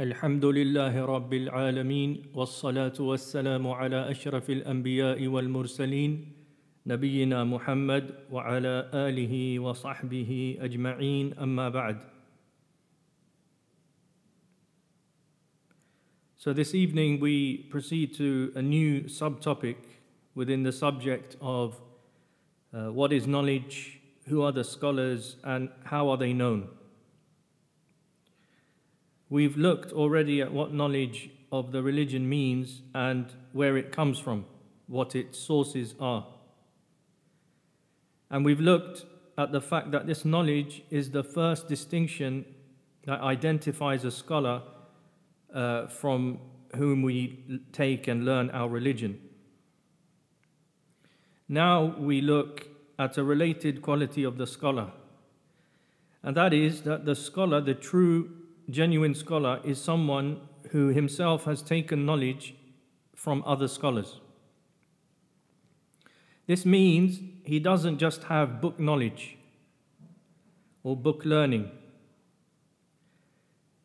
الحمد 0.00 0.44
لله 0.44 1.04
رب 1.04 1.32
العالمين 1.34 2.22
والصلاة 2.34 2.92
والسلام 3.00 3.66
على 3.66 4.10
أشرف 4.10 4.50
الأنبياء 4.50 5.26
والمرسلين 5.26 6.32
نبينا 6.86 7.44
محمد 7.44 8.14
وعلى 8.30 8.90
آله 8.94 9.58
وصحبه 9.58 10.58
أجمعين 10.60 11.34
أما 11.38 11.68
بعد 11.68 11.98
So 16.36 16.52
this 16.52 16.74
evening 16.74 17.18
we 17.18 17.66
proceed 17.70 18.14
to 18.18 18.52
a 18.54 18.62
new 18.62 19.04
subtopic 19.04 19.76
within 20.34 20.62
the 20.62 20.72
subject 20.72 21.36
of 21.40 21.80
uh, 22.72 22.92
what 22.92 23.12
is 23.12 23.26
knowledge, 23.26 23.98
who 24.28 24.42
are 24.42 24.52
the 24.52 24.62
scholars, 24.62 25.36
and 25.42 25.70
how 25.84 26.10
are 26.10 26.16
they 26.18 26.32
known. 26.32 26.68
We've 29.28 29.56
looked 29.56 29.92
already 29.92 30.40
at 30.40 30.52
what 30.52 30.72
knowledge 30.72 31.30
of 31.50 31.72
the 31.72 31.82
religion 31.82 32.28
means 32.28 32.82
and 32.94 33.26
where 33.52 33.76
it 33.76 33.90
comes 33.90 34.18
from, 34.18 34.46
what 34.86 35.16
its 35.16 35.38
sources 35.38 35.94
are. 35.98 36.26
And 38.30 38.44
we've 38.44 38.60
looked 38.60 39.04
at 39.36 39.52
the 39.52 39.60
fact 39.60 39.90
that 39.90 40.06
this 40.06 40.24
knowledge 40.24 40.82
is 40.90 41.10
the 41.10 41.24
first 41.24 41.68
distinction 41.68 42.44
that 43.04 43.20
identifies 43.20 44.04
a 44.04 44.10
scholar 44.10 44.62
uh, 45.52 45.86
from 45.86 46.38
whom 46.76 47.02
we 47.02 47.60
take 47.72 48.08
and 48.08 48.24
learn 48.24 48.50
our 48.50 48.68
religion. 48.68 49.20
Now 51.48 51.96
we 51.98 52.20
look 52.20 52.68
at 52.98 53.18
a 53.18 53.24
related 53.24 53.82
quality 53.82 54.24
of 54.24 54.38
the 54.38 54.46
scholar, 54.46 54.90
and 56.22 56.36
that 56.36 56.52
is 56.52 56.82
that 56.82 57.04
the 57.04 57.14
scholar, 57.14 57.60
the 57.60 57.74
true 57.74 58.30
genuine 58.70 59.14
scholar 59.14 59.60
is 59.64 59.80
someone 59.80 60.40
who 60.70 60.88
himself 60.88 61.44
has 61.44 61.62
taken 61.62 62.04
knowledge 62.04 62.54
from 63.14 63.42
other 63.46 63.68
scholars. 63.68 64.20
This 66.46 66.64
means 66.64 67.20
he 67.44 67.58
doesn't 67.58 67.98
just 67.98 68.24
have 68.24 68.60
book 68.60 68.78
knowledge 68.78 69.36
or 70.82 70.96
book 70.96 71.24
learning. 71.24 71.70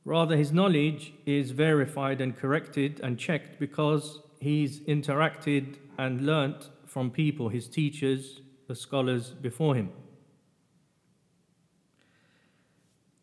Rather, 0.05 0.35
his 0.35 0.51
knowledge 0.51 1.13
is 1.25 1.51
verified 1.51 2.21
and 2.21 2.35
corrected 2.35 2.99
and 3.03 3.17
checked 3.17 3.59
because 3.59 4.19
he's 4.39 4.79
interacted 4.81 5.75
and 5.97 6.25
learnt 6.25 6.69
from 6.85 7.11
people, 7.11 7.49
his 7.49 7.67
teachers, 7.67 8.41
the 8.67 8.75
scholars 8.75 9.29
before 9.29 9.75
him. 9.75 9.89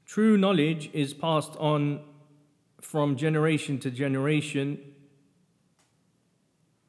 True 0.08 0.38
knowledge 0.38 0.88
is 0.94 1.12
passed 1.12 1.54
on 1.58 2.00
from 2.80 3.14
generation 3.14 3.78
to 3.80 3.90
generation 3.90 4.78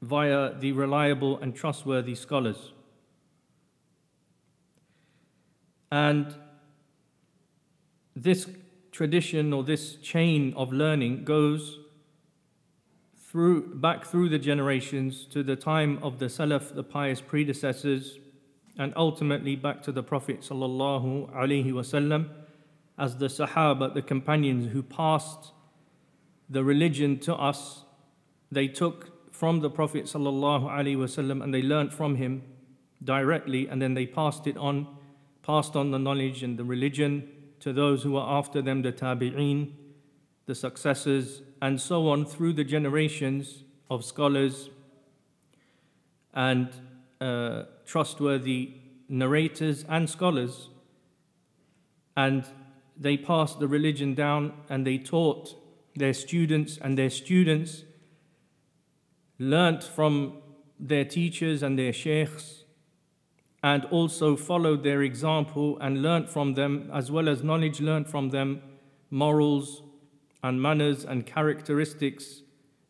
via 0.02 0.54
the 0.58 0.72
reliable 0.72 1.38
and 1.40 1.54
trustworthy 1.54 2.16
scholars. 2.16 2.72
And 5.92 6.34
this 8.16 8.48
tradition 8.94 9.52
or 9.52 9.66
this 9.66 9.96
chain 9.96 10.54
of 10.56 10.72
learning 10.72 11.26
goes 11.26 11.78
through 13.18 13.76
back 13.76 14.06
through 14.06 14.30
the 14.30 14.40
generations 14.40 15.26
to 15.26 15.44
the 15.44 15.58
time 15.58 16.00
of 16.02 16.20
the 16.20 16.28
Salaf, 16.28 16.74
the 16.74 16.86
pious 16.86 17.20
predecessors, 17.20 18.18
and 18.78 18.94
ultimately 18.96 19.58
back 19.58 19.84
to 19.84 19.92
the 19.92 20.04
Prophet 20.04 20.40
sallallahu 20.40 21.30
alaihi 21.36 21.74
wasallam 21.74 22.30
as 23.00 23.16
the 23.16 23.28
Sahaba, 23.28 23.94
the 23.94 24.02
companions 24.02 24.74
who 24.74 24.84
passed 24.84 25.54
the 26.50 26.64
religion 26.64 27.18
to 27.20 27.34
us, 27.34 27.86
they 28.52 28.68
took 28.68 29.34
from 29.34 29.62
the 29.62 29.70
Prophet 29.70 30.04
ﷺ 30.04 31.44
and 31.44 31.54
they 31.54 31.62
learnt 31.62 31.94
from 31.94 32.16
him 32.16 32.44
directly, 33.02 33.68
and 33.68 33.82
then 33.82 33.94
they 33.94 34.06
passed 34.06 34.46
it 34.48 34.58
on, 34.58 34.86
passed 35.44 35.78
on 35.78 35.92
the 35.92 36.00
knowledge 36.00 36.44
and 36.44 36.60
the 36.60 36.66
religion 36.66 37.30
to 37.62 37.72
those 37.72 38.04
who 38.04 38.12
were 38.12 38.22
after 38.22 38.62
them, 38.62 38.82
the 38.82 38.92
tabi'een, 38.92 39.72
the 40.46 40.56
successors, 40.56 41.42
and 41.62 41.80
so 41.80 42.10
on 42.10 42.26
through 42.26 42.52
the 42.52 42.64
generations 42.66 43.64
of 43.90 44.04
scholars 44.04 44.70
and 46.34 46.70
uh, 47.22 47.64
trustworthy 47.86 48.74
narrators 49.08 49.86
and 49.88 50.10
scholars. 50.10 50.70
And 52.18 52.46
they 53.00 53.16
passed 53.16 53.60
the 53.60 53.68
religion 53.68 54.14
down 54.14 54.54
and 54.70 54.86
they 54.86 54.98
taught 54.98 55.56
their 55.96 56.14
students, 56.14 56.78
and 56.78 56.98
their 56.98 57.10
students 57.10 57.84
learnt 59.40 59.84
from 59.84 60.34
their 60.80 61.06
teachers 61.06 61.64
and 61.64 61.80
their 61.80 61.94
sheikhs, 61.94 62.64
and 63.64 63.86
also 63.86 64.36
followed 64.36 64.84
their 64.84 65.02
example 65.02 65.78
and 65.80 66.02
learnt 66.02 66.30
from 66.30 66.54
them, 66.54 66.90
as 66.94 67.12
well 67.12 67.28
as 67.28 67.44
knowledge 67.44 67.82
learnt 67.82 68.08
from 68.08 68.30
them, 68.30 68.62
morals 69.10 69.82
and 70.44 70.62
manners 70.62 71.04
and 71.04 71.26
characteristics 71.26 72.44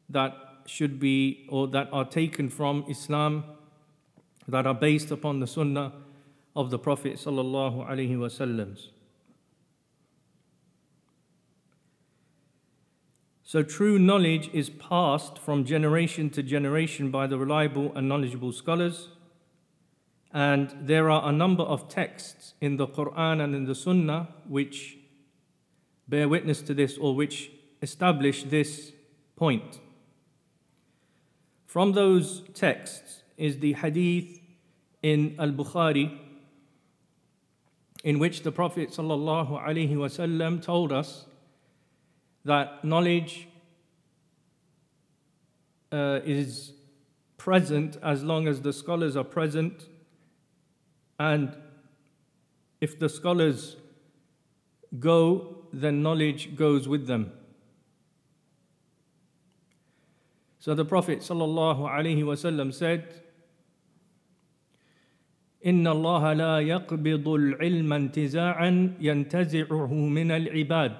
that 0.09 0.35
should 0.65 0.99
be 0.99 1.47
or 1.49 1.67
that 1.67 1.89
are 1.91 2.05
taken 2.05 2.49
from 2.49 2.85
Islam, 2.87 3.43
that 4.47 4.67
are 4.67 4.75
based 4.75 5.09
upon 5.09 5.39
the 5.39 5.47
Sunnah 5.47 5.93
of 6.55 6.69
the 6.69 6.77
Prophet 6.77 7.15
sallallahu 7.15 7.87
alaihi. 7.89 8.89
So 13.49 13.63
true 13.63 13.97
knowledge 13.97 14.51
is 14.53 14.69
passed 14.69 15.39
from 15.39 15.65
generation 15.65 16.29
to 16.37 16.43
generation 16.43 17.09
by 17.09 17.25
the 17.25 17.39
reliable 17.39 17.91
and 17.95 18.07
knowledgeable 18.07 18.51
scholars. 18.51 19.07
And 20.31 20.71
there 20.79 21.09
are 21.09 21.27
a 21.27 21.31
number 21.31 21.63
of 21.63 21.89
texts 21.89 22.53
in 22.61 22.77
the 22.77 22.85
Quran 22.85 23.43
and 23.43 23.55
in 23.55 23.65
the 23.65 23.73
Sunnah 23.73 24.27
which 24.47 24.99
bear 26.07 26.29
witness 26.29 26.61
to 26.61 26.75
this 26.75 26.95
or 26.99 27.15
which 27.15 27.49
establish 27.81 28.43
this 28.43 28.91
point. 29.35 29.79
From 31.65 31.93
those 31.93 32.43
texts 32.53 33.23
is 33.35 33.57
the 33.57 33.73
hadith 33.73 34.41
in 35.01 35.35
Al 35.39 35.53
Bukhari, 35.53 36.19
in 38.03 38.19
which 38.19 38.43
the 38.43 38.51
Prophet 38.51 38.91
ﷺ 38.91 40.61
told 40.61 40.91
us 40.91 41.25
that 42.44 42.84
knowledge 42.84 43.48
uh, 45.92 46.20
is 46.24 46.72
present 47.36 47.96
as 48.02 48.22
long 48.22 48.48
as 48.48 48.60
the 48.60 48.72
scholars 48.72 49.16
are 49.16 49.24
present, 49.24 49.88
and 51.18 51.56
if 52.80 52.98
the 52.98 53.08
scholars 53.08 53.76
go, 54.98 55.66
then 55.72 56.02
knowledge 56.02 56.56
goes 56.56 56.88
with 56.88 57.06
them. 57.06 57.32
So 60.58 60.74
the 60.74 60.84
Prophet 60.84 61.18
ﷺ 61.20 62.74
said, 62.74 63.20
إن 65.66 65.86
الله 65.86 66.32
لا 66.32 66.60
يقبض 66.60 67.28
العلم 67.28 67.92
انتزاعا 67.92 68.96
ينتزعه 69.00 69.92
من 69.92 70.30
العباد 70.30 70.96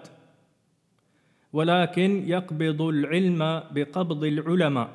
ولكن 1.54 2.30
يقبض 2.30 2.82
العلم 2.82 3.42
بقبض 3.72 4.24
العلماء. 4.24 4.90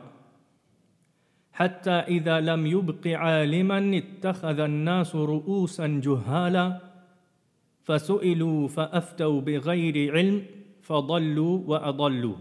حتى 1.53 1.91
إذا 1.91 2.41
لم 2.41 2.67
يبق 2.67 3.07
عالما 3.07 3.99
اتخذ 3.99 4.59
الناس 4.59 5.15
رؤوسا 5.15 5.87
جهالا 6.05 6.81
فسئلوا 7.85 8.69
فأفتوا 8.69 9.41
بغير 9.41 10.13
علم 10.13 10.47
فضلوا 10.83 11.59
وأضلوا. 11.67 12.37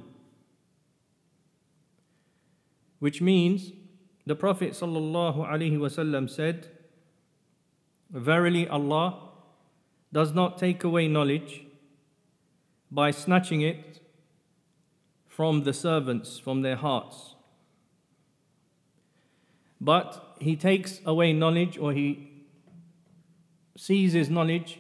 Which 3.00 3.21
means 3.21 3.71
the 4.25 4.36
Prophet 4.36 4.71
ﷺ 4.71 6.30
said, 6.30 6.68
Verily 8.10 8.68
Allah 8.68 9.19
does 10.12 10.33
not 10.33 10.57
take 10.57 10.83
away 10.83 11.07
knowledge 11.07 11.65
by 12.89 13.12
snatching 13.12 13.62
it 13.62 13.93
from 15.35 15.63
the 15.63 15.74
servants, 15.74 16.38
from 16.38 16.62
their 16.62 16.75
hearts. 16.75 17.33
But 19.81 20.35
he 20.39 20.56
takes 20.56 21.01
away 21.06 21.33
knowledge 21.33 21.75
or 21.77 21.91
he 21.91 22.30
seizes 23.75 24.30
knowledge 24.30 24.80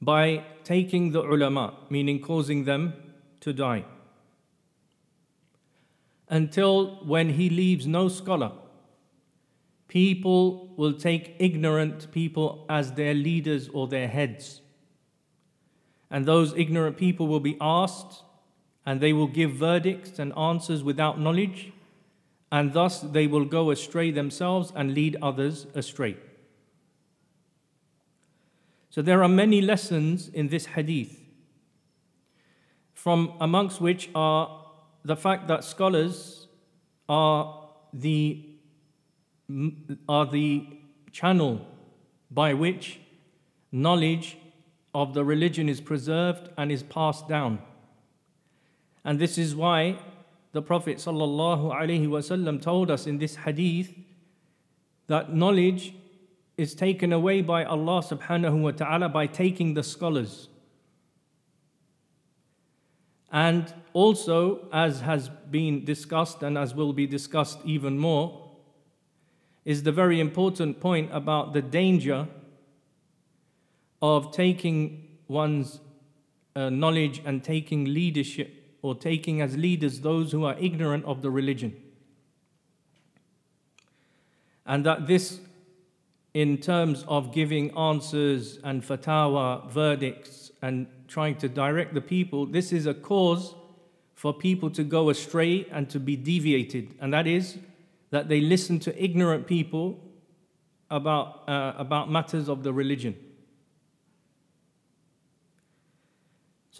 by 0.00 0.44
taking 0.62 1.10
the 1.10 1.22
ulama, 1.22 1.74
meaning 1.90 2.20
causing 2.20 2.64
them 2.64 2.92
to 3.40 3.52
die. 3.52 3.84
Until 6.28 7.04
when 7.04 7.30
he 7.30 7.50
leaves 7.50 7.84
no 7.84 8.06
scholar, 8.06 8.52
people 9.88 10.68
will 10.76 10.92
take 10.92 11.34
ignorant 11.40 12.12
people 12.12 12.64
as 12.68 12.92
their 12.92 13.12
leaders 13.12 13.68
or 13.68 13.88
their 13.88 14.06
heads. 14.06 14.60
And 16.10 16.26
those 16.26 16.52
ignorant 16.56 16.96
people 16.96 17.28
will 17.28 17.40
be 17.40 17.56
asked, 17.60 18.22
and 18.84 19.00
they 19.00 19.12
will 19.12 19.28
give 19.28 19.52
verdicts 19.52 20.18
and 20.18 20.36
answers 20.36 20.82
without 20.82 21.20
knowledge, 21.20 21.72
and 22.50 22.72
thus 22.72 23.00
they 23.00 23.26
will 23.26 23.44
go 23.44 23.70
astray 23.70 24.10
themselves 24.10 24.72
and 24.74 24.92
lead 24.92 25.16
others 25.22 25.66
astray. 25.74 26.16
So 28.90 29.02
there 29.02 29.22
are 29.22 29.28
many 29.28 29.60
lessons 29.60 30.28
in 30.28 30.48
this 30.48 30.66
hadith, 30.66 31.20
from 32.92 33.32
amongst 33.40 33.80
which 33.80 34.10
are 34.14 34.66
the 35.04 35.16
fact 35.16 35.46
that 35.46 35.62
scholars 35.62 36.48
are 37.08 37.68
the, 37.92 38.44
are 40.08 40.26
the 40.26 40.66
channel 41.12 41.64
by 42.30 42.52
which 42.54 43.00
knowledge 43.72 44.36
of 44.94 45.14
the 45.14 45.24
religion 45.24 45.68
is 45.68 45.80
preserved 45.80 46.48
and 46.56 46.72
is 46.72 46.82
passed 46.82 47.28
down. 47.28 47.60
And 49.04 49.18
this 49.18 49.38
is 49.38 49.54
why 49.54 49.98
the 50.52 50.62
Prophet 50.62 50.98
ﷺ 50.98 52.62
told 52.62 52.90
us 52.90 53.06
in 53.06 53.18
this 53.18 53.36
hadith 53.36 53.94
that 55.06 55.34
knowledge 55.34 55.94
is 56.56 56.74
taken 56.74 57.12
away 57.12 57.40
by 57.40 57.64
Allah 57.64 58.02
subhanahu 58.02 58.60
wa 58.60 58.70
ta'ala 58.72 59.08
by 59.08 59.26
taking 59.26 59.74
the 59.74 59.82
scholars. 59.82 60.48
And 63.32 63.72
also, 63.92 64.68
as 64.72 65.00
has 65.00 65.28
been 65.28 65.84
discussed 65.84 66.42
and 66.42 66.58
as 66.58 66.74
will 66.74 66.92
be 66.92 67.06
discussed 67.06 67.60
even 67.64 67.98
more, 67.98 68.50
is 69.64 69.84
the 69.84 69.92
very 69.92 70.20
important 70.20 70.80
point 70.80 71.10
about 71.12 71.52
the 71.52 71.62
danger 71.62 72.26
of 74.02 74.32
taking 74.32 75.08
one's 75.28 75.80
uh, 76.56 76.70
knowledge 76.70 77.22
and 77.24 77.44
taking 77.44 77.84
leadership 77.84 78.76
or 78.82 78.94
taking 78.94 79.40
as 79.40 79.56
leaders 79.56 80.00
those 80.00 80.32
who 80.32 80.44
are 80.44 80.56
ignorant 80.58 81.04
of 81.04 81.22
the 81.22 81.30
religion. 81.30 81.76
And 84.66 84.86
that 84.86 85.06
this, 85.06 85.40
in 86.32 86.58
terms 86.58 87.04
of 87.08 87.32
giving 87.32 87.76
answers 87.76 88.58
and 88.62 88.82
fatwa, 88.82 89.68
verdicts, 89.70 90.50
and 90.62 90.86
trying 91.08 91.36
to 91.36 91.48
direct 91.48 91.94
the 91.94 92.00
people, 92.00 92.46
this 92.46 92.72
is 92.72 92.86
a 92.86 92.94
cause 92.94 93.54
for 94.14 94.32
people 94.32 94.70
to 94.70 94.84
go 94.84 95.10
astray 95.10 95.66
and 95.72 95.88
to 95.90 95.98
be 95.98 96.16
deviated. 96.16 96.94
And 97.00 97.12
that 97.12 97.26
is 97.26 97.58
that 98.10 98.28
they 98.28 98.40
listen 98.40 98.78
to 98.80 99.02
ignorant 99.02 99.46
people 99.46 99.98
about, 100.90 101.48
uh, 101.48 101.74
about 101.76 102.10
matters 102.10 102.48
of 102.48 102.62
the 102.62 102.72
religion. 102.72 103.16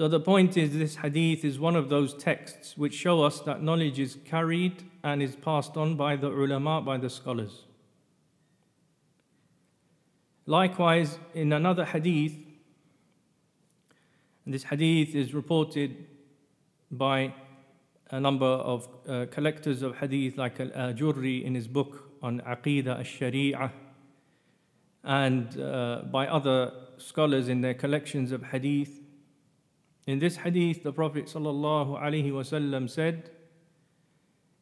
So 0.00 0.08
the 0.08 0.19
point 0.19 0.56
is, 0.56 0.79
this 0.79 0.97
hadith 0.97 1.44
is 1.44 1.58
one 1.58 1.76
of 1.76 1.91
those 1.91 2.14
texts 2.14 2.75
which 2.75 2.94
show 2.94 3.23
us 3.23 3.41
that 3.41 3.62
knowledge 3.62 3.99
is 3.99 4.17
carried 4.25 4.82
and 5.05 5.23
is 5.23 5.37
passed 5.37 5.76
on 5.76 5.94
by 5.94 6.17
the 6.17 6.29
ulama, 6.29 6.81
by 6.81 6.97
the 6.97 7.11
scholars. 7.11 7.64
Likewise, 10.47 11.19
in 11.35 11.52
another 11.52 11.85
hadith, 11.85 12.32
and 14.47 14.55
this 14.55 14.62
hadith 14.62 15.14
is 15.14 15.35
reported 15.35 16.06
by 16.91 17.35
a 18.11 18.19
number 18.19 18.46
of 18.46 18.88
uh, 19.06 19.26
collectors 19.31 19.82
of 19.82 19.99
hadith, 19.99 20.38
like 20.38 20.58
Al-Ajurri 20.61 21.44
in 21.44 21.55
his 21.55 21.69
book 21.69 22.11
on 22.23 22.41
Aqidah 22.41 22.96
al-Shari'ah, 22.96 23.70
and 25.05 25.61
uh, 25.61 26.00
by 26.11 26.26
other 26.26 26.73
scholars 26.96 27.50
in 27.50 27.61
their 27.61 27.75
collections 27.75 28.32
of 28.32 28.44
hadith. 28.44 29.00
In 30.11 30.19
this 30.19 30.37
hadith, 30.39 30.83
the 30.83 30.93
Prophet 30.93 31.27
ﷺ 31.27 32.91
said, 32.91 33.31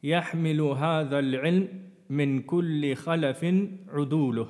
يحمل 0.04 0.60
هذا 0.60 1.18
العلم 1.18 1.68
من 2.10 2.42
كل 2.42 2.94
خلف 2.94 3.44
عدوله 3.88 4.48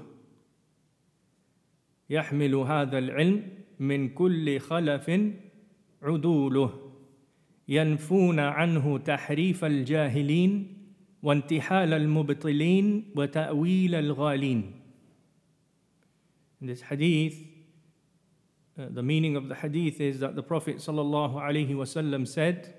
يحمل 2.11 2.55
هذا 2.55 2.99
العلم 2.99 3.43
من 3.79 4.09
كل 4.09 4.59
خلف 4.59 5.11
عدوله 6.03 6.93
ينفون 7.69 8.41
عنه 8.41 8.99
تحريف 8.99 9.65
الجاهلين 9.65 10.77
وانتحال 11.23 11.93
المبطلين 11.93 13.05
وتأويل 13.17 13.95
الغالين 13.95 14.73
In 16.61 16.67
this 16.67 16.83
hadith, 16.83 17.58
Uh, 18.79 18.87
the 18.91 19.03
meaning 19.03 19.35
of 19.35 19.49
the 19.49 19.57
hadith 19.57 20.01
is 20.01 20.21
that 20.21 20.37
the 20.37 20.43
Prophet 20.43 20.77
ﷺ 20.77 22.29
said, 22.29 22.75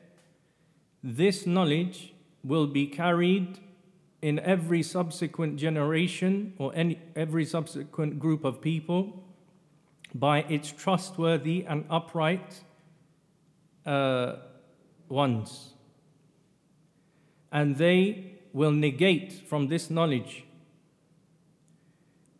This 1.03 1.45
knowledge 1.45 2.13
will 2.41 2.67
be 2.67 2.87
carried 2.87 3.59
in 4.21 4.39
every 4.39 4.81
subsequent 4.81 5.57
generation 5.57 6.53
or 6.57 6.71
any, 6.73 6.99
every 7.17 7.43
subsequent 7.43 8.17
group 8.17 8.45
of 8.45 8.61
people 8.61 9.23
by 10.15 10.39
its 10.43 10.71
trustworthy 10.71 11.65
and 11.67 11.83
upright 11.89 12.61
uh, 13.85 14.37
ones. 15.09 15.73
And 17.51 17.75
they 17.75 18.35
will 18.53 18.71
negate 18.71 19.33
from 19.33 19.67
this 19.67 19.89
knowledge, 19.89 20.45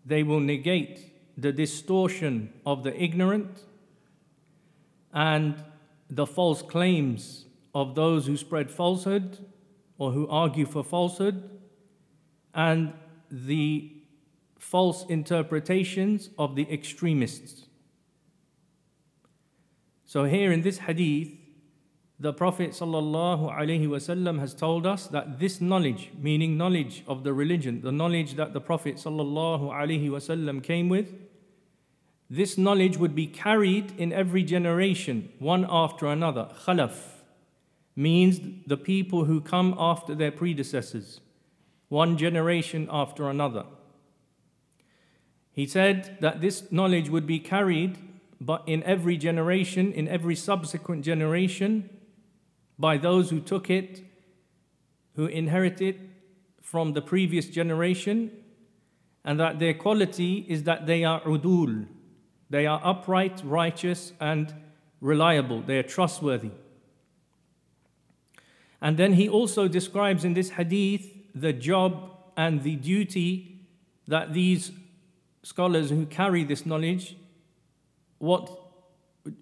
they 0.06 0.24
will 0.24 0.40
negate 0.40 1.10
the 1.42 1.52
distortion 1.52 2.54
of 2.66 2.84
the 2.84 3.02
ignorant 3.02 3.64
and 5.14 5.64
the 6.10 6.26
false 6.26 6.62
claims 6.62 7.46
of 7.74 7.96
those 7.96 8.26
who 8.26 8.36
spread 8.36 8.72
falsehood 8.72 9.38
or 9.98 10.12
who 10.12 10.28
argue 10.28 10.66
for 10.66 10.84
falsehood 10.84 11.50
and 12.54 12.94
the 13.30 13.92
false 14.58 15.06
interpretations 15.08 16.30
of 16.38 16.56
the 16.56 16.72
extremists. 16.72 17.66
So, 20.06 20.24
here 20.24 20.52
in 20.52 20.62
this 20.62 20.80
hadith, 20.80 21.30
the 22.20 22.34
Prophet 22.34 22.72
ﷺ 22.72 24.40
has 24.40 24.54
told 24.54 24.86
us 24.86 25.08
that 25.08 25.40
this 25.40 25.62
knowledge, 25.62 26.12
meaning 26.20 26.58
knowledge 26.58 27.04
of 27.08 27.24
the 27.24 27.34
religion, 27.34 27.82
the 27.82 27.92
knowledge 27.92 28.34
that 28.34 28.54
the 28.54 28.60
Prophet 28.60 28.96
ﷺ 28.96 30.64
came 30.64 30.90
with, 30.90 31.14
this 32.30 32.58
knowledge 32.58 32.98
would 32.98 33.16
be 33.16 33.26
carried 33.26 33.92
in 33.98 34.14
every 34.14 34.44
generation, 34.44 35.30
one 35.40 35.66
after 35.68 36.06
another. 36.06 36.50
Khalaf 36.66 37.24
means 37.96 38.40
the 38.68 38.78
people 38.78 39.26
who 39.26 39.42
come 39.42 39.76
after 39.78 40.14
their 40.14 40.32
predecessors, 40.32 41.22
one 41.88 42.18
generation 42.18 42.88
after 42.92 43.30
another. 43.30 43.66
He 45.52 45.66
said 45.66 46.18
that 46.22 46.40
this 46.40 46.72
knowledge 46.72 47.10
would 47.10 47.26
be 47.26 47.40
carried 47.40 47.98
but 48.42 48.64
in 48.68 48.84
every 48.84 49.18
generation, 49.18 49.92
in 49.92 50.08
every 50.08 50.36
subsequent 50.36 51.04
generation, 51.04 51.90
by 52.78 52.98
those 52.98 53.30
who 53.30 53.42
took 53.42 53.70
it, 53.70 54.02
who 55.16 55.26
inherited 55.26 56.10
from 56.62 56.94
the 56.94 57.02
previous 57.02 57.48
generation, 57.48 58.32
and 59.26 59.40
that 59.40 59.60
their 59.60 59.74
quality 59.74 60.46
is 60.48 60.64
that 60.64 60.86
they 60.86 61.04
are 61.04 61.20
udul, 61.22 61.86
they 62.50 62.66
are 62.66 62.82
upright, 62.84 63.42
righteous, 63.44 64.14
and 64.20 64.54
reliable. 65.02 65.62
They 65.62 65.78
are 65.78 65.84
trustworthy. 65.84 66.52
And 68.82 68.98
then 68.98 69.14
he 69.14 69.28
also 69.28 69.68
describes 69.68 70.24
in 70.24 70.34
this 70.34 70.52
hadith 70.52 71.12
the 71.36 71.54
job 71.54 72.12
and 72.38 72.64
the 72.64 72.76
duty 72.76 73.66
that 74.08 74.34
these 74.34 74.72
scholars 75.44 75.90
who 75.90 76.06
carry 76.06 76.44
this 76.44 76.66
knowledge, 76.66 77.16
what, 78.18 78.50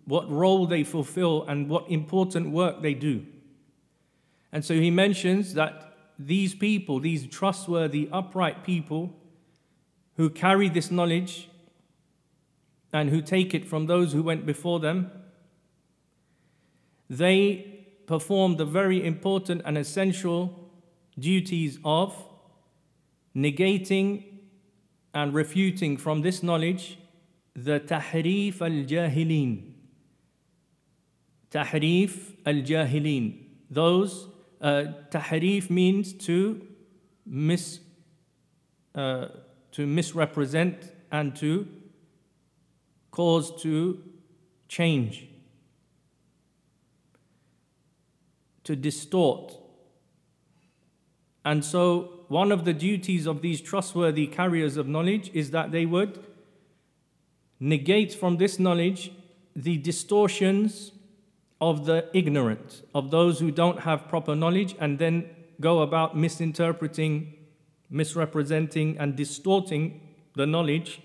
what 0.05 0.29
role 0.29 0.65
they 0.65 0.83
fulfill 0.83 1.43
and 1.47 1.69
what 1.69 1.89
important 1.89 2.51
work 2.51 2.81
they 2.81 2.93
do. 2.93 3.25
And 4.51 4.65
so 4.65 4.73
he 4.73 4.91
mentions 4.91 5.53
that 5.53 5.93
these 6.17 6.55
people, 6.55 6.99
these 6.99 7.27
trustworthy, 7.27 8.09
upright 8.11 8.63
people 8.63 9.15
who 10.15 10.29
carry 10.29 10.67
this 10.67 10.89
knowledge, 10.89 11.49
and 12.97 13.11
who 13.11 13.21
take 13.21 13.53
it 13.53 13.63
from 13.63 13.85
those 13.85 14.11
who 14.13 14.23
went 14.23 14.43
before 14.43 14.79
them, 14.79 15.11
they 17.07 17.85
perform 18.07 18.57
the 18.57 18.65
very 18.65 19.05
important 19.05 19.61
and 19.65 19.77
essential 19.77 20.41
duties 21.19 21.77
of 21.85 22.15
negating 23.35 24.23
and 25.13 25.31
refuting 25.35 25.95
from 25.95 26.21
this 26.21 26.41
knowledge 26.41 26.97
the 27.55 27.79
tahrif 27.79 28.61
al 28.61 28.79
jahilin. 28.93 29.73
Tahrif 31.51 32.35
al 32.45 32.61
jahilin. 32.71 33.25
Those, 33.69 34.27
uh, 34.59 34.85
tahrif 35.11 35.69
means 35.69 36.13
to 36.25 36.65
mis, 37.25 37.79
uh, 38.95 39.27
to 39.71 39.85
misrepresent 39.85 40.93
and 41.11 41.35
to 41.35 41.67
cause 43.17 43.51
to 43.63 43.99
change, 44.67 45.27
to 48.63 48.75
distort. 48.75 49.55
And 51.43 51.65
so, 51.65 52.25
one 52.27 52.51
of 52.51 52.63
the 52.63 52.73
duties 52.73 53.25
of 53.25 53.41
these 53.41 53.59
trustworthy 53.59 54.27
carriers 54.27 54.77
of 54.77 54.87
knowledge 54.87 55.31
is 55.33 55.49
that 55.49 55.71
they 55.71 55.87
would 55.87 56.23
negate 57.59 58.13
from 58.13 58.37
this 58.37 58.59
knowledge 58.59 59.11
the 59.55 59.77
distortions 59.77 60.91
of 61.59 61.87
the 61.87 62.07
ignorant, 62.13 62.83
of 62.93 63.09
those 63.09 63.39
who 63.39 63.49
don't 63.49 63.79
have 63.79 64.07
proper 64.07 64.35
knowledge, 64.35 64.75
and 64.79 64.99
then 64.99 65.27
go 65.59 65.81
about 65.81 66.15
misinterpreting, 66.15 67.33
misrepresenting, 67.89 68.95
and 68.99 69.15
distorting 69.15 70.01
the 70.35 70.45
knowledge 70.45 71.01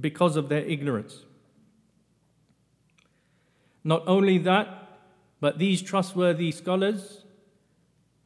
because 0.00 0.36
of 0.36 0.48
their 0.48 0.62
ignorance. 0.62 1.24
Not 3.84 4.02
only 4.06 4.38
that, 4.38 5.00
but 5.40 5.58
these 5.58 5.82
trustworthy 5.82 6.52
scholars 6.52 7.24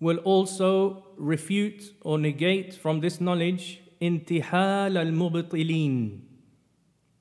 will 0.00 0.18
also 0.18 1.04
refute 1.16 1.94
or 2.00 2.18
negate 2.18 2.74
from 2.74 3.00
this 3.00 3.20
knowledge 3.20 3.80
intihal 4.00 4.98
al 4.98 5.12
mubtilin. 5.12 6.22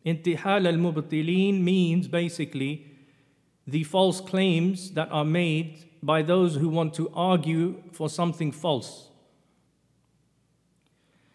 Intihal 0.06 0.66
al 0.66 0.80
mubtilin 0.86 1.62
means 1.62 2.08
basically 2.08 2.88
the 3.68 3.84
false 3.84 4.20
claims 4.20 4.92
that 4.92 5.10
are 5.12 5.26
made 5.26 5.86
by 6.02 6.24
those 6.24 6.56
who 6.56 6.68
want 6.68 6.96
to 6.96 7.12
argue 7.14 7.84
for 7.92 8.10
something 8.10 8.52
false. 8.52 9.11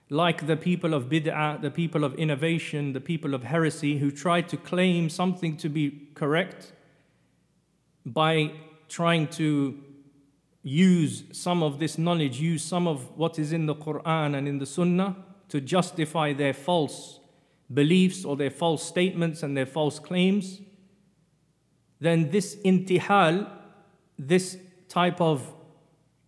Like 0.09 0.47
the 0.47 0.57
people 0.57 0.95
of 0.95 1.09
bid'ah, 1.09 1.61
the 1.61 1.71
people 1.71 2.05
of 2.05 2.15
innovation, 2.15 2.93
the 2.93 3.01
people 3.01 3.35
of 3.35 3.43
heresy 3.43 3.99
who 3.99 4.11
try 4.11 4.41
to 4.43 4.57
claim 4.57 5.09
something 5.09 5.57
to 5.57 5.69
be 5.69 6.09
correct 6.15 6.73
by 8.05 8.53
trying 8.89 9.27
to 9.29 9.77
use 10.63 11.25
some 11.33 11.63
of 11.63 11.79
this 11.79 11.99
knowledge, 11.99 12.41
use 12.41 12.63
some 12.63 12.87
of 12.87 13.17
what 13.17 13.39
is 13.39 13.53
in 13.53 13.67
the 13.67 13.75
Quran 13.75 14.37
and 14.37 14.47
in 14.47 14.59
the 14.59 14.67
Sunnah 14.67 15.17
to 15.49 15.61
justify 15.61 16.33
their 16.33 16.53
false 16.53 17.21
beliefs 17.73 18.25
or 18.25 18.37
their 18.37 18.51
false 18.51 18.85
statements 18.85 19.43
and 19.43 19.57
their 19.57 19.67
false 19.67 19.99
claims, 19.99 20.61
then 22.01 22.31
this 22.31 22.57
intihal, 22.65 23.51
this 24.19 24.59
type 24.89 25.21
of 25.21 25.53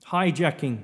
hijacking 0.06 0.82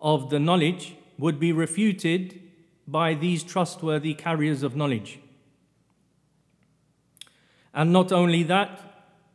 of 0.00 0.30
the 0.30 0.38
knowledge, 0.38 0.96
would 1.18 1.40
be 1.40 1.52
refuted 1.52 2.40
by 2.86 3.14
these 3.14 3.42
trustworthy 3.42 4.14
carriers 4.14 4.62
of 4.62 4.76
knowledge. 4.76 5.18
And 7.74 7.92
not 7.92 8.12
only 8.12 8.42
that, 8.44 8.80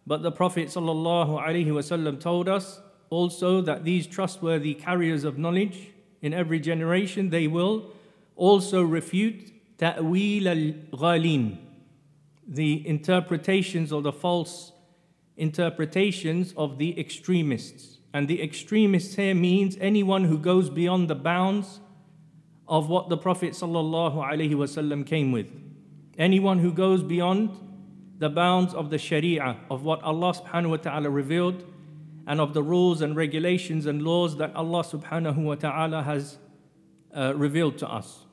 but 0.07 0.23
the 0.23 0.31
Prophet 0.31 0.69
ﷺ 0.69 2.19
told 2.19 2.49
us 2.49 2.81
also 3.09 3.61
that 3.61 3.83
these 3.83 4.07
trustworthy 4.07 4.73
carriers 4.73 5.23
of 5.23 5.37
knowledge 5.37 5.91
in 6.21 6.33
every 6.33 6.59
generation, 6.59 7.29
they 7.29 7.47
will 7.47 7.91
also 8.35 8.81
refute 8.81 9.51
ta'wil 9.77 10.47
al-ghalin, 10.47 11.57
the 12.47 12.87
interpretations 12.87 13.91
or 13.91 14.01
the 14.01 14.11
false 14.11 14.71
interpretations 15.37 16.53
of 16.57 16.77
the 16.77 16.99
extremists. 16.99 17.99
And 18.13 18.27
the 18.27 18.41
extremists 18.41 19.15
here 19.15 19.33
means 19.33 19.77
anyone 19.79 20.25
who 20.25 20.37
goes 20.37 20.69
beyond 20.69 21.09
the 21.09 21.15
bounds 21.15 21.79
of 22.67 22.89
what 22.89 23.09
the 23.09 23.17
Prophet 23.17 23.53
ﷺ 23.53 25.05
came 25.05 25.31
with. 25.31 25.47
Anyone 26.17 26.59
who 26.59 26.73
goes 26.73 27.03
beyond 27.03 27.49
the 28.17 28.29
bounds 28.29 28.73
of 28.73 28.89
the 28.89 28.97
Sharia, 28.97 29.57
of 29.69 29.83
what 29.83 30.01
Allah 30.03 30.33
subhanahu 30.33 30.69
wa 30.69 30.77
ta'ala 30.77 31.09
revealed, 31.09 31.65
and 32.27 32.39
of 32.39 32.53
the 32.53 32.61
rules 32.61 33.01
and 33.01 33.15
regulations 33.15 33.85
and 33.85 34.01
laws 34.03 34.37
that 34.37 34.55
Allah 34.55 34.83
subhanahu 34.83 35.37
wa 35.37 35.55
ta'ala 35.55 36.03
has 36.03 36.37
uh, 37.15 37.33
revealed 37.35 37.77
to 37.79 37.89
us. 37.89 38.25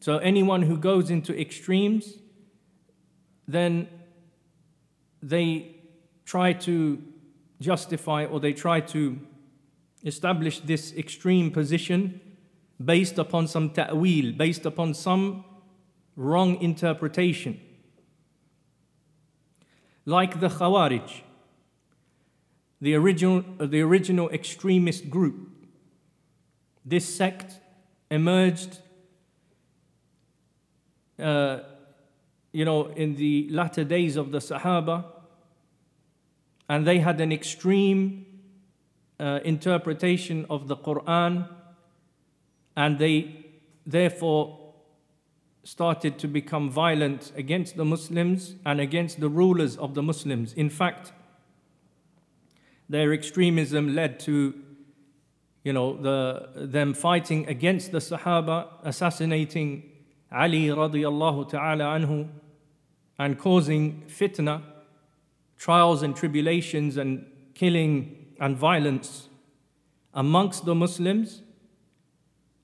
So 0.00 0.18
anyone 0.18 0.62
who 0.62 0.78
goes 0.78 1.10
into 1.10 1.38
extremes, 1.38 2.18
then 3.46 3.88
they 5.22 5.76
try 6.24 6.52
to 6.52 7.02
justify 7.60 8.24
or 8.24 8.40
they 8.40 8.52
try 8.52 8.80
to 8.80 9.18
establish 10.04 10.60
this 10.60 10.92
extreme 10.94 11.50
position 11.50 12.20
based 12.84 13.18
upon 13.18 13.46
some 13.48 13.70
ta'wil, 13.70 14.32
based 14.32 14.64
upon 14.64 14.94
some 14.94 15.44
wrong 16.16 16.60
interpretation 16.60 17.60
like 20.08 20.40
the 20.40 20.48
Khawarij, 20.48 21.20
the 22.80 22.94
original, 22.94 23.44
the 23.60 23.82
original 23.82 24.30
extremist 24.30 25.10
group. 25.10 25.50
This 26.82 27.04
sect 27.14 27.60
emerged, 28.10 28.78
uh, 31.18 31.58
you 32.52 32.64
know, 32.64 32.86
in 32.86 33.16
the 33.16 33.48
latter 33.50 33.84
days 33.84 34.16
of 34.16 34.30
the 34.30 34.38
Sahaba, 34.38 35.04
and 36.68 36.86
they 36.86 36.98
had 36.98 37.20
an 37.20 37.32
extreme 37.32 38.26
uh, 39.20 39.40
interpretation 39.44 40.46
of 40.50 40.68
the 40.68 40.76
Quran, 40.76 41.48
and 42.76 42.98
they 42.98 43.46
therefore 43.86 44.58
started 45.64 46.18
to 46.18 46.28
become 46.28 46.70
violent 46.70 47.32
against 47.36 47.76
the 47.76 47.84
Muslims 47.84 48.54
and 48.64 48.80
against 48.80 49.20
the 49.20 49.28
rulers 49.28 49.76
of 49.76 49.94
the 49.94 50.02
Muslims. 50.02 50.52
In 50.54 50.70
fact, 50.70 51.12
their 52.88 53.12
extremism 53.12 53.94
led 53.94 54.18
to 54.20 54.54
you 55.64 55.72
know, 55.72 55.96
the, 56.00 56.48
them 56.54 56.94
fighting 56.94 57.46
against 57.48 57.92
the 57.92 57.98
Sahaba, 57.98 58.68
assassinating 58.82 59.82
Ali 60.32 60.68
radiallahu 60.68 61.50
ta'ala 61.50 61.84
anhu, 61.84 62.28
and 63.18 63.38
causing 63.38 64.04
fitna, 64.08 64.62
trials 65.58 66.02
and 66.02 66.16
tribulations, 66.16 66.96
and 66.96 67.26
killing 67.54 68.34
and 68.40 68.56
violence 68.56 69.28
amongst 70.14 70.64
the 70.64 70.74
Muslims. 70.74 71.42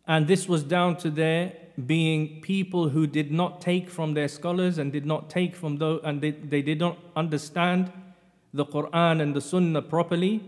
And 0.07 0.27
this 0.27 0.49
was 0.49 0.63
down 0.63 0.97
to 0.99 1.11
their 1.11 1.53
being 1.87 2.41
people 2.41 2.91
who 2.91 3.07
did 3.07 3.33
not 3.33 3.61
take 3.61 3.91
from 3.91 4.15
their 4.15 4.29
scholars 4.29 4.79
and 4.79 4.93
did 4.93 5.05
not 5.05 5.29
take 5.29 5.57
from 5.57 5.79
those, 5.79 6.01
and 6.05 6.21
they, 6.21 6.31
they 6.31 6.63
did 6.63 6.79
not 6.79 6.99
understand 7.17 7.93
the 8.53 8.65
Quran 8.65 9.21
and 9.21 9.35
the 9.35 9.41
Sunnah 9.41 9.83
properly, 9.83 10.43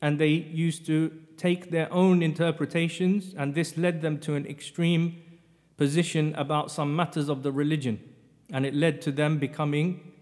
and 0.00 0.18
they 0.18 0.28
used 0.28 0.84
to 0.86 1.12
take 1.36 1.70
their 1.70 1.92
own 1.92 2.22
interpretations, 2.22 3.34
and 3.36 3.54
this 3.54 3.76
led 3.76 4.02
them 4.02 4.18
to 4.18 4.34
an 4.34 4.46
extreme 4.46 5.22
position 5.76 6.34
about 6.34 6.70
some 6.70 6.94
matters 6.96 7.28
of 7.28 7.42
the 7.44 7.52
religion, 7.52 8.00
and 8.52 8.66
it 8.66 8.74
led 8.74 9.00
to 9.02 9.12
them 9.12 9.38
becoming 9.38 10.12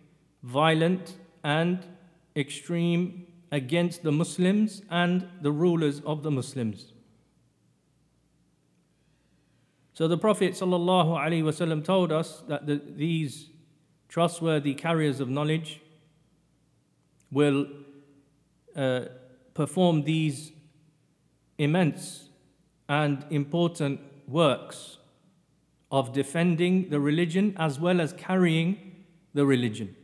violent 0.42 1.14
and 1.42 1.84
extreme 2.36 3.26
against 3.52 4.02
the 4.02 4.12
Muslims 4.12 4.82
and 4.90 5.28
the 5.42 5.50
rulers 5.50 6.00
of 6.00 6.22
the 6.22 6.30
Muslims. 6.30 6.92
So 9.92 10.08
the 10.08 10.16
Prophet 10.16 10.54
ﷺ 10.54 11.84
told 11.84 12.12
us 12.12 12.42
that 12.48 12.66
the, 12.66 12.80
these 12.96 13.50
trustworthy 14.08 14.74
carriers 14.74 15.20
of 15.20 15.28
knowledge 15.28 15.80
will 17.30 17.66
uh, 18.74 19.02
perform 19.52 20.04
these 20.04 20.52
immense 21.58 22.28
and 22.88 23.24
important 23.30 24.00
works 24.26 24.98
of 25.92 26.12
defending 26.12 26.88
the 26.88 27.00
religion 27.00 27.54
as 27.58 27.78
well 27.78 28.00
as 28.00 28.12
carrying 28.14 29.04
the 29.34 29.44
religion. 29.44 29.94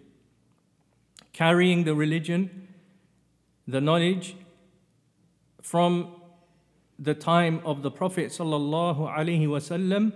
Carrying 1.37 1.85
the 1.85 1.95
religion, 1.95 2.69
the 3.69 3.78
knowledge 3.78 4.37
from 5.61 6.12
the 6.99 7.12
time 7.12 7.61
of 7.62 7.83
the 7.83 7.90
Prophet 7.90 8.28
wasallam 8.28 10.14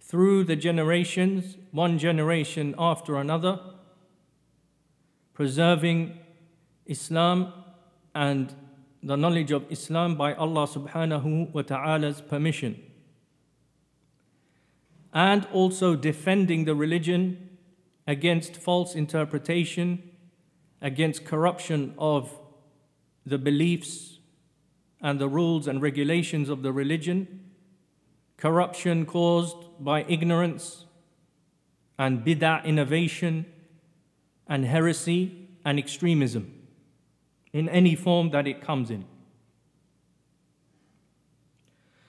through 0.00 0.44
the 0.44 0.56
generations, 0.56 1.58
one 1.70 1.98
generation 1.98 2.74
after 2.78 3.16
another, 3.16 3.60
preserving 5.34 6.18
Islam 6.86 7.52
and 8.14 8.54
the 9.02 9.16
knowledge 9.16 9.50
of 9.50 9.70
Islam 9.70 10.16
by 10.16 10.32
Allah 10.32 10.66
subhanahu 10.66 11.52
wa 11.52 11.60
ta'ala's 11.60 12.22
permission. 12.22 12.80
And 15.12 15.46
also 15.52 15.94
defending 15.94 16.64
the 16.64 16.74
religion 16.74 17.43
against 18.06 18.56
false 18.56 18.94
interpretation, 18.94 20.02
against 20.80 21.24
corruption 21.24 21.94
of 21.98 22.30
the 23.24 23.38
beliefs 23.38 24.18
and 25.00 25.18
the 25.18 25.28
rules 25.28 25.66
and 25.66 25.80
regulations 25.80 26.48
of 26.48 26.62
the 26.62 26.72
religion, 26.72 27.40
corruption 28.36 29.06
caused 29.06 29.56
by 29.80 30.04
ignorance 30.08 30.84
and 31.98 32.24
bid'ah 32.24 32.64
innovation 32.64 33.46
and 34.46 34.64
heresy 34.66 35.48
and 35.64 35.78
extremism 35.78 36.52
in 37.52 37.68
any 37.68 37.94
form 37.94 38.30
that 38.30 38.46
it 38.46 38.60
comes 38.60 38.90
in. 38.90 39.04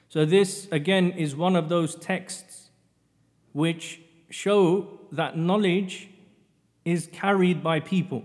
So, 0.09 0.25
this 0.25 0.67
again 0.71 1.11
is 1.11 1.35
one 1.35 1.55
of 1.55 1.69
those 1.69 1.95
texts 1.95 2.69
which 3.51 4.01
show 4.35 4.99
that 5.13 5.37
knowledge 5.37 6.09
is 6.83 7.07
carried 7.13 7.63
by 7.63 7.79
people. 7.79 8.21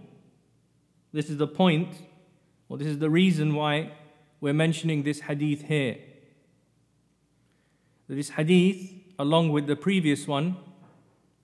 This 1.12 1.30
is 1.30 1.36
the 1.36 1.46
point, 1.46 1.88
or 2.68 2.78
this 2.78 2.88
is 2.88 2.98
the 2.98 3.08
reason 3.08 3.54
why 3.54 3.92
we're 4.40 4.52
mentioning 4.52 5.04
this 5.04 5.20
hadith 5.20 5.62
here. 5.62 5.98
This 8.08 8.30
hadith, 8.30 8.90
along 9.20 9.50
with 9.50 9.68
the 9.68 9.76
previous 9.76 10.26
one, 10.26 10.56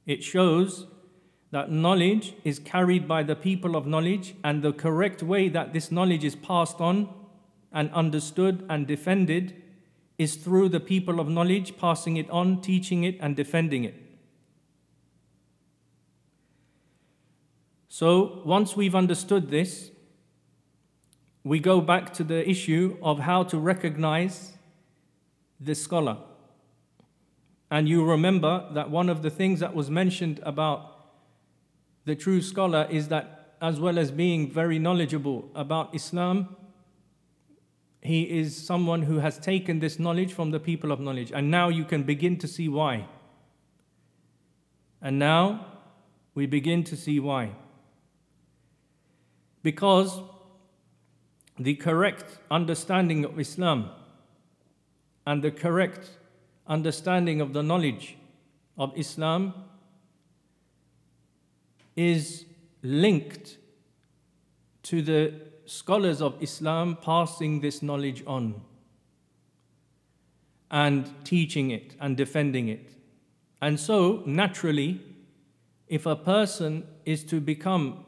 it 0.04 0.25
shows 0.25 0.87
that 1.52 1.70
knowledge 1.70 2.35
is 2.42 2.58
carried 2.58 3.06
by 3.06 3.23
the 3.23 3.37
people 3.37 3.76
of 3.76 3.87
knowledge, 3.87 4.35
and 4.42 4.62
the 4.62 4.73
correct 4.73 5.23
way 5.23 5.49
that 5.49 5.73
this 5.73 5.92
knowledge 5.92 6.25
is 6.25 6.35
passed 6.35 6.80
on 6.80 7.08
and 7.73 7.88
understood 7.92 8.66
and 8.68 8.88
defended 8.88 9.62
is 10.18 10.35
through 10.35 10.68
the 10.70 10.80
people 10.80 11.20
of 11.20 11.28
knowledge, 11.28 11.78
passing 11.78 12.16
it 12.16 12.28
on, 12.30 12.61
teaching 12.61 13.04
it, 13.04 13.16
and 13.20 13.37
defending 13.37 13.85
it. 13.85 14.05
So, 17.88 18.43
once 18.45 18.76
we've 18.76 18.95
understood 18.95 19.50
this, 19.50 19.90
we 21.45 21.61
go 21.61 21.81
back 21.81 22.12
to 22.14 22.25
the 22.25 22.49
issue 22.49 22.97
of 23.02 23.21
how 23.21 23.45
to 23.45 23.59
recognize 23.59 24.55
the 25.61 25.75
scholar. 25.75 26.19
And 27.71 27.88
you 27.88 28.05
remember 28.05 28.69
that 28.75 28.90
one 28.90 29.09
of 29.09 29.23
the 29.23 29.31
things 29.31 29.61
that 29.61 29.75
was 29.75 29.90
mentioned 29.90 30.40
about 30.43 30.97
the 32.05 32.14
true 32.14 32.40
scholar 32.40 32.87
is 32.90 33.09
that, 33.09 33.57
as 33.61 33.81
well 33.81 33.99
as 33.99 34.11
being 34.11 34.50
very 34.50 34.78
knowledgeable 34.78 35.49
about 35.55 35.95
Islam, 35.95 36.57
he 38.00 38.23
is 38.23 38.57
someone 38.57 39.02
who 39.02 39.19
has 39.19 39.38
taken 39.38 39.81
this 39.81 39.99
knowledge 39.99 40.33
from 40.33 40.50
the 40.52 40.61
people 40.61 40.93
of 40.93 41.00
knowledge. 41.00 41.33
And 41.33 41.50
now 41.50 41.69
you 41.69 41.85
can 41.85 42.05
begin 42.05 42.38
to 42.38 42.49
see 42.49 42.69
why. 42.69 43.07
And 45.02 45.19
now 45.19 45.66
we 46.35 46.47
begin 46.47 46.85
to 46.85 46.97
see 46.97 47.19
why. 47.19 47.52
Because 49.66 50.20
the 51.58 51.75
correct 51.75 52.38
understanding 52.52 53.25
of 53.25 53.40
Islam 53.40 53.90
and 55.26 55.42
the 55.42 55.50
correct 55.50 56.08
understanding 56.68 57.40
of 57.40 57.52
the 57.52 57.64
knowledge 57.64 58.16
of 58.78 58.92
Islam 58.96 59.52
is 61.96 62.44
linked 62.85 63.56
to 64.85 65.02
the 65.02 65.35
scholars 65.64 66.23
of 66.23 66.40
Islam 66.40 66.96
passing 67.02 67.61
this 67.61 67.82
knowledge 67.82 68.23
on 68.25 68.61
and 70.70 71.11
teaching 71.25 71.73
it 71.73 71.96
and 72.00 72.16
defending 72.16 72.68
it. 72.68 72.92
And 73.61 73.80
so, 73.80 74.23
naturally, 74.26 75.00
if 75.88 76.06
a 76.06 76.14
person 76.14 76.87
is 77.04 77.25
to 77.25 77.40
become 77.40 78.04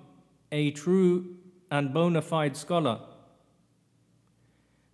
a 0.52 0.70
true 0.70 1.37
and 1.70 1.92
bona 1.92 2.22
fide 2.22 2.56
scholar, 2.56 3.00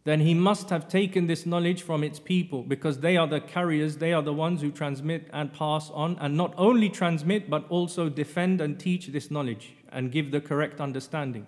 then 0.04 0.20
he 0.20 0.34
must 0.34 0.68
have 0.68 0.86
taken 0.86 1.26
this 1.26 1.46
knowledge 1.46 1.82
from 1.82 2.04
its 2.04 2.20
people 2.20 2.62
because 2.62 3.00
they 3.00 3.16
are 3.16 3.26
the 3.26 3.40
carriers, 3.40 3.96
they 3.96 4.12
are 4.12 4.22
the 4.22 4.34
ones 4.34 4.60
who 4.60 4.70
transmit 4.70 5.28
and 5.32 5.52
pass 5.54 5.90
on, 5.90 6.18
and 6.20 6.36
not 6.36 6.52
only 6.58 6.90
transmit 6.90 7.48
but 7.48 7.66
also 7.70 8.10
defend 8.10 8.60
and 8.60 8.78
teach 8.78 9.06
this 9.08 9.30
knowledge 9.30 9.74
and 9.90 10.12
give 10.12 10.30
the 10.30 10.42
correct 10.42 10.80
understanding. 10.80 11.46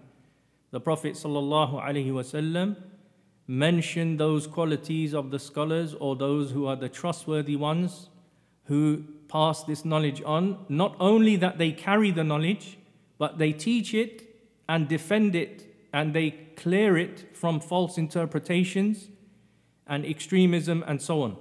The 0.71 0.81
Prophet 0.81 1.15
ﷺ 1.15 2.77
mentioned 3.47 4.19
those 4.19 4.47
qualities 4.47 5.15
of 5.15 5.31
the 5.31 5.39
scholars 5.39 5.95
or 5.95 6.17
those 6.17 6.51
who 6.51 6.67
are 6.67 6.77
the 6.77 6.89
trustworthy 6.89 7.57
ones 7.57 8.09
who 8.65 9.05
pass 9.29 9.65
this 9.65 9.85
knowledge 9.85 10.23
on, 10.25 10.65
not 10.69 10.97
only 10.99 11.37
that 11.37 11.59
they 11.59 11.73
carry 11.73 12.11
the 12.11 12.25
knowledge, 12.25 12.79
but 13.19 13.39
they 13.39 13.53
teach 13.53 13.93
it 13.95 14.26
and 14.69 14.89
defend 14.89 15.35
it 15.35 15.75
and 15.93 16.15
they 16.15 16.31
clear 16.57 16.97
it 16.97 17.37
from 17.37 17.61
false 17.61 17.97
interpretations 17.97 19.09
and 19.87 20.05
extremism 20.05 20.85
and 20.87 21.01
so 21.01 21.23
on. 21.23 21.37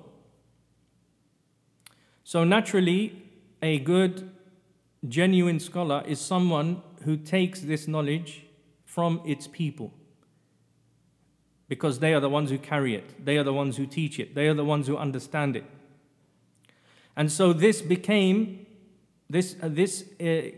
So, 2.24 2.44
naturally, 2.44 3.24
a 3.62 3.80
good, 3.80 4.32
genuine 5.08 5.60
scholar 5.60 6.04
is 6.08 6.20
someone 6.20 6.82
who 7.04 7.18
takes 7.18 7.62
this 7.62 7.88
knowledge 7.88 8.46
from 8.84 9.22
its 9.26 9.48
people 9.48 9.94
because 11.68 12.00
they 12.00 12.14
are 12.14 12.20
the 12.20 12.30
ones 12.30 12.50
who 12.50 12.58
carry 12.58 12.96
it, 12.96 13.26
they 13.26 13.38
are 13.38 13.44
the 13.44 13.54
ones 13.54 13.78
who 13.78 13.86
teach 13.86 14.20
it, 14.20 14.36
they 14.36 14.48
are 14.48 14.54
the 14.54 14.66
ones 14.66 14.88
who 14.88 14.98
understand 14.98 15.56
it. 15.56 15.66
And 17.16 17.32
so, 17.32 17.54
this 17.54 17.82
became, 17.82 18.66
this, 19.30 19.56
uh, 19.62 19.70
this 19.70 20.06
uh, 20.20 20.56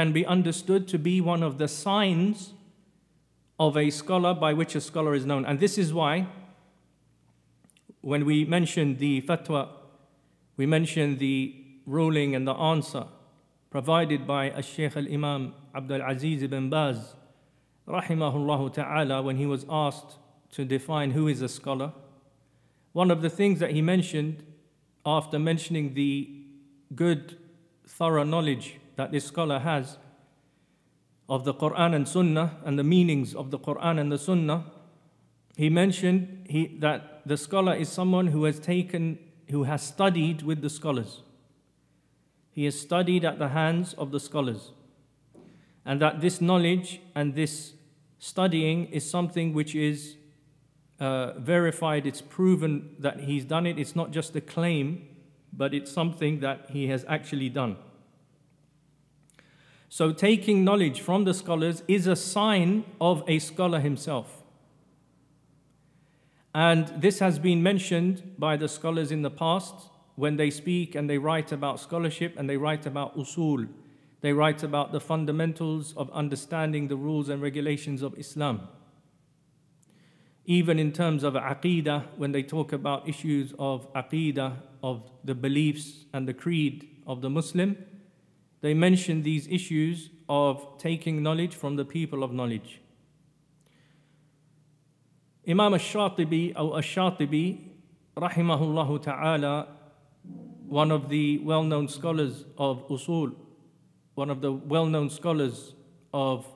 can 0.00 0.12
be 0.12 0.24
understood 0.24 0.88
to 0.88 0.98
be 0.98 1.20
one 1.20 1.42
of 1.42 1.58
the 1.58 1.68
signs 1.68 2.54
of 3.58 3.76
a 3.76 3.90
scholar 3.90 4.32
by 4.32 4.54
which 4.54 4.74
a 4.74 4.80
scholar 4.80 5.14
is 5.14 5.26
known. 5.26 5.44
And 5.44 5.60
this 5.60 5.76
is 5.76 5.92
why, 5.92 6.26
when 8.00 8.24
we 8.24 8.46
mentioned 8.46 8.98
the 8.98 9.20
fatwa, 9.20 9.68
we 10.56 10.64
mentioned 10.64 11.18
the 11.18 11.54
ruling 11.84 12.34
and 12.34 12.48
the 12.48 12.54
answer 12.54 13.04
provided 13.68 14.26
by 14.26 14.58
Shaykh 14.62 14.96
al 14.96 15.06
Imam 15.06 15.52
Abdul 15.74 16.00
Aziz 16.00 16.42
ibn 16.42 16.70
Baz, 16.70 17.14
rahimahullah 17.86 18.72
ta'ala, 18.72 19.20
when 19.20 19.36
he 19.36 19.44
was 19.44 19.66
asked 19.68 20.16
to 20.52 20.64
define 20.64 21.10
who 21.10 21.28
is 21.28 21.42
a 21.42 21.48
scholar. 21.48 21.92
One 22.94 23.10
of 23.10 23.20
the 23.20 23.28
things 23.28 23.58
that 23.58 23.72
he 23.72 23.82
mentioned 23.82 24.44
after 25.04 25.38
mentioning 25.38 25.92
the 25.92 26.40
good, 26.94 27.36
thorough 27.86 28.24
knowledge 28.24 28.79
that 29.00 29.12
this 29.12 29.24
scholar 29.24 29.60
has 29.60 29.96
of 31.26 31.44
the 31.44 31.54
Quran 31.54 31.94
and 31.94 32.06
Sunnah 32.06 32.58
and 32.66 32.78
the 32.78 32.84
meanings 32.84 33.34
of 33.34 33.50
the 33.50 33.58
Quran 33.58 33.98
and 33.98 34.12
the 34.12 34.18
Sunnah, 34.18 34.66
he 35.56 35.70
mentioned 35.70 36.46
he, 36.50 36.76
that 36.80 37.22
the 37.24 37.38
scholar 37.38 37.74
is 37.74 37.88
someone 37.88 38.26
who 38.26 38.44
has 38.44 38.58
taken, 38.58 39.18
who 39.48 39.62
has 39.62 39.82
studied 39.82 40.42
with 40.42 40.60
the 40.60 40.68
scholars. 40.68 41.22
He 42.50 42.66
has 42.66 42.78
studied 42.78 43.24
at 43.24 43.38
the 43.38 43.48
hands 43.48 43.94
of 43.94 44.10
the 44.10 44.20
scholars. 44.20 44.72
And 45.86 46.02
that 46.02 46.20
this 46.20 46.42
knowledge 46.42 47.00
and 47.14 47.34
this 47.34 47.72
studying 48.18 48.84
is 48.88 49.08
something 49.08 49.54
which 49.54 49.74
is 49.74 50.16
uh, 50.98 51.38
verified, 51.38 52.06
it's 52.06 52.20
proven 52.20 52.96
that 52.98 53.20
he's 53.20 53.46
done 53.46 53.64
it. 53.64 53.78
It's 53.78 53.96
not 53.96 54.10
just 54.10 54.36
a 54.36 54.42
claim, 54.42 55.08
but 55.54 55.72
it's 55.72 55.90
something 55.90 56.40
that 56.40 56.66
he 56.68 56.88
has 56.88 57.06
actually 57.08 57.48
done. 57.48 57.78
So, 59.92 60.12
taking 60.12 60.62
knowledge 60.62 61.00
from 61.00 61.24
the 61.24 61.34
scholars 61.34 61.82
is 61.88 62.06
a 62.06 62.14
sign 62.14 62.84
of 63.00 63.24
a 63.26 63.40
scholar 63.40 63.80
himself. 63.80 64.44
And 66.54 66.86
this 66.96 67.18
has 67.18 67.40
been 67.40 67.60
mentioned 67.60 68.36
by 68.38 68.56
the 68.56 68.68
scholars 68.68 69.10
in 69.10 69.22
the 69.22 69.32
past 69.32 69.74
when 70.14 70.36
they 70.36 70.48
speak 70.48 70.94
and 70.94 71.10
they 71.10 71.18
write 71.18 71.50
about 71.50 71.80
scholarship 71.80 72.34
and 72.38 72.48
they 72.48 72.56
write 72.56 72.86
about 72.86 73.18
usul. 73.18 73.68
They 74.20 74.32
write 74.32 74.62
about 74.62 74.92
the 74.92 75.00
fundamentals 75.00 75.92
of 75.96 76.08
understanding 76.12 76.86
the 76.86 76.96
rules 76.96 77.28
and 77.28 77.42
regulations 77.42 78.00
of 78.00 78.16
Islam. 78.16 78.68
Even 80.44 80.78
in 80.78 80.92
terms 80.92 81.24
of 81.24 81.34
aqidah, 81.34 82.06
when 82.16 82.30
they 82.30 82.44
talk 82.44 82.72
about 82.72 83.08
issues 83.08 83.54
of 83.58 83.92
aqidah, 83.94 84.56
of 84.84 85.10
the 85.24 85.34
beliefs 85.34 86.04
and 86.12 86.28
the 86.28 86.34
creed 86.34 86.88
of 87.08 87.22
the 87.22 87.30
Muslim, 87.30 87.76
they 88.60 88.74
mention 88.74 89.22
these 89.22 89.46
issues 89.48 90.10
of 90.28 90.78
taking 90.78 91.22
knowledge 91.22 91.54
from 91.54 91.76
the 91.76 91.84
people 91.84 92.22
of 92.22 92.32
knowledge. 92.32 92.80
Imam 95.48 95.72
al-Shatibi 95.72 96.52
or 96.54 96.76
al-Shatibi 96.76 97.58
rahimahullah 98.16 99.02
ta'ala 99.02 99.68
one 100.66 100.92
of 100.92 101.08
the 101.08 101.38
well-known 101.38 101.88
scholars 101.88 102.44
of 102.58 102.86
usul 102.88 103.34
one 104.14 104.30
of 104.30 104.40
the 104.40 104.52
well-known 104.52 105.08
scholars 105.08 105.74
of 106.12 106.46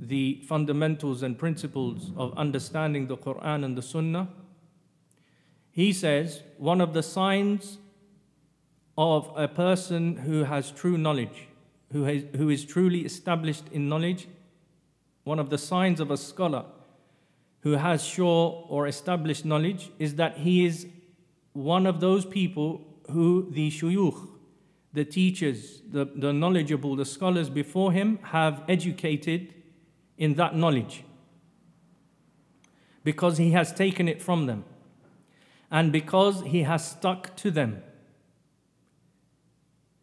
the 0.00 0.42
fundamentals 0.46 1.22
and 1.22 1.38
principles 1.38 2.12
of 2.16 2.36
understanding 2.36 3.06
the 3.06 3.16
Quran 3.16 3.64
and 3.64 3.76
the 3.76 3.82
Sunnah 3.82 4.28
he 5.72 5.92
says 5.92 6.42
one 6.58 6.80
of 6.80 6.92
the 6.92 7.02
signs 7.02 7.78
of 9.00 9.32
a 9.34 9.48
person 9.48 10.14
who 10.14 10.44
has 10.44 10.70
true 10.70 10.98
knowledge, 10.98 11.48
who, 11.90 12.02
has, 12.02 12.22
who 12.36 12.50
is 12.50 12.66
truly 12.66 13.00
established 13.00 13.64
in 13.72 13.88
knowledge, 13.88 14.28
one 15.24 15.38
of 15.38 15.48
the 15.48 15.56
signs 15.56 16.00
of 16.00 16.10
a 16.10 16.18
scholar 16.18 16.66
who 17.60 17.72
has 17.72 18.04
sure 18.04 18.66
or 18.68 18.86
established 18.86 19.46
knowledge 19.46 19.90
is 19.98 20.16
that 20.16 20.36
he 20.36 20.66
is 20.66 20.86
one 21.54 21.86
of 21.86 22.00
those 22.00 22.26
people 22.26 22.86
who 23.10 23.50
the 23.50 23.70
shuyukh, 23.70 24.28
the 24.92 25.06
teachers, 25.06 25.80
the, 25.90 26.04
the 26.14 26.30
knowledgeable, 26.30 26.94
the 26.94 27.06
scholars 27.06 27.48
before 27.48 27.92
him 27.92 28.18
have 28.22 28.62
educated 28.68 29.54
in 30.18 30.34
that 30.34 30.54
knowledge 30.54 31.04
because 33.02 33.38
he 33.38 33.52
has 33.52 33.72
taken 33.72 34.08
it 34.08 34.20
from 34.20 34.44
them 34.44 34.62
and 35.70 35.90
because 35.90 36.42
he 36.42 36.64
has 36.64 36.86
stuck 36.86 37.34
to 37.36 37.50
them. 37.50 37.82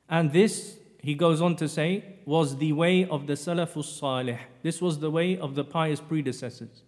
And 0.10 0.32
this, 0.32 0.78
he 1.02 1.16
goes 1.16 1.42
on 1.42 1.56
to 1.58 1.68
say, 1.68 2.04
was 2.26 2.58
the 2.58 2.74
way 2.74 3.06
of 3.06 3.28
the 3.28 3.34
Salafus 3.34 4.00
Salih. 4.00 4.40
This 4.64 4.82
was 4.82 5.00
the 5.00 5.10
way 5.10 5.38
of 5.38 5.56
the 5.56 5.64
pious 5.64 6.00
predecessors. 6.00 6.84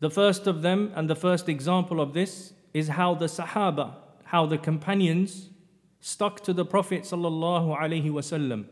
The 0.00 0.10
first 0.10 0.46
of 0.46 0.62
them 0.62 0.92
and 0.94 1.08
the 1.08 1.16
first 1.16 1.48
example 1.48 2.00
of 2.00 2.14
this 2.14 2.54
is 2.72 2.88
how 2.88 3.14
the 3.14 3.26
Sahaba, 3.26 3.94
how 4.24 4.46
the 4.46 4.58
companions 4.58 5.50
stuck 6.00 6.40
to 6.40 6.52
the 6.52 6.64
Prophet 6.64 7.02
sallallahu 7.02 7.78
alaihi 7.78 8.10
wasallam. 8.10 8.64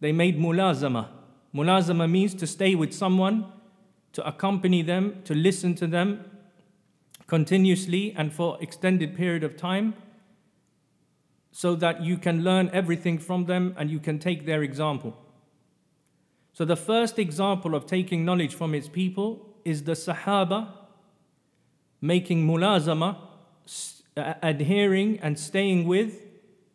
They 0.00 0.12
made 0.12 0.38
mulazama. 0.38 1.08
Mulazama 1.54 2.10
means 2.10 2.34
to 2.34 2.46
stay 2.46 2.74
with 2.74 2.92
someone, 2.92 3.46
to 4.12 4.26
accompany 4.26 4.82
them, 4.82 5.22
to 5.24 5.34
listen 5.34 5.74
to 5.76 5.86
them 5.86 6.24
continuously 7.26 8.14
and 8.16 8.32
for 8.32 8.58
extended 8.60 9.16
period 9.16 9.42
of 9.42 9.56
time 9.56 9.94
so 11.56 11.74
that 11.74 12.02
you 12.02 12.18
can 12.18 12.44
learn 12.44 12.68
everything 12.74 13.16
from 13.18 13.46
them 13.46 13.74
and 13.78 13.90
you 13.90 13.98
can 13.98 14.18
take 14.18 14.44
their 14.44 14.62
example. 14.62 15.16
So 16.52 16.66
the 16.66 16.76
first 16.76 17.18
example 17.18 17.74
of 17.74 17.86
taking 17.86 18.26
knowledge 18.26 18.54
from 18.54 18.74
its 18.74 18.88
people 18.90 19.56
is 19.64 19.84
the 19.84 19.92
Sahaba 19.92 20.68
making 22.02 22.46
mulazama, 22.46 23.16
uh, 24.18 24.34
adhering 24.42 25.18
and 25.20 25.38
staying 25.38 25.86
with 25.86 26.20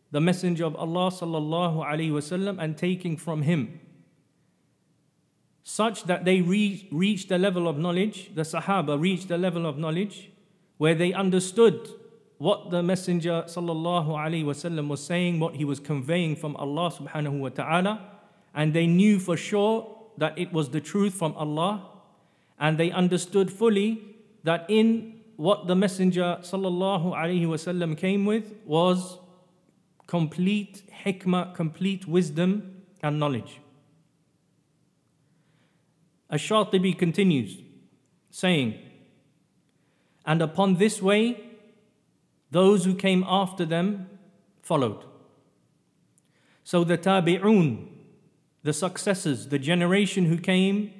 the 0.10 0.20
Messenger 0.20 0.66
of 0.66 0.76
Allah 0.76 1.12
sallallahu 1.12 1.86
alaihi 1.86 2.12
wasallam 2.12 2.58
and 2.60 2.76
taking 2.76 3.18
from 3.18 3.44
him, 3.44 3.80
such 5.62 6.06
that 6.06 6.26
they 6.26 6.42
re- 6.42 6.88
reached 6.92 7.30
the 7.30 7.38
level 7.38 7.68
of 7.68 7.78
knowledge. 7.78 8.32
The 8.34 8.42
Sahaba 8.42 9.00
reached 9.00 9.28
the 9.28 9.38
level 9.38 9.68
of 9.68 9.78
knowledge 9.78 10.32
where 10.80 10.96
they 10.96 11.14
understood 11.14 11.88
what 12.42 12.72
the 12.72 12.82
Messenger 12.82 13.44
sallallahu 13.46 14.08
alaihi 14.08 14.44
wasallam 14.44 14.88
was 14.88 15.04
saying, 15.06 15.40
what 15.40 15.54
he 15.58 15.64
was 15.64 15.80
conveying 15.80 16.36
from 16.36 16.56
Allah 16.56 16.92
subhanahu 16.92 17.38
wa 17.38 17.50
taala, 17.50 18.00
and 18.56 18.74
they 18.74 18.88
knew 18.88 19.20
for 19.20 19.38
sure 19.38 19.96
that 20.18 20.36
it 20.40 20.52
was 20.52 20.70
the 20.70 20.82
truth 20.82 21.14
from 21.14 21.36
Allah, 21.36 21.86
and 22.60 22.80
they 22.80 22.90
understood 22.90 23.52
fully 23.52 24.02
that 24.44 24.66
in 24.70 25.20
what 25.36 25.68
the 25.68 25.76
Messenger 25.76 26.40
sallallahu 26.42 27.14
alaihi 27.14 27.46
wasallam 27.46 27.96
came 27.96 28.26
with 28.26 28.56
was 28.66 29.20
complete 30.08 30.82
hikmah, 31.06 31.54
complete 31.54 32.08
wisdom 32.08 32.82
and 33.04 33.20
knowledge. 33.20 33.60
Ash-Shatibi 36.32 36.98
continues, 36.98 37.60
saying, 38.32 38.80
And 40.26 40.42
upon 40.42 40.78
this 40.78 41.04
way, 41.04 41.51
those 42.52 42.86
who 42.86 42.94
came 42.94 43.24
after 43.28 43.66
them 43.66 44.10
followed. 44.62 45.04
So 46.64 46.84
the 46.84 46.98
tabi'un, 46.98 47.88
the 48.64 48.74
successors, 48.74 49.48
the 49.48 49.58
generation 49.60 50.26
who 50.26 50.38
came 50.38 50.94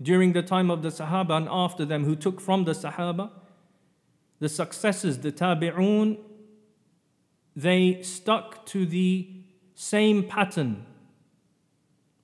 during 0.00 0.32
the 0.32 0.42
time 0.42 0.70
of 0.70 0.82
the 0.82 0.88
Sahaba 0.88 1.36
and 1.36 1.48
after 1.50 1.84
them, 1.84 2.04
who 2.04 2.14
took 2.16 2.40
from 2.40 2.64
the 2.64 2.72
Sahaba, 2.72 3.30
the 4.38 4.48
successors, 4.48 5.18
the 5.18 5.32
tabi'un, 5.32 6.18
they 7.56 8.00
stuck 8.02 8.64
to 8.66 8.86
the 8.86 9.28
same 9.74 10.22
pattern 10.22 10.86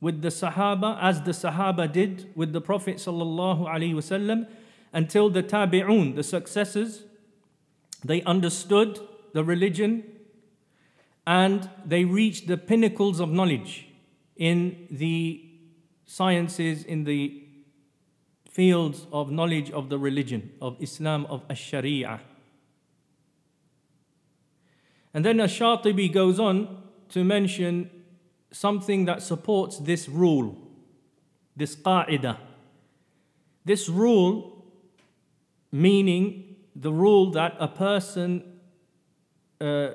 with 0.00 0.22
the 0.22 0.28
Sahaba 0.28 0.98
as 1.02 1.22
the 1.22 1.32
Sahaba 1.32 1.90
did 1.90 2.30
with 2.34 2.52
the 2.52 2.60
Prophet 2.60 2.96
sallallahu 2.96 3.66
alaihi 3.66 3.94
wasallam 3.94 4.46
until 4.96 5.28
the 5.28 5.42
Tabi'un, 5.42 6.14
the 6.16 6.22
successors, 6.22 7.04
they 8.02 8.22
understood 8.22 8.98
the 9.34 9.44
religion 9.44 10.02
and 11.26 11.68
they 11.84 12.06
reached 12.06 12.46
the 12.46 12.56
pinnacles 12.56 13.20
of 13.20 13.28
knowledge 13.28 13.88
in 14.36 14.86
the 14.90 15.44
sciences, 16.06 16.82
in 16.82 17.04
the 17.04 17.42
fields 18.50 19.06
of 19.12 19.30
knowledge 19.30 19.70
of 19.70 19.90
the 19.90 19.98
religion, 19.98 20.52
of 20.62 20.78
Islam, 20.80 21.26
of 21.26 21.42
Ash-Sharia. 21.50 22.20
And 25.12 25.26
then 25.26 25.40
Ash-Shatibi 25.40 26.10
goes 26.10 26.40
on 26.40 26.84
to 27.10 27.22
mention 27.22 27.90
something 28.50 29.04
that 29.04 29.20
supports 29.20 29.78
this 29.78 30.08
rule, 30.08 30.56
this 31.54 31.76
qa'idah. 31.76 32.38
This 33.66 33.90
rule, 33.90 34.55
meaning 35.72 36.56
the 36.74 36.92
rule 36.92 37.30
that 37.32 37.56
a 37.58 37.68
person, 37.68 38.42
uh, 39.60 39.88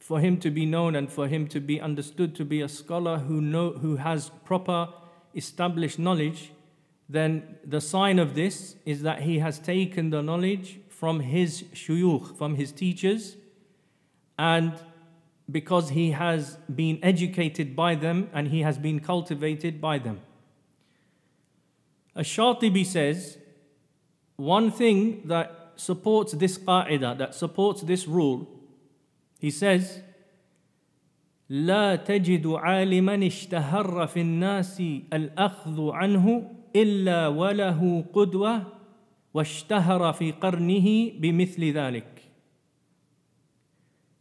for 0.00 0.20
him 0.20 0.38
to 0.38 0.50
be 0.50 0.66
known 0.66 0.96
and 0.96 1.10
for 1.10 1.28
him 1.28 1.46
to 1.48 1.60
be 1.60 1.80
understood 1.80 2.34
to 2.34 2.44
be 2.44 2.60
a 2.60 2.68
scholar 2.68 3.18
who, 3.18 3.40
know, 3.40 3.70
who 3.72 3.96
has 3.96 4.30
proper 4.44 4.88
established 5.34 5.98
knowledge, 5.98 6.52
then 7.08 7.56
the 7.64 7.80
sign 7.80 8.18
of 8.18 8.34
this 8.34 8.76
is 8.84 9.02
that 9.02 9.22
he 9.22 9.38
has 9.38 9.58
taken 9.58 10.10
the 10.10 10.22
knowledge 10.22 10.80
from 10.88 11.20
his 11.20 11.64
shuyukh, 11.74 12.36
from 12.36 12.56
his 12.56 12.72
teachers, 12.72 13.36
and 14.38 14.72
because 15.50 15.90
he 15.90 16.12
has 16.12 16.56
been 16.74 16.98
educated 17.02 17.76
by 17.76 17.94
them 17.94 18.30
and 18.32 18.48
he 18.48 18.62
has 18.62 18.78
been 18.78 19.00
cultivated 19.00 19.80
by 19.80 19.98
them. 19.98 20.20
Ash-Shatibi 22.16 22.86
says, 22.86 23.38
one 24.41 24.71
thing 24.71 25.21
that 25.25 25.73
supports 25.75 26.33
this 26.33 26.57
qa'idah, 26.57 27.17
that 27.17 27.35
supports 27.35 27.81
this 27.81 28.07
rule, 28.07 28.47
he 29.39 29.51
says, 29.51 30.01
لا 31.49 31.95
تجد 31.95 32.47
عالما 32.47 33.27
اشتهر 33.27 34.07
في 34.07 34.21
الناس 34.21 34.81
الأخذ 35.13 35.89
عنه 35.91 36.51
إلا 36.75 37.27
وله 37.27 38.05
قدوة 38.13 38.63
واشتهر 39.33 40.13
في 40.13 40.31
قرنه 40.31 41.11
بمثل 41.19 41.73
ذلك. 41.73 42.05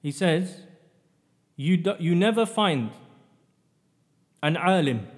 He 0.03 0.13
says, 0.13 0.61
you, 1.57 1.77
do, 1.77 1.95
you 1.99 2.15
never 2.15 2.47
find 2.47 2.91
an 4.43 4.57
alim, 4.57 5.09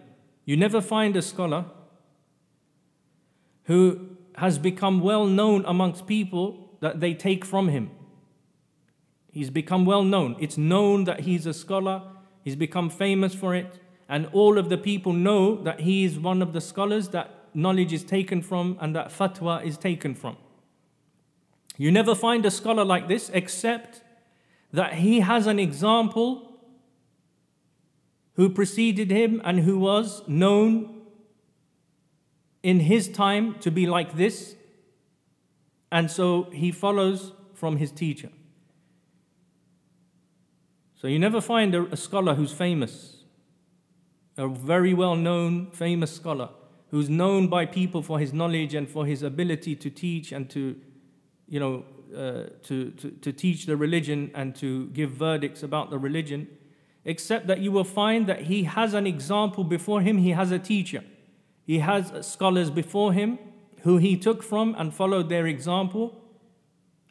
you 0.47 0.57
never 0.57 0.81
find 0.81 1.15
a 1.15 1.21
scholar 1.21 1.67
who 3.65 4.12
has 4.36 4.58
become 4.58 5.00
well 5.00 5.26
known 5.26 5.64
amongst 5.66 6.08
people 6.08 6.70
that 6.80 7.00
they 7.00 7.14
take 7.14 7.46
from 7.46 7.70
him. 7.70 7.92
He's 9.32 9.50
become 9.50 9.86
well 9.86 10.04
known. 10.04 10.36
It's 10.40 10.58
known 10.58 11.06
that 11.06 11.22
he's 11.22 11.46
a 11.46 11.54
scholar, 11.54 12.04
he's 12.44 12.56
become 12.56 12.90
famous 12.90 13.34
for 13.34 13.56
it, 13.56 13.80
and 14.08 14.28
all 14.28 14.58
of 14.58 14.70
the 14.70 14.78
people 14.78 15.14
know 15.14 15.56
that 15.64 15.82
he 15.82 16.04
is 16.04 16.20
one 16.20 16.42
of 16.42 16.54
the 16.54 16.62
scholars 16.62 17.10
that 17.10 17.30
knowledge 17.54 17.94
is 17.94 18.04
taken 18.04 18.42
from 18.42 18.78
and 18.82 18.96
that 18.96 19.10
fatwa 19.10 19.64
is 19.64 19.78
taken 19.78 20.14
from. 20.14 20.38
You 21.78 21.92
never 21.92 22.14
find 22.14 22.46
a 22.46 22.52
scholar 22.52 22.86
like 22.86 23.08
this 23.08 23.30
except 23.34 24.02
that 24.72 24.96
he 24.96 25.22
has 25.22 25.48
an 25.48 25.60
example 25.60 26.60
who 28.36 28.50
preceded 28.50 29.12
him 29.12 29.42
and 29.44 29.60
who 29.62 29.78
was 29.80 30.28
known 30.28 31.03
in 32.64 32.80
his 32.80 33.10
time 33.10 33.60
to 33.60 33.70
be 33.70 33.86
like 33.86 34.16
this, 34.16 34.56
and 35.92 36.10
so 36.10 36.44
he 36.52 36.72
follows 36.72 37.34
from 37.54 37.78
his 37.78 37.92
teacher. 37.92 38.30
So 40.96 41.08
you 41.08 41.20
never 41.20 41.42
find 41.42 41.76
a, 41.76 41.84
a 41.92 41.98
scholar 41.98 42.34
who's 42.34 42.54
famous, 42.54 43.24
a 44.38 44.48
very 44.48 44.94
well 44.94 45.16
known, 45.16 45.70
famous 45.72 46.16
scholar, 46.16 46.50
who's 46.92 47.10
known 47.10 47.50
by 47.50 47.66
people 47.66 48.02
for 48.02 48.20
his 48.20 48.32
knowledge 48.32 48.74
and 48.74 48.90
for 48.90 49.06
his 49.06 49.22
ability 49.22 49.76
to 49.76 49.90
teach 49.90 50.32
and 50.32 50.50
to, 50.50 50.80
you 51.50 51.60
know, 51.60 51.84
uh, 52.16 52.50
to, 52.64 52.92
to, 52.92 53.12
to 53.12 53.34
teach 53.34 53.66
the 53.66 53.76
religion 53.76 54.32
and 54.34 54.56
to 54.56 54.88
give 54.88 55.12
verdicts 55.12 55.62
about 55.62 55.90
the 55.90 55.98
religion, 55.98 56.48
except 57.04 57.48
that 57.48 57.60
you 57.60 57.72
will 57.72 57.84
find 57.84 58.28
that 58.28 58.44
he 58.44 58.64
has 58.64 58.94
an 58.94 59.06
example 59.06 59.64
before 59.64 60.02
him, 60.02 60.20
he 60.20 60.30
has 60.30 60.52
a 60.52 60.60
teacher. 60.60 61.04
He 61.67 61.79
has 61.81 62.27
scholars 62.27 62.71
before 62.71 63.13
him 63.13 63.39
who 63.83 63.99
he 63.99 64.17
took 64.17 64.43
from 64.43 64.75
and 64.79 64.93
followed 64.93 65.29
their 65.29 65.47
example, 65.47 66.21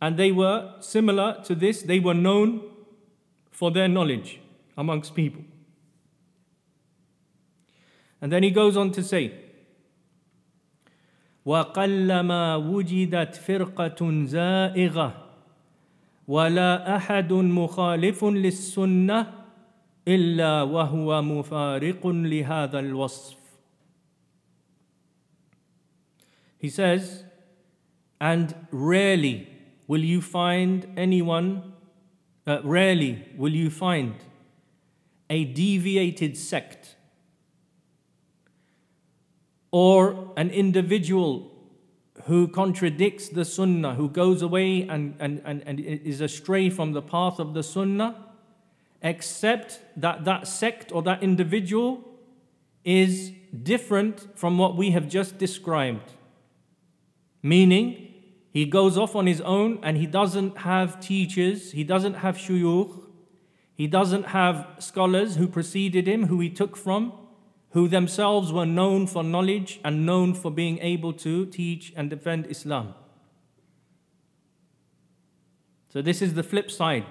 and 0.02 0.18
they 0.18 0.32
were 0.32 0.74
similar 0.80 1.42
to 1.46 1.56
this, 1.56 1.82
they 1.82 2.00
were 2.00 2.14
known 2.14 2.62
for 3.52 3.72
their 3.72 3.88
knowledge 3.88 4.40
amongst 4.78 5.16
people. 5.16 5.44
And 8.22 8.32
then 8.32 8.44
he 8.44 8.52
goes 8.52 8.78
on 8.78 8.92
to 8.92 9.04
say, 9.04 9.32
وقلما 11.46 12.56
وجدت 12.56 13.36
فرقة 13.36 14.26
زائغة 14.26 15.14
ولا 16.28 16.96
أحد 16.96 17.34
مخالف 17.34 18.26
للسنة 18.26 19.34
إلا 20.08 20.62
وهو 20.62 21.22
مفارق 21.22 22.08
لهذا 22.08 22.80
الوصف 22.80 23.38
He 26.63 26.71
says, 26.71 27.25
and 28.21 28.55
rarely 28.71 29.49
will 29.89 30.05
you 30.05 30.23
find 30.23 30.87
anyone, 30.97 31.73
uh, 32.47 32.61
rarely 32.63 33.27
will 33.37 33.53
you 33.53 33.69
find 33.69 34.15
a 35.29 35.45
deviated 35.45 36.37
sect 36.37 36.95
or 39.73 40.33
an 40.37 40.51
individual 40.51 41.51
who 42.27 42.47
contradicts 42.47 43.29
the 43.29 43.45
sunnah, 43.45 43.97
who 43.97 44.09
goes 44.09 44.41
away 44.41 44.83
and, 44.83 45.17
and, 45.19 45.43
and, 45.45 45.65
and 45.67 45.81
is 45.81 46.21
astray 46.21 46.71
from 46.71 46.93
the 46.93 47.03
path 47.03 47.41
of 47.41 47.55
the 47.55 47.65
sunnah, 47.65 48.15
except 49.03 49.81
that 49.97 50.25
that 50.25 50.47
sect 50.47 50.93
or 50.93 51.03
that 51.03 51.25
individual 51.25 52.05
is 52.85 53.33
different 53.65 54.29
from 54.39 54.59
what 54.59 54.77
we 54.77 54.93
have 54.93 55.09
just 55.09 55.39
described. 55.39 56.13
Meaning, 57.43 58.09
he 58.53 58.67
goes 58.67 58.97
off 58.97 59.17
on 59.17 59.27
his 59.27 59.41
own 59.41 59.79
and 59.83 59.97
he 59.97 60.07
doesn't 60.07 60.59
have 60.59 61.01
teachers, 61.01 61.73
he 61.73 61.85
doesn't 61.85 62.15
have 62.15 62.37
shuyukh, 62.37 63.03
he 63.75 63.87
doesn't 63.87 64.27
have 64.27 64.67
scholars 64.79 65.37
who 65.37 65.49
preceded 65.49 66.07
him, 66.07 66.27
who 66.27 66.39
he 66.39 66.51
took 66.51 66.77
from, 66.77 67.13
who 67.71 67.89
themselves 67.89 68.53
were 68.53 68.67
known 68.67 69.07
for 69.07 69.25
knowledge 69.25 69.81
and 69.83 70.05
known 70.07 70.35
for 70.35 70.51
being 70.51 70.79
able 70.79 71.13
to 71.15 71.47
teach 71.47 71.93
and 71.97 72.11
defend 72.11 72.47
Islam. 72.49 72.95
So, 75.89 76.01
this 76.01 76.23
is 76.23 76.35
the 76.35 76.43
flip 76.43 76.71
side. 76.71 77.07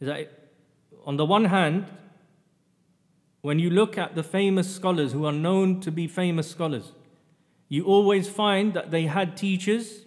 Is 0.00 0.08
that 0.08 0.50
on 1.04 1.16
the 1.16 1.24
one 1.24 1.46
hand, 1.46 1.86
when 3.42 3.58
you 3.58 3.70
look 3.70 3.96
at 3.96 4.14
the 4.14 4.22
famous 4.22 4.74
scholars 4.74 5.12
who 5.12 5.24
are 5.24 5.32
known 5.32 5.80
to 5.80 5.90
be 5.90 6.08
famous 6.08 6.50
scholars, 6.50 6.92
you 7.68 7.84
always 7.84 8.28
find 8.28 8.74
that 8.74 8.90
they 8.90 9.06
had 9.06 9.36
teachers 9.36 10.04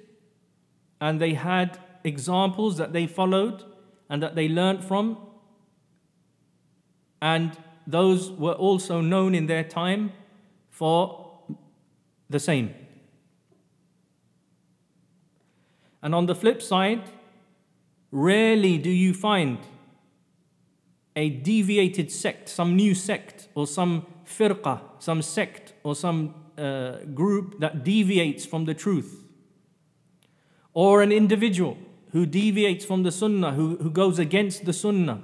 and 1.01 1.19
they 1.19 1.33
had 1.33 1.77
examples 2.03 2.77
that 2.77 2.93
they 2.93 3.07
followed 3.07 3.63
and 4.09 4.23
that 4.23 4.35
they 4.35 4.47
learned 4.47 4.83
from. 4.83 5.17
And 7.21 7.57
those 7.85 8.31
were 8.31 8.53
also 8.53 9.01
known 9.01 9.35
in 9.35 9.47
their 9.47 9.63
time 9.63 10.13
for 10.69 11.39
the 12.29 12.39
same. 12.39 12.73
And 16.01 16.15
on 16.15 16.27
the 16.27 16.35
flip 16.35 16.61
side, 16.61 17.03
rarely 18.11 18.77
do 18.77 18.89
you 18.89 19.13
find 19.13 19.57
a 21.15 21.29
deviated 21.29 22.11
sect, 22.11 22.47
some 22.47 22.75
new 22.75 22.95
sect, 22.95 23.49
or 23.55 23.67
some 23.67 24.05
firqa, 24.25 24.79
some 24.99 25.21
sect, 25.21 25.73
or 25.83 25.95
some 25.95 26.33
uh, 26.59 27.05
group 27.13 27.59
that 27.59 27.83
deviates 27.83 28.45
from 28.45 28.65
the 28.65 28.73
truth, 28.73 29.23
or 30.73 31.01
an 31.01 31.11
individual 31.11 31.77
who 32.11 32.25
deviates 32.25 32.85
from 32.85 33.03
the 33.03 33.11
sunnah, 33.11 33.51
who, 33.51 33.77
who 33.77 33.89
goes 33.89 34.19
against 34.19 34.65
the 34.65 34.73
sunnah. 34.73 35.21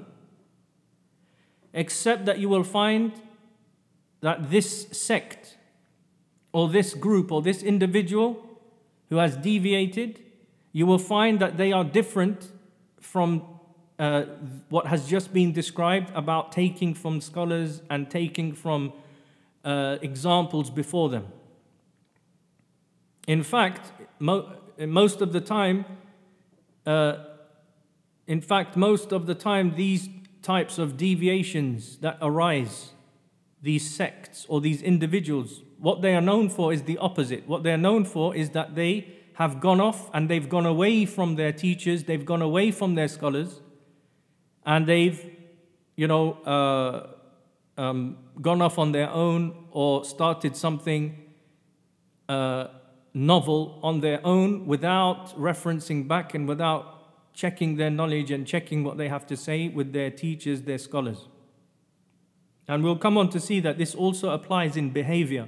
Except 1.74 2.26
that 2.26 2.39
you 2.39 2.48
will 2.48 2.63
find 2.63 3.12
that 4.21 4.50
this 4.50 4.88
sect 4.91 5.58
or 6.54 6.69
this 6.69 6.93
group 6.93 7.32
or 7.32 7.41
this 7.41 7.62
individual 7.62 8.41
who 9.10 9.17
has 9.17 9.36
deviated, 9.36 10.24
you 10.71 10.86
will 10.86 11.00
find 11.00 11.39
that 11.39 11.58
they 11.58 11.71
are 11.71 11.84
different 11.84 12.52
from 13.00 13.43
uh, 14.00 14.24
what 14.69 14.88
has 14.88 15.08
just 15.08 15.34
been 15.34 15.52
described 15.52 16.12
about 16.15 16.52
taking 16.52 16.93
from 16.93 17.21
scholars 17.21 17.82
and 17.89 18.10
taking 18.10 18.54
from 18.54 18.93
uh, 19.65 19.97
examples 20.01 20.69
before 20.69 21.10
them. 21.10 21.25
In 23.28 23.43
fact, 23.43 23.91
mo- 24.19 24.54
most 24.78 25.19
of 25.19 25.34
the 25.34 25.41
time, 25.41 25.86
uh, 26.86 27.17
in 28.28 28.41
fact, 28.41 28.78
most 28.78 29.12
of 29.12 29.25
the 29.25 29.36
time, 29.36 29.75
these 29.75 30.08
types 30.41 30.78
of 30.78 30.95
deviations 30.95 31.97
that 31.97 32.17
arise, 32.21 32.91
these 33.62 33.89
sects 33.89 34.45
or 34.47 34.62
these 34.62 34.82
individuals, 34.82 35.63
what 35.80 36.01
they 36.01 36.15
are 36.15 36.21
known 36.21 36.49
for 36.49 36.71
is 36.71 36.84
the 36.84 36.97
opposite. 36.99 37.47
What 37.47 37.63
they 37.63 37.71
are 37.71 37.78
known 37.78 38.06
for 38.06 38.36
is 38.36 38.51
that 38.51 38.75
they 38.75 39.08
have 39.34 39.60
gone 39.60 39.82
off 39.82 40.10
and 40.13 40.30
they've 40.30 40.47
gone 40.47 40.65
away 40.65 41.06
from 41.06 41.36
their 41.36 41.51
teachers, 41.51 42.04
they've 42.04 42.25
gone 42.25 42.41
away 42.41 42.71
from 42.71 42.95
their 42.95 43.08
scholars, 43.08 43.62
and 44.65 44.88
they've, 44.88 45.32
you 45.95 46.08
know, 46.08 46.34
uh, 46.43 47.14
um, 47.77 48.17
gone 48.41 48.61
off 48.61 48.79
on 48.79 48.91
their 48.91 49.09
own 49.09 49.67
or 49.71 50.05
started 50.05 50.55
something 50.55 51.15
uh, 52.29 52.67
novel 53.13 53.79
on 53.83 54.01
their 54.01 54.25
own 54.25 54.65
without 54.65 55.38
referencing 55.38 56.07
back 56.07 56.33
and 56.33 56.47
without 56.47 57.33
checking 57.33 57.75
their 57.75 57.89
knowledge 57.89 58.31
and 58.31 58.47
checking 58.47 58.83
what 58.83 58.97
they 58.97 59.09
have 59.09 59.27
to 59.27 59.35
say 59.35 59.67
with 59.67 59.93
their 59.93 60.09
teachers, 60.09 60.61
their 60.61 60.77
scholars. 60.77 61.27
And 62.67 62.83
we'll 62.83 62.97
come 62.97 63.17
on 63.17 63.29
to 63.29 63.39
see 63.39 63.59
that 63.59 63.77
this 63.77 63.93
also 63.93 64.29
applies 64.31 64.75
in 64.75 64.89
behavior. 64.89 65.47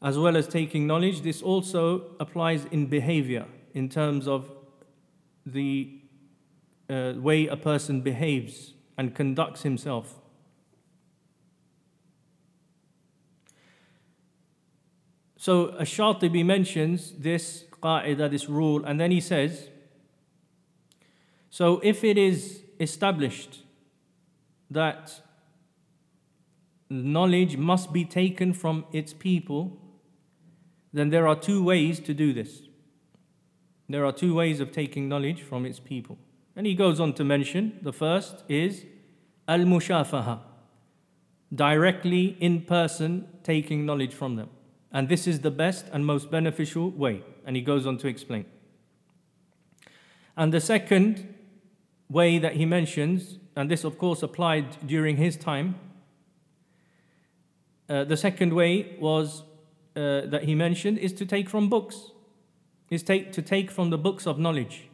As 0.00 0.16
well 0.16 0.36
as 0.36 0.46
taking 0.46 0.86
knowledge, 0.86 1.22
this 1.22 1.42
also 1.42 2.16
applies 2.20 2.64
in 2.66 2.86
behavior 2.86 3.46
in 3.74 3.88
terms 3.88 4.28
of 4.28 4.50
the 5.44 6.00
uh, 6.88 7.14
way 7.16 7.46
a 7.48 7.56
person 7.56 8.00
behaves 8.00 8.74
and 8.96 9.14
conducts 9.14 9.62
himself. 9.62 10.17
So 15.38 15.76
Ash-Shatibi 15.78 16.44
mentions 16.44 17.12
this 17.12 17.64
qa'idah, 17.80 18.28
this 18.28 18.48
rule, 18.48 18.84
and 18.84 18.98
then 18.98 19.12
he 19.12 19.20
says, 19.20 19.68
so 21.48 21.80
if 21.82 22.02
it 22.02 22.18
is 22.18 22.62
established 22.80 23.60
that 24.70 25.22
knowledge 26.90 27.56
must 27.56 27.92
be 27.92 28.04
taken 28.04 28.52
from 28.52 28.84
its 28.92 29.12
people, 29.12 29.78
then 30.92 31.10
there 31.10 31.28
are 31.28 31.36
two 31.36 31.62
ways 31.62 32.00
to 32.00 32.12
do 32.12 32.32
this. 32.32 32.62
There 33.88 34.04
are 34.04 34.12
two 34.12 34.34
ways 34.34 34.58
of 34.58 34.72
taking 34.72 35.08
knowledge 35.08 35.42
from 35.42 35.64
its 35.64 35.78
people. 35.78 36.18
And 36.56 36.66
he 36.66 36.74
goes 36.74 36.98
on 36.98 37.12
to 37.14 37.24
mention 37.24 37.78
the 37.80 37.92
first 37.92 38.42
is 38.48 38.84
al 39.46 39.60
mushafaha, 39.60 40.40
directly 41.54 42.36
in 42.40 42.62
person 42.62 43.28
taking 43.44 43.86
knowledge 43.86 44.12
from 44.12 44.34
them. 44.34 44.50
And 44.92 45.08
this 45.08 45.26
is 45.26 45.40
the 45.40 45.50
best 45.50 45.86
and 45.92 46.04
most 46.06 46.30
beneficial 46.30 46.90
way. 46.90 47.22
And 47.44 47.56
he 47.56 47.62
goes 47.62 47.86
on 47.86 47.98
to 47.98 48.08
explain. 48.08 48.46
And 50.36 50.52
the 50.52 50.60
second 50.60 51.34
way 52.08 52.38
that 52.38 52.56
he 52.56 52.64
mentions, 52.64 53.38
and 53.56 53.70
this 53.70 53.84
of 53.84 53.98
course 53.98 54.22
applied 54.22 54.86
during 54.86 55.16
his 55.16 55.36
time, 55.36 55.74
uh, 57.88 58.04
the 58.04 58.16
second 58.16 58.52
way 58.52 58.96
was 59.00 59.42
uh, 59.96 60.22
that 60.26 60.44
he 60.44 60.54
mentioned 60.54 60.98
is 60.98 61.12
to 61.14 61.26
take 61.26 61.48
from 61.48 61.68
books, 61.68 62.12
is 62.90 63.02
take, 63.02 63.32
to 63.32 63.42
take 63.42 63.70
from 63.70 63.90
the 63.90 63.98
books 63.98 64.26
of 64.26 64.38
knowledge. 64.38 64.88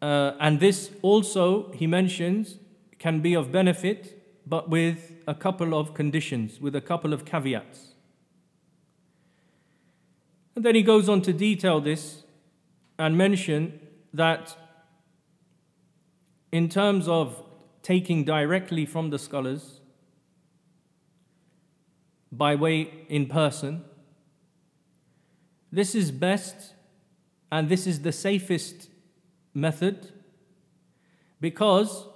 Uh, 0.00 0.32
and 0.40 0.60
this 0.60 0.90
also, 1.02 1.72
he 1.72 1.86
mentions, 1.86 2.58
can 2.98 3.20
be 3.20 3.34
of 3.34 3.50
benefit, 3.50 4.22
but 4.46 4.70
with 4.70 5.15
a 5.26 5.34
couple 5.34 5.74
of 5.78 5.94
conditions, 5.94 6.60
with 6.60 6.74
a 6.74 6.80
couple 6.80 7.12
of 7.12 7.24
caveats. 7.24 7.94
And 10.54 10.64
then 10.64 10.74
he 10.74 10.82
goes 10.82 11.08
on 11.08 11.22
to 11.22 11.32
detail 11.32 11.80
this 11.80 12.22
and 12.98 13.16
mention 13.16 13.80
that 14.14 14.56
in 16.50 16.68
terms 16.68 17.08
of 17.08 17.42
taking 17.82 18.24
directly 18.24 18.86
from 18.86 19.10
the 19.10 19.18
scholars 19.18 19.80
by 22.32 22.54
way 22.54 23.06
in 23.08 23.26
person, 23.26 23.84
this 25.70 25.94
is 25.94 26.10
best 26.10 26.74
and 27.50 27.68
this 27.68 27.86
is 27.86 28.02
the 28.02 28.12
safest 28.12 28.88
method 29.52 30.12
because 31.40 32.06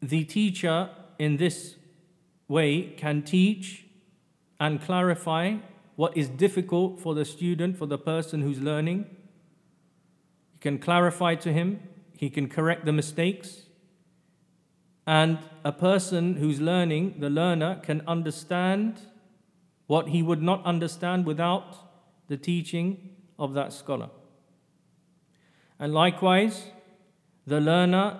the 0.00 0.24
teacher 0.24 0.90
in 1.18 1.36
this 1.36 1.75
way 2.48 2.94
can 2.96 3.22
teach 3.22 3.84
and 4.58 4.80
clarify 4.80 5.56
what 5.96 6.16
is 6.16 6.28
difficult 6.28 7.00
for 7.00 7.14
the 7.14 7.24
student, 7.24 7.76
for 7.76 7.86
the 7.86 7.98
person 7.98 8.42
who's 8.42 8.60
learning 8.60 9.06
he 10.56 10.60
can 10.60 10.78
clarify 10.78 11.34
to 11.34 11.52
him, 11.52 11.80
he 12.16 12.30
can 12.30 12.48
correct 12.48 12.86
the 12.86 12.92
mistakes. 12.92 13.64
And 15.06 15.38
a 15.62 15.70
person 15.70 16.36
who's 16.36 16.62
learning, 16.62 17.16
the 17.18 17.28
learner, 17.28 17.78
can 17.82 18.00
understand 18.06 19.00
what 19.86 20.08
he 20.08 20.22
would 20.22 20.40
not 20.40 20.64
understand 20.64 21.26
without 21.26 21.76
the 22.28 22.38
teaching 22.38 23.10
of 23.38 23.52
that 23.52 23.74
scholar. 23.74 24.08
And 25.78 25.92
likewise, 25.92 26.68
the 27.46 27.60
learner 27.60 28.18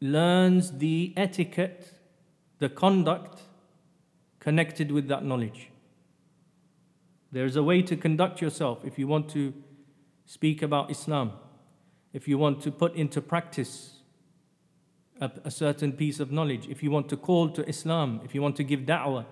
learns 0.00 0.78
the 0.78 1.12
etiquette, 1.18 1.92
the 2.62 2.68
conduct 2.68 3.42
connected 4.38 4.92
with 4.92 5.08
that 5.08 5.24
knowledge. 5.24 5.68
There 7.32 7.44
is 7.44 7.56
a 7.56 7.62
way 7.62 7.82
to 7.82 7.96
conduct 7.96 8.40
yourself 8.40 8.84
if 8.84 9.00
you 9.00 9.08
want 9.08 9.28
to 9.30 9.52
speak 10.26 10.62
about 10.62 10.88
Islam, 10.88 11.32
if 12.12 12.28
you 12.28 12.38
want 12.38 12.62
to 12.62 12.70
put 12.70 12.94
into 12.94 13.20
practice 13.20 13.96
a, 15.20 15.28
a 15.44 15.50
certain 15.50 15.92
piece 15.92 16.20
of 16.20 16.30
knowledge, 16.30 16.68
if 16.68 16.84
you 16.84 16.92
want 16.92 17.08
to 17.08 17.16
call 17.16 17.48
to 17.50 17.68
Islam, 17.68 18.20
if 18.24 18.32
you 18.32 18.40
want 18.40 18.54
to 18.56 18.62
give 18.62 18.82
da'wah, 18.82 19.24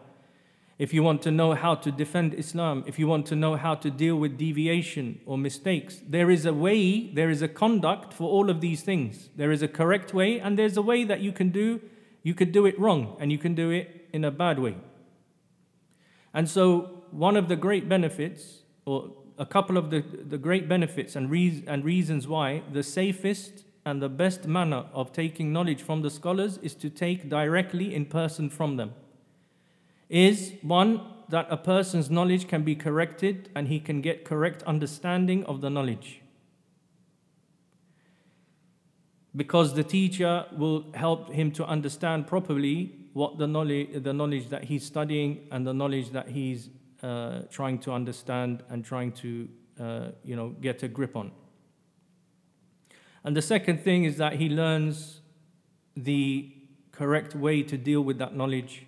if 0.76 0.92
you 0.92 1.04
want 1.04 1.22
to 1.22 1.30
know 1.30 1.54
how 1.54 1.76
to 1.76 1.92
defend 1.92 2.34
Islam, 2.34 2.82
if 2.84 2.98
you 2.98 3.06
want 3.06 3.26
to 3.26 3.36
know 3.36 3.54
how 3.54 3.76
to 3.76 3.92
deal 3.92 4.16
with 4.16 4.38
deviation 4.38 5.20
or 5.24 5.38
mistakes, 5.38 6.02
there 6.04 6.30
is 6.32 6.46
a 6.46 6.52
way, 6.52 7.12
there 7.14 7.30
is 7.30 7.42
a 7.42 7.48
conduct 7.62 8.12
for 8.12 8.28
all 8.28 8.50
of 8.50 8.60
these 8.60 8.82
things. 8.82 9.28
There 9.36 9.52
is 9.52 9.62
a 9.62 9.68
correct 9.68 10.12
way, 10.12 10.40
and 10.40 10.58
there's 10.58 10.76
a 10.76 10.82
way 10.82 11.04
that 11.04 11.20
you 11.20 11.30
can 11.30 11.50
do, 11.50 11.80
you 12.22 12.34
could 12.34 12.52
do 12.52 12.66
it 12.66 12.78
wrong, 12.78 13.16
and 13.20 13.32
you 13.32 13.38
can 13.38 13.54
do 13.54 13.70
it 13.70 14.08
in 14.12 14.24
a 14.24 14.30
bad 14.30 14.58
way. 14.58 14.76
And 16.34 16.48
so, 16.48 17.02
one 17.10 17.36
of 17.36 17.48
the 17.48 17.56
great 17.56 17.88
benefits, 17.88 18.62
or 18.84 19.12
a 19.38 19.46
couple 19.46 19.76
of 19.76 19.90
the, 19.90 20.00
the 20.00 20.38
great 20.38 20.68
benefits 20.68 21.16
and, 21.16 21.30
re- 21.30 21.64
and 21.66 21.84
reasons 21.84 22.28
why 22.28 22.62
the 22.72 22.82
safest 22.82 23.64
and 23.86 24.02
the 24.02 24.08
best 24.08 24.46
manner 24.46 24.84
of 24.92 25.12
taking 25.12 25.52
knowledge 25.52 25.82
from 25.82 26.02
the 26.02 26.10
scholars 26.10 26.58
is 26.58 26.74
to 26.74 26.90
take 26.90 27.28
directly 27.30 27.94
in 27.94 28.04
person 28.04 28.50
from 28.50 28.76
them. 28.76 28.92
Is 30.08 30.52
one, 30.62 31.00
that 31.30 31.46
a 31.48 31.56
person's 31.56 32.10
knowledge 32.10 32.48
can 32.48 32.62
be 32.62 32.74
corrected 32.74 33.48
and 33.54 33.68
he 33.68 33.78
can 33.78 34.00
get 34.00 34.24
correct 34.24 34.62
understanding 34.64 35.44
of 35.44 35.60
the 35.60 35.70
knowledge. 35.70 36.19
Because 39.34 39.74
the 39.74 39.84
teacher 39.84 40.46
will 40.56 40.86
help 40.94 41.32
him 41.32 41.52
to 41.52 41.64
understand 41.64 42.26
properly 42.26 42.92
what 43.12 43.38
the 43.38 43.46
knowledge, 43.46 44.02
the 44.02 44.12
knowledge 44.12 44.48
that 44.48 44.64
he's 44.64 44.84
studying 44.84 45.46
and 45.50 45.66
the 45.66 45.74
knowledge 45.74 46.10
that 46.10 46.28
he's 46.28 46.68
uh, 47.02 47.42
trying 47.50 47.78
to 47.80 47.92
understand 47.92 48.62
and 48.68 48.84
trying 48.84 49.12
to, 49.12 49.48
uh, 49.80 50.08
you 50.24 50.36
know, 50.36 50.50
get 50.60 50.82
a 50.82 50.88
grip 50.88 51.16
on. 51.16 51.30
And 53.24 53.36
the 53.36 53.42
second 53.42 53.82
thing 53.82 54.04
is 54.04 54.16
that 54.16 54.34
he 54.34 54.48
learns 54.48 55.20
the 55.96 56.52
correct 56.92 57.34
way 57.34 57.62
to 57.62 57.76
deal 57.76 58.02
with 58.02 58.18
that 58.18 58.34
knowledge, 58.34 58.86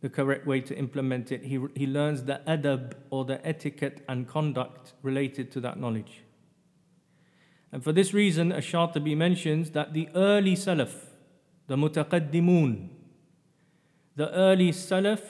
the 0.00 0.08
correct 0.08 0.46
way 0.46 0.60
to 0.60 0.76
implement 0.76 1.32
it. 1.32 1.44
He, 1.44 1.60
he 1.74 1.86
learns 1.86 2.24
the 2.24 2.40
adab 2.46 2.94
or 3.10 3.24
the 3.24 3.44
etiquette 3.46 4.04
and 4.08 4.26
conduct 4.26 4.94
related 5.02 5.50
to 5.52 5.60
that 5.60 5.78
knowledge. 5.78 6.22
And 7.76 7.84
for 7.84 7.92
this 7.92 8.14
reason, 8.14 8.52
Ash-Shatibi 8.52 9.14
mentions 9.14 9.72
that 9.72 9.92
the 9.92 10.08
early 10.14 10.54
Salaf, 10.54 10.94
the 11.66 11.76
Mutaqaddimun, 11.76 12.88
the 14.14 14.32
early 14.32 14.70
Salaf 14.70 15.20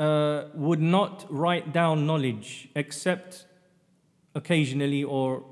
uh, 0.00 0.46
would 0.54 0.80
not 0.80 1.24
write 1.30 1.72
down 1.72 2.04
knowledge 2.04 2.68
except 2.74 3.46
occasionally 4.34 5.04
or 5.04 5.44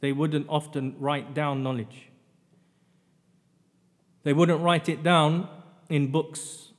they 0.00 0.12
wouldn't 0.12 0.44
often 0.50 0.94
write 0.98 1.32
down 1.32 1.62
knowledge. 1.62 2.10
They 4.24 4.34
wouldn't 4.34 4.60
write 4.60 4.90
it 4.90 5.02
down 5.02 5.48
in 5.88 6.12
books. 6.12 6.72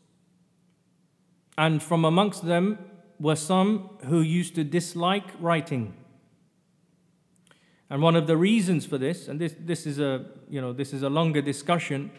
And 1.57 1.81
from 1.81 2.05
amongst 2.05 2.45
them 2.45 2.77
were 3.19 3.35
some 3.35 3.97
who 4.05 4.21
used 4.21 4.53
to 4.53 4.63
dislike 4.63 5.31
writing. 5.39 5.95
And 7.89 8.01
one 8.01 8.15
of 8.15 8.27
the 8.27 8.35
reasons 8.35 8.85
for 8.85 8.97
this, 8.97 9.27
and 9.27 9.39
this, 9.39 9.55
this, 9.59 9.85
is, 9.85 9.99
a, 9.99 10.25
you 10.49 10.59
know, 10.59 10.73
this 10.73 10.91
is 10.93 11.03
a 11.03 11.09
longer 11.09 11.41
discussion 11.41 12.11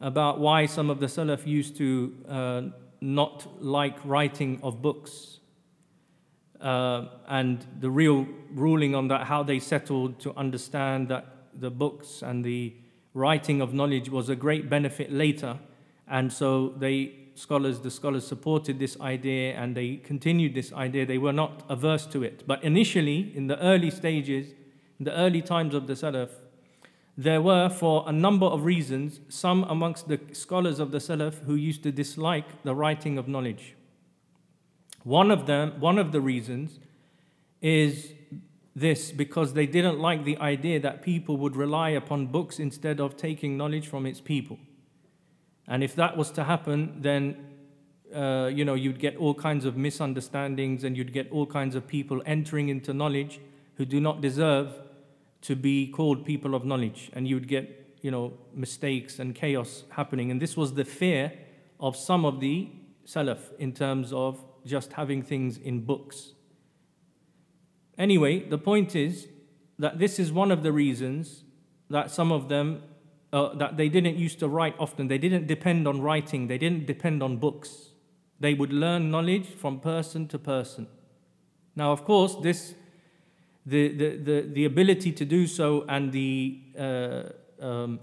about 0.00 0.40
why 0.40 0.66
some 0.66 0.90
of 0.90 0.98
the 0.98 1.06
Salaf 1.06 1.46
used 1.46 1.76
to 1.76 2.16
uh, 2.28 2.62
not 3.00 3.62
like 3.62 3.96
writing 4.04 4.58
of 4.62 4.82
books 4.82 5.38
uh, 6.60 7.06
and 7.28 7.66
the 7.80 7.90
real 7.90 8.26
ruling 8.54 8.94
on 8.94 9.08
that, 9.08 9.26
how 9.26 9.42
they 9.42 9.58
settled 9.58 10.20
to 10.20 10.32
understand 10.36 11.08
that 11.08 11.26
the 11.58 11.70
books 11.70 12.22
and 12.22 12.44
the 12.44 12.72
writing 13.14 13.60
of 13.60 13.74
knowledge 13.74 14.08
was 14.08 14.28
a 14.28 14.36
great 14.36 14.70
benefit 14.70 15.12
later. 15.12 15.58
And 16.08 16.32
so 16.32 16.68
they 16.78 17.14
scholars, 17.34 17.80
the 17.80 17.90
scholars 17.90 18.26
supported 18.26 18.78
this 18.78 18.98
idea 19.00 19.54
and 19.54 19.76
they 19.76 19.96
continued 19.96 20.54
this 20.54 20.72
idea. 20.72 21.04
They 21.04 21.18
were 21.18 21.32
not 21.32 21.64
averse 21.68 22.06
to 22.06 22.22
it. 22.22 22.44
But 22.46 22.62
initially, 22.62 23.32
in 23.34 23.46
the 23.46 23.58
early 23.58 23.90
stages, 23.90 24.52
the 25.04 25.12
early 25.12 25.42
times 25.42 25.74
of 25.74 25.86
the 25.86 25.94
Salaf, 25.94 26.30
there 27.16 27.42
were, 27.42 27.68
for 27.68 28.04
a 28.06 28.12
number 28.12 28.46
of 28.46 28.64
reasons, 28.64 29.20
some 29.28 29.64
amongst 29.64 30.08
the 30.08 30.20
scholars 30.32 30.78
of 30.78 30.90
the 30.90 30.98
Salaf 30.98 31.44
who 31.44 31.54
used 31.54 31.82
to 31.82 31.92
dislike 31.92 32.62
the 32.62 32.74
writing 32.74 33.18
of 33.18 33.28
knowledge. 33.28 33.74
One 35.04 35.30
of 35.30 35.46
them, 35.46 35.80
one 35.80 35.98
of 35.98 36.12
the 36.12 36.20
reasons 36.20 36.78
is 37.60 38.12
this 38.74 39.12
because 39.12 39.52
they 39.52 39.66
didn't 39.66 39.98
like 39.98 40.24
the 40.24 40.38
idea 40.38 40.80
that 40.80 41.02
people 41.02 41.36
would 41.36 41.56
rely 41.56 41.90
upon 41.90 42.28
books 42.28 42.58
instead 42.58 43.00
of 43.00 43.16
taking 43.16 43.56
knowledge 43.56 43.88
from 43.88 44.06
its 44.06 44.20
people. 44.20 44.58
And 45.68 45.84
if 45.84 45.94
that 45.96 46.16
was 46.16 46.30
to 46.32 46.44
happen, 46.44 46.96
then 47.00 47.36
uh, 48.14 48.50
you 48.52 48.64
know 48.64 48.74
you'd 48.74 48.98
get 48.98 49.16
all 49.16 49.34
kinds 49.34 49.64
of 49.64 49.76
misunderstandings 49.76 50.84
and 50.84 50.96
you'd 50.96 51.12
get 51.12 51.30
all 51.30 51.46
kinds 51.46 51.74
of 51.74 51.86
people 51.86 52.22
entering 52.26 52.68
into 52.68 52.92
knowledge 52.92 53.40
who 53.76 53.84
do 53.84 54.00
not 54.00 54.20
deserve 54.20 54.78
to 55.42 55.56
be 55.56 55.88
called 55.88 56.24
people 56.24 56.54
of 56.54 56.64
knowledge, 56.64 57.10
and 57.12 57.28
you 57.28 57.36
would 57.36 57.48
get 57.48 57.98
you 58.00 58.10
know 58.10 58.32
mistakes 58.54 59.18
and 59.18 59.34
chaos 59.34 59.84
happening. 59.90 60.30
And 60.30 60.40
this 60.40 60.56
was 60.56 60.74
the 60.74 60.84
fear 60.84 61.32
of 61.80 61.96
some 61.96 62.24
of 62.24 62.40
the 62.40 62.70
Salaf 63.06 63.40
in 63.58 63.72
terms 63.72 64.12
of 64.12 64.44
just 64.64 64.92
having 64.92 65.22
things 65.22 65.58
in 65.58 65.84
books. 65.84 66.32
Anyway, 67.98 68.40
the 68.48 68.58
point 68.58 68.94
is 68.96 69.28
that 69.78 69.98
this 69.98 70.18
is 70.18 70.32
one 70.32 70.50
of 70.50 70.62
the 70.62 70.72
reasons 70.72 71.44
that 71.90 72.10
some 72.10 72.32
of 72.32 72.48
them 72.48 72.82
uh, 73.32 73.54
that 73.54 73.76
they 73.76 73.88
didn't 73.88 74.16
used 74.16 74.38
to 74.40 74.48
write 74.48 74.74
often. 74.78 75.08
They 75.08 75.18
didn't 75.18 75.46
depend 75.46 75.88
on 75.88 76.00
writing. 76.02 76.48
They 76.48 76.58
didn't 76.58 76.86
depend 76.86 77.22
on 77.22 77.38
books. 77.38 77.90
They 78.38 78.54
would 78.54 78.72
learn 78.72 79.10
knowledge 79.10 79.46
from 79.46 79.80
person 79.80 80.28
to 80.28 80.38
person. 80.38 80.86
Now, 81.74 81.92
of 81.92 82.04
course, 82.04 82.36
this 82.42 82.74
the 83.66 83.88
the 83.88 84.16
the, 84.16 84.40
the 84.52 84.64
ability 84.64 85.12
to 85.12 85.24
do 85.24 85.46
so 85.46 85.84
and 85.88 86.12
the 86.12 86.60
uh, 86.78 87.22
um, 87.60 88.00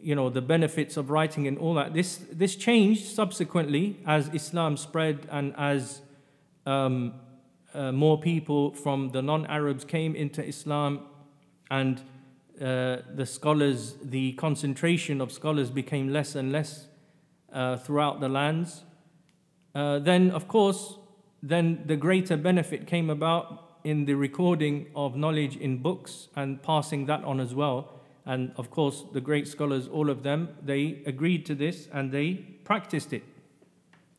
you 0.00 0.14
know 0.14 0.28
the 0.28 0.42
benefits 0.42 0.96
of 0.96 1.10
writing 1.10 1.46
and 1.46 1.58
all 1.58 1.74
that. 1.74 1.94
This 1.94 2.20
this 2.30 2.56
changed 2.56 3.06
subsequently 3.06 3.96
as 4.06 4.28
Islam 4.34 4.76
spread 4.76 5.26
and 5.30 5.54
as 5.56 6.02
um, 6.66 7.14
uh, 7.74 7.90
more 7.90 8.20
people 8.20 8.72
from 8.72 9.10
the 9.10 9.20
non-Arabs 9.20 9.84
came 9.84 10.14
into 10.14 10.44
Islam, 10.44 11.00
and 11.70 12.00
uh, 12.60 12.98
the 13.14 13.26
scholars, 13.26 13.96
the 14.02 14.32
concentration 14.34 15.20
of 15.20 15.32
scholars 15.32 15.70
became 15.70 16.12
less 16.12 16.36
and 16.36 16.52
less 16.52 16.86
uh, 17.52 17.76
throughout 17.76 18.20
the 18.20 18.28
lands. 18.28 18.84
Uh, 19.74 19.98
then, 19.98 20.30
of 20.30 20.46
course, 20.46 20.98
then 21.42 21.82
the 21.86 21.96
greater 21.96 22.36
benefit 22.36 22.86
came 22.86 23.10
about 23.10 23.63
in 23.84 24.06
the 24.06 24.14
recording 24.14 24.86
of 24.96 25.14
knowledge 25.14 25.56
in 25.56 25.78
books 25.78 26.28
and 26.34 26.62
passing 26.62 27.06
that 27.06 27.22
on 27.24 27.38
as 27.38 27.54
well 27.54 27.94
and 28.26 28.52
of 28.56 28.70
course, 28.70 29.04
the 29.12 29.20
great 29.20 29.46
scholars, 29.46 29.86
all 29.86 30.08
of 30.08 30.22
them, 30.22 30.48
they 30.62 31.02
agreed 31.06 31.44
to 31.46 31.54
this 31.54 31.88
and 31.92 32.10
they 32.10 32.34
practiced 32.64 33.12
it. 33.12 33.22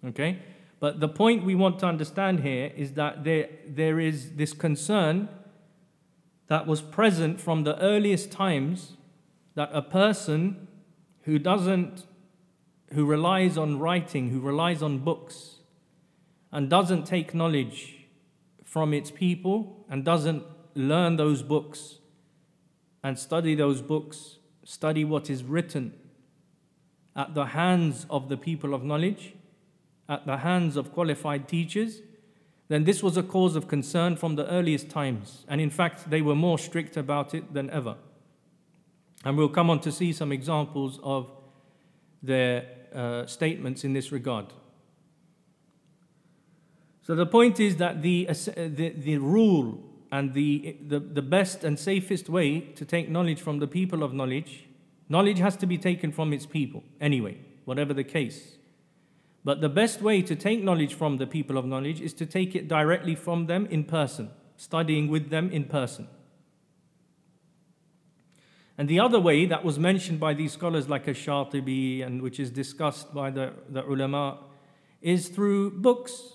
Okay? 0.05 0.39
But 0.79 0.99
the 0.99 1.07
point 1.07 1.43
we 1.43 1.55
want 1.55 1.79
to 1.79 1.87
understand 1.87 2.41
here 2.41 2.71
is 2.75 2.93
that 2.93 3.23
there, 3.23 3.49
there 3.67 3.99
is 3.99 4.33
this 4.33 4.53
concern 4.53 5.27
that 6.47 6.67
was 6.67 6.81
present 6.81 7.41
from 7.41 7.63
the 7.63 7.79
earliest 7.79 8.31
times 8.31 8.93
that 9.55 9.69
a 9.73 9.81
person 9.81 10.67
who 11.23 11.39
doesn't, 11.39 12.05
who 12.93 13.05
relies 13.05 13.57
on 13.57 13.79
writing, 13.79 14.29
who 14.29 14.39
relies 14.39 14.83
on 14.83 14.99
books, 14.99 15.55
and 16.51 16.69
doesn't 16.69 17.05
take 17.05 17.33
knowledge 17.33 17.94
from 18.75 18.93
its 18.93 19.09
people 19.09 19.85
and 19.89 20.03
doesn't 20.03 20.43
learn 20.73 21.15
those 21.15 21.41
books 21.41 21.99
and 23.05 23.17
study 23.17 23.55
those 23.55 23.81
books, 23.81 24.39
study 24.65 25.05
what 25.05 25.29
is 25.29 25.45
written 25.45 25.93
at 27.15 27.33
the 27.33 27.45
hands 27.45 28.05
of 28.09 28.27
the 28.27 28.35
people 28.35 28.73
of 28.73 28.83
knowledge, 28.83 29.33
at 30.09 30.25
the 30.25 30.35
hands 30.35 30.75
of 30.75 30.91
qualified 30.91 31.47
teachers, 31.47 32.01
then 32.67 32.83
this 32.83 33.01
was 33.01 33.15
a 33.15 33.23
cause 33.23 33.55
of 33.55 33.69
concern 33.69 34.17
from 34.17 34.35
the 34.35 34.45
earliest 34.47 34.89
times. 34.89 35.45
And 35.47 35.61
in 35.61 35.69
fact, 35.69 36.09
they 36.09 36.21
were 36.21 36.35
more 36.35 36.59
strict 36.59 36.97
about 36.97 37.33
it 37.33 37.53
than 37.53 37.69
ever. 37.69 37.95
And 39.23 39.37
we'll 39.37 39.47
come 39.47 39.69
on 39.69 39.79
to 39.79 39.91
see 39.93 40.11
some 40.11 40.33
examples 40.33 40.99
of 41.01 41.31
their 42.21 42.65
uh, 42.93 43.25
statements 43.25 43.85
in 43.85 43.93
this 43.93 44.11
regard. 44.11 44.47
So 47.05 47.13
the 47.13 47.27
point 47.27 47.59
is 47.59 47.75
that 47.75 48.01
the, 48.01 48.27
uh, 48.27 48.31
uh, 48.31 48.53
the, 48.55 48.89
the 48.89 49.19
rule 49.19 49.79
and 50.11 50.33
the, 50.33 50.75
the, 50.87 50.99
the 50.99 51.21
best 51.21 51.63
and 51.63 51.77
safest 51.77 52.29
way 52.29 52.61
to 52.61 52.83
take 52.83 53.09
knowledge 53.09 53.39
from 53.39 53.59
the 53.59 53.67
people 53.67 54.01
of 54.01 54.11
knowledge, 54.11 54.65
knowledge 55.07 55.37
has 55.37 55.55
to 55.57 55.67
be 55.67 55.77
taken 55.77 56.11
from 56.11 56.33
its 56.33 56.47
people 56.47 56.83
anyway, 56.99 57.37
whatever 57.65 57.93
the 57.93 58.03
case. 58.03 58.57
But 59.43 59.61
the 59.61 59.69
best 59.69 60.01
way 60.01 60.23
to 60.23 60.35
take 60.35 60.63
knowledge 60.63 60.95
from 60.95 61.17
the 61.17 61.27
people 61.27 61.59
of 61.59 61.65
knowledge 61.65 62.01
is 62.01 62.11
to 62.15 62.25
take 62.25 62.55
it 62.55 62.67
directly 62.67 63.13
from 63.13 63.45
them 63.45 63.67
in 63.67 63.83
person, 63.83 64.31
studying 64.57 65.07
with 65.07 65.29
them 65.29 65.51
in 65.51 65.65
person. 65.65 66.07
And 68.79 68.89
the 68.89 68.99
other 68.99 69.19
way 69.19 69.45
that 69.45 69.63
was 69.63 69.77
mentioned 69.77 70.19
by 70.19 70.33
these 70.33 70.53
scholars 70.53 70.89
like 70.89 71.07
Ash-Shatibi 71.07 72.03
and 72.03 72.23
which 72.23 72.39
is 72.39 72.49
discussed 72.49 73.13
by 73.13 73.29
the, 73.29 73.53
the 73.69 73.85
ulama 73.85 74.39
is 75.03 75.27
through 75.27 75.69
books, 75.69 76.34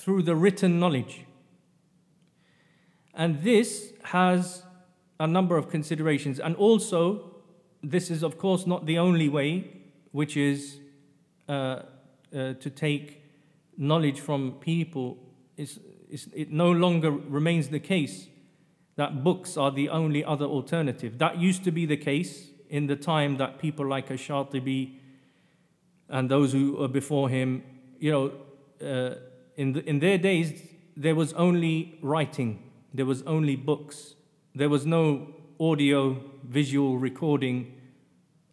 through 0.00 0.22
the 0.22 0.34
written 0.34 0.80
knowledge. 0.80 1.26
And 3.14 3.42
this 3.42 3.92
has 4.04 4.62
a 5.18 5.26
number 5.26 5.58
of 5.58 5.68
considerations. 5.68 6.40
And 6.40 6.56
also, 6.56 7.32
this 7.82 8.10
is 8.10 8.22
of 8.22 8.38
course 8.38 8.66
not 8.66 8.86
the 8.86 8.98
only 8.98 9.28
way, 9.28 9.70
which 10.12 10.36
is 10.36 10.78
uh, 11.48 11.52
uh, 11.52 12.54
to 12.54 12.70
take 12.70 13.22
knowledge 13.76 14.20
from 14.20 14.52
people. 14.60 15.18
It's, 15.58 15.78
it's, 16.08 16.28
it 16.34 16.50
no 16.50 16.72
longer 16.72 17.10
remains 17.10 17.68
the 17.68 17.80
case 17.80 18.28
that 18.96 19.22
books 19.22 19.58
are 19.58 19.70
the 19.70 19.90
only 19.90 20.24
other 20.24 20.46
alternative. 20.46 21.18
That 21.18 21.38
used 21.38 21.62
to 21.64 21.70
be 21.70 21.84
the 21.84 21.96
case 21.96 22.48
in 22.70 22.86
the 22.86 22.96
time 22.96 23.36
that 23.36 23.58
people 23.58 23.86
like 23.86 24.10
Ash-Shatibi 24.10 24.94
and 26.08 26.30
those 26.30 26.52
who 26.52 26.76
were 26.76 26.88
before 26.88 27.28
him, 27.28 27.62
you 27.98 28.10
know, 28.10 28.32
uh, 28.86 29.14
in, 29.60 29.74
the, 29.74 29.86
in 29.86 29.98
their 29.98 30.16
days, 30.16 30.62
there 30.96 31.14
was 31.14 31.34
only 31.34 31.98
writing, 32.00 32.62
there 32.94 33.04
was 33.04 33.20
only 33.24 33.56
books, 33.56 34.14
there 34.54 34.70
was 34.70 34.86
no 34.86 35.34
audio, 35.60 36.18
visual 36.44 36.96
recording, 36.96 37.74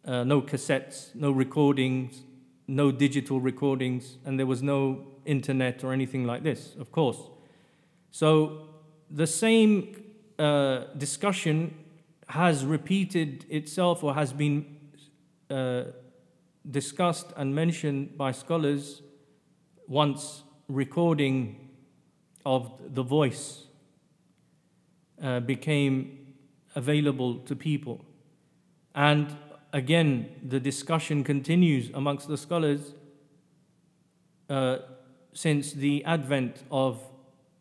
uh, 0.03 0.25
no 0.25 0.41
cassettes, 0.41 1.15
no 1.15 1.31
recordings, 1.31 2.23
no 2.67 2.91
digital 2.91 3.39
recordings, 3.39 4.17
and 4.25 4.37
there 4.37 4.45
was 4.45 4.61
no 4.61 5.07
internet 5.23 5.81
or 5.81 5.93
anything 5.93 6.25
like 6.25 6.43
this, 6.43 6.75
of 6.77 6.91
course. 6.91 7.29
So 8.11 8.67
the 9.09 9.27
same 9.27 10.03
uh, 10.37 10.87
discussion 10.97 11.73
has 12.27 12.65
repeated 12.65 13.45
itself 13.49 14.03
or 14.03 14.13
has 14.13 14.33
been 14.33 14.65
uh, 15.49 15.83
discussed 16.69 17.27
and 17.37 17.55
mentioned 17.55 18.17
by 18.17 18.33
scholars 18.33 19.01
once 19.87 20.43
recording 20.67 21.69
of 22.45 22.71
the 22.93 23.03
voice 23.03 23.63
uh, 25.21 25.39
became 25.39 26.35
available 26.75 27.39
to 27.39 27.55
people. 27.55 28.03
And 28.93 29.35
again, 29.73 30.29
the 30.43 30.59
discussion 30.59 31.23
continues 31.23 31.89
amongst 31.93 32.27
the 32.27 32.37
scholars 32.37 32.93
uh, 34.49 34.77
since 35.33 35.73
the 35.73 36.03
advent 36.05 36.63
of 36.71 37.01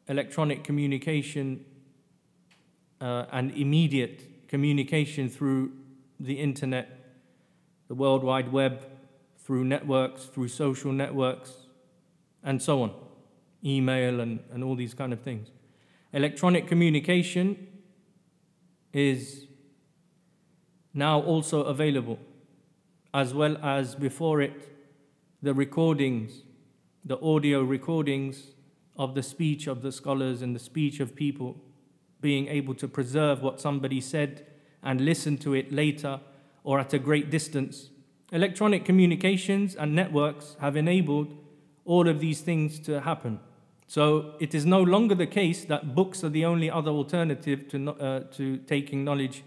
electronic 0.09 0.64
communication 0.64 1.64
uh, 3.00 3.26
and 3.32 3.50
immediate 3.52 4.48
communication 4.48 5.28
through 5.28 5.72
the 6.18 6.40
internet, 6.40 6.88
the 7.88 7.94
World 7.94 8.24
Wide 8.24 8.50
Web, 8.52 8.86
through 9.38 9.64
networks, 9.64 10.24
through 10.24 10.48
social 10.48 10.92
networks, 10.92 11.65
and 12.47 12.62
so 12.62 12.80
on, 12.82 12.92
email 13.62 14.20
and, 14.20 14.38
and 14.53 14.64
all 14.64 14.76
these 14.76 14.94
kind 14.94 15.12
of 15.12 15.20
things. 15.20 15.49
Electronic 16.12 16.66
communication 16.66 17.66
is 18.92 19.47
now 20.94 21.20
also 21.20 21.64
available, 21.64 22.18
as 23.12 23.34
well 23.34 23.59
as 23.59 23.94
before 23.94 24.40
it, 24.40 24.55
the 25.42 25.53
recordings, 25.53 26.42
the 27.05 27.20
audio 27.20 27.62
recordings 27.62 28.53
of 28.97 29.14
the 29.14 29.22
speech 29.22 29.66
of 29.66 29.82
the 29.82 29.92
scholars 29.92 30.40
and 30.40 30.55
the 30.55 30.61
speech 30.61 31.01
of 31.01 31.14
people 31.14 31.57
being 32.20 32.47
able 32.49 32.74
to 32.74 32.88
preserve 32.88 33.42
what 33.42 33.61
somebody 33.61 34.01
said 34.01 34.47
and 34.82 35.01
listen 35.01 35.36
to 35.36 35.53
it 35.53 35.70
later 35.72 36.20
or 36.64 36.78
at 36.78 36.94
a 36.94 36.99
great 36.99 37.30
distance. 37.30 37.90
Electronic 38.32 38.84
communications 38.84 39.74
and 39.74 39.94
networks 39.94 40.57
have 40.61 40.76
enabled 40.76 41.36
all 41.87 42.09
of 42.09 42.20
these 42.20 42.41
things 42.41 42.78
to 42.80 43.01
happen. 43.01 43.41
So 43.87 44.34
it 44.41 44.55
is 44.55 44.66
no 44.66 44.82
longer 44.82 45.14
the 45.14 45.26
case 45.26 45.64
that 45.66 45.95
books 45.95 46.24
are 46.24 46.28
the 46.28 46.45
only 46.45 46.70
other 46.70 46.91
alternative 46.91 47.68
to, 47.68 47.91
uh, 47.91 48.20
to 48.32 48.59
taking 48.59 49.05
knowledge 49.05 49.45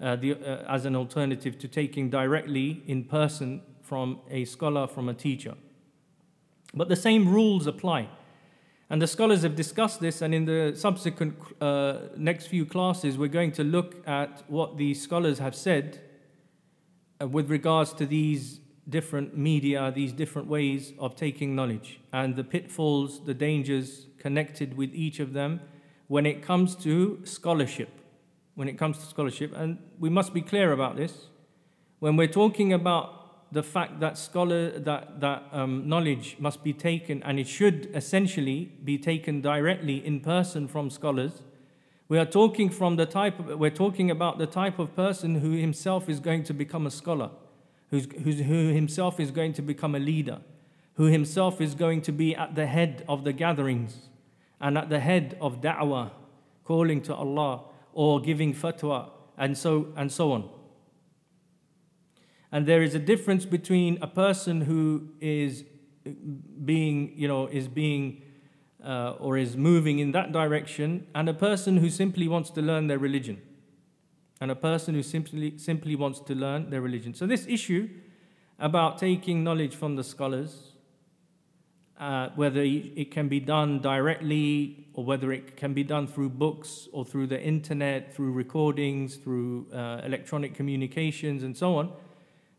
uh, 0.00 0.16
the, 0.16 0.34
uh, 0.34 0.64
as 0.68 0.86
an 0.86 0.96
alternative 0.96 1.58
to 1.58 1.68
taking 1.68 2.10
directly 2.10 2.82
in 2.86 3.04
person 3.04 3.62
from 3.82 4.20
a 4.30 4.44
scholar, 4.44 4.86
from 4.86 5.08
a 5.08 5.14
teacher. 5.14 5.54
But 6.74 6.88
the 6.88 6.96
same 6.96 7.28
rules 7.28 7.66
apply. 7.66 8.08
And 8.88 9.02
the 9.02 9.06
scholars 9.06 9.42
have 9.42 9.56
discussed 9.56 10.00
this, 10.00 10.22
and 10.22 10.32
in 10.34 10.44
the 10.44 10.72
subsequent 10.76 11.36
uh, 11.60 11.98
next 12.16 12.46
few 12.46 12.64
classes, 12.64 13.18
we're 13.18 13.28
going 13.28 13.52
to 13.52 13.64
look 13.64 14.06
at 14.06 14.44
what 14.48 14.76
the 14.76 14.94
scholars 14.94 15.38
have 15.38 15.56
said 15.56 16.00
uh, 17.20 17.26
with 17.26 17.50
regards 17.50 17.92
to 17.94 18.06
these 18.06 18.60
different 18.88 19.36
media, 19.36 19.92
these 19.94 20.12
different 20.12 20.48
ways 20.48 20.92
of 20.98 21.16
taking 21.16 21.54
knowledge, 21.54 22.00
and 22.12 22.36
the 22.36 22.44
pitfalls, 22.44 23.24
the 23.24 23.34
dangers 23.34 24.06
connected 24.18 24.76
with 24.76 24.94
each 24.94 25.20
of 25.20 25.32
them 25.32 25.60
when 26.08 26.24
it 26.26 26.42
comes 26.42 26.76
to 26.76 27.20
scholarship. 27.24 27.88
When 28.54 28.68
it 28.68 28.78
comes 28.78 28.98
to 28.98 29.04
scholarship, 29.04 29.52
and 29.54 29.78
we 29.98 30.08
must 30.08 30.32
be 30.32 30.40
clear 30.40 30.72
about 30.72 30.96
this. 30.96 31.26
When 31.98 32.16
we're 32.16 32.26
talking 32.42 32.72
about 32.72 33.16
the 33.52 33.62
fact 33.62 34.00
that 34.00 34.18
scholar 34.18 34.78
that 34.78 35.20
that 35.20 35.44
um, 35.52 35.88
knowledge 35.88 36.36
must 36.38 36.64
be 36.64 36.72
taken 36.72 37.22
and 37.22 37.38
it 37.38 37.46
should 37.46 37.88
essentially 37.94 38.72
be 38.84 38.98
taken 38.98 39.40
directly 39.40 40.04
in 40.04 40.20
person 40.20 40.66
from 40.66 40.90
scholars 40.90 41.42
we 42.08 42.18
are 42.18 42.26
talking 42.26 42.70
from 42.70 42.96
the 42.96 43.06
type 43.06 43.38
of, 43.38 43.58
we're 43.58 43.70
talking 43.70 44.10
about 44.10 44.38
the 44.38 44.46
type 44.46 44.78
of 44.78 44.94
person 44.94 45.36
who 45.36 45.52
himself 45.52 46.08
is 46.08 46.20
going 46.20 46.42
to 46.44 46.54
become 46.54 46.86
a 46.86 46.90
scholar 46.90 47.30
who's, 47.90 48.06
who's, 48.22 48.40
who 48.40 48.68
himself 48.68 49.20
is 49.20 49.30
going 49.30 49.52
to 49.54 49.62
become 49.62 49.94
a 49.94 49.98
leader 49.98 50.40
who 50.94 51.04
himself 51.04 51.60
is 51.60 51.74
going 51.74 52.00
to 52.00 52.12
be 52.12 52.34
at 52.34 52.54
the 52.54 52.66
head 52.66 53.04
of 53.08 53.24
the 53.24 53.32
gatherings 53.32 54.08
and 54.60 54.78
at 54.78 54.88
the 54.88 55.00
head 55.00 55.36
of 55.40 55.60
da'wah 55.60 56.10
calling 56.64 57.02
to 57.02 57.14
Allah 57.14 57.64
or 57.92 58.20
giving 58.20 58.54
fatwa 58.54 59.10
and 59.36 59.56
so 59.56 59.88
and 59.96 60.10
so 60.10 60.32
on 60.32 60.48
and 62.52 62.66
there 62.66 62.82
is 62.82 62.94
a 62.94 62.98
difference 62.98 63.44
between 63.44 63.98
a 64.00 64.06
person 64.06 64.62
who 64.62 65.08
is 65.20 65.64
being, 66.64 67.12
you 67.16 67.28
know, 67.28 67.46
is 67.46 67.68
being 67.68 68.22
uh, 68.84 69.14
or 69.18 69.36
is 69.36 69.56
moving 69.56 69.98
in 69.98 70.12
that 70.12 70.32
direction 70.32 71.06
and 71.14 71.28
a 71.28 71.34
person 71.34 71.78
who 71.78 71.90
simply 71.90 72.28
wants 72.28 72.50
to 72.50 72.62
learn 72.62 72.86
their 72.86 72.98
religion. 72.98 73.42
And 74.40 74.50
a 74.50 74.54
person 74.54 74.94
who 74.94 75.02
simply, 75.02 75.56
simply 75.58 75.96
wants 75.96 76.20
to 76.20 76.34
learn 76.34 76.70
their 76.70 76.80
religion. 76.80 77.14
So, 77.14 77.26
this 77.26 77.46
issue 77.46 77.88
about 78.58 78.98
taking 78.98 79.42
knowledge 79.42 79.74
from 79.74 79.96
the 79.96 80.04
scholars, 80.04 80.72
uh, 81.98 82.28
whether 82.34 82.62
it 82.62 83.10
can 83.10 83.28
be 83.28 83.40
done 83.40 83.80
directly 83.80 84.88
or 84.92 85.04
whether 85.04 85.32
it 85.32 85.56
can 85.56 85.72
be 85.72 85.82
done 85.82 86.06
through 86.06 86.30
books 86.30 86.88
or 86.92 87.04
through 87.04 87.26
the 87.26 87.40
internet, 87.40 88.14
through 88.14 88.32
recordings, 88.32 89.16
through 89.16 89.66
uh, 89.72 90.00
electronic 90.04 90.54
communications, 90.54 91.42
and 91.42 91.56
so 91.56 91.76
on, 91.76 91.92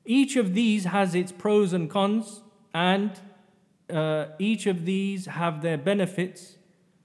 each 0.06 0.36
of 0.36 0.54
these 0.54 0.86
has 0.86 1.14
its 1.14 1.32
pros 1.32 1.74
and 1.74 1.90
cons, 1.90 2.42
and 2.74 3.12
uh, 3.90 4.28
each 4.40 4.66
of 4.66 4.86
these 4.86 5.26
have 5.26 5.62
their 5.62 5.78
benefits 5.78 6.58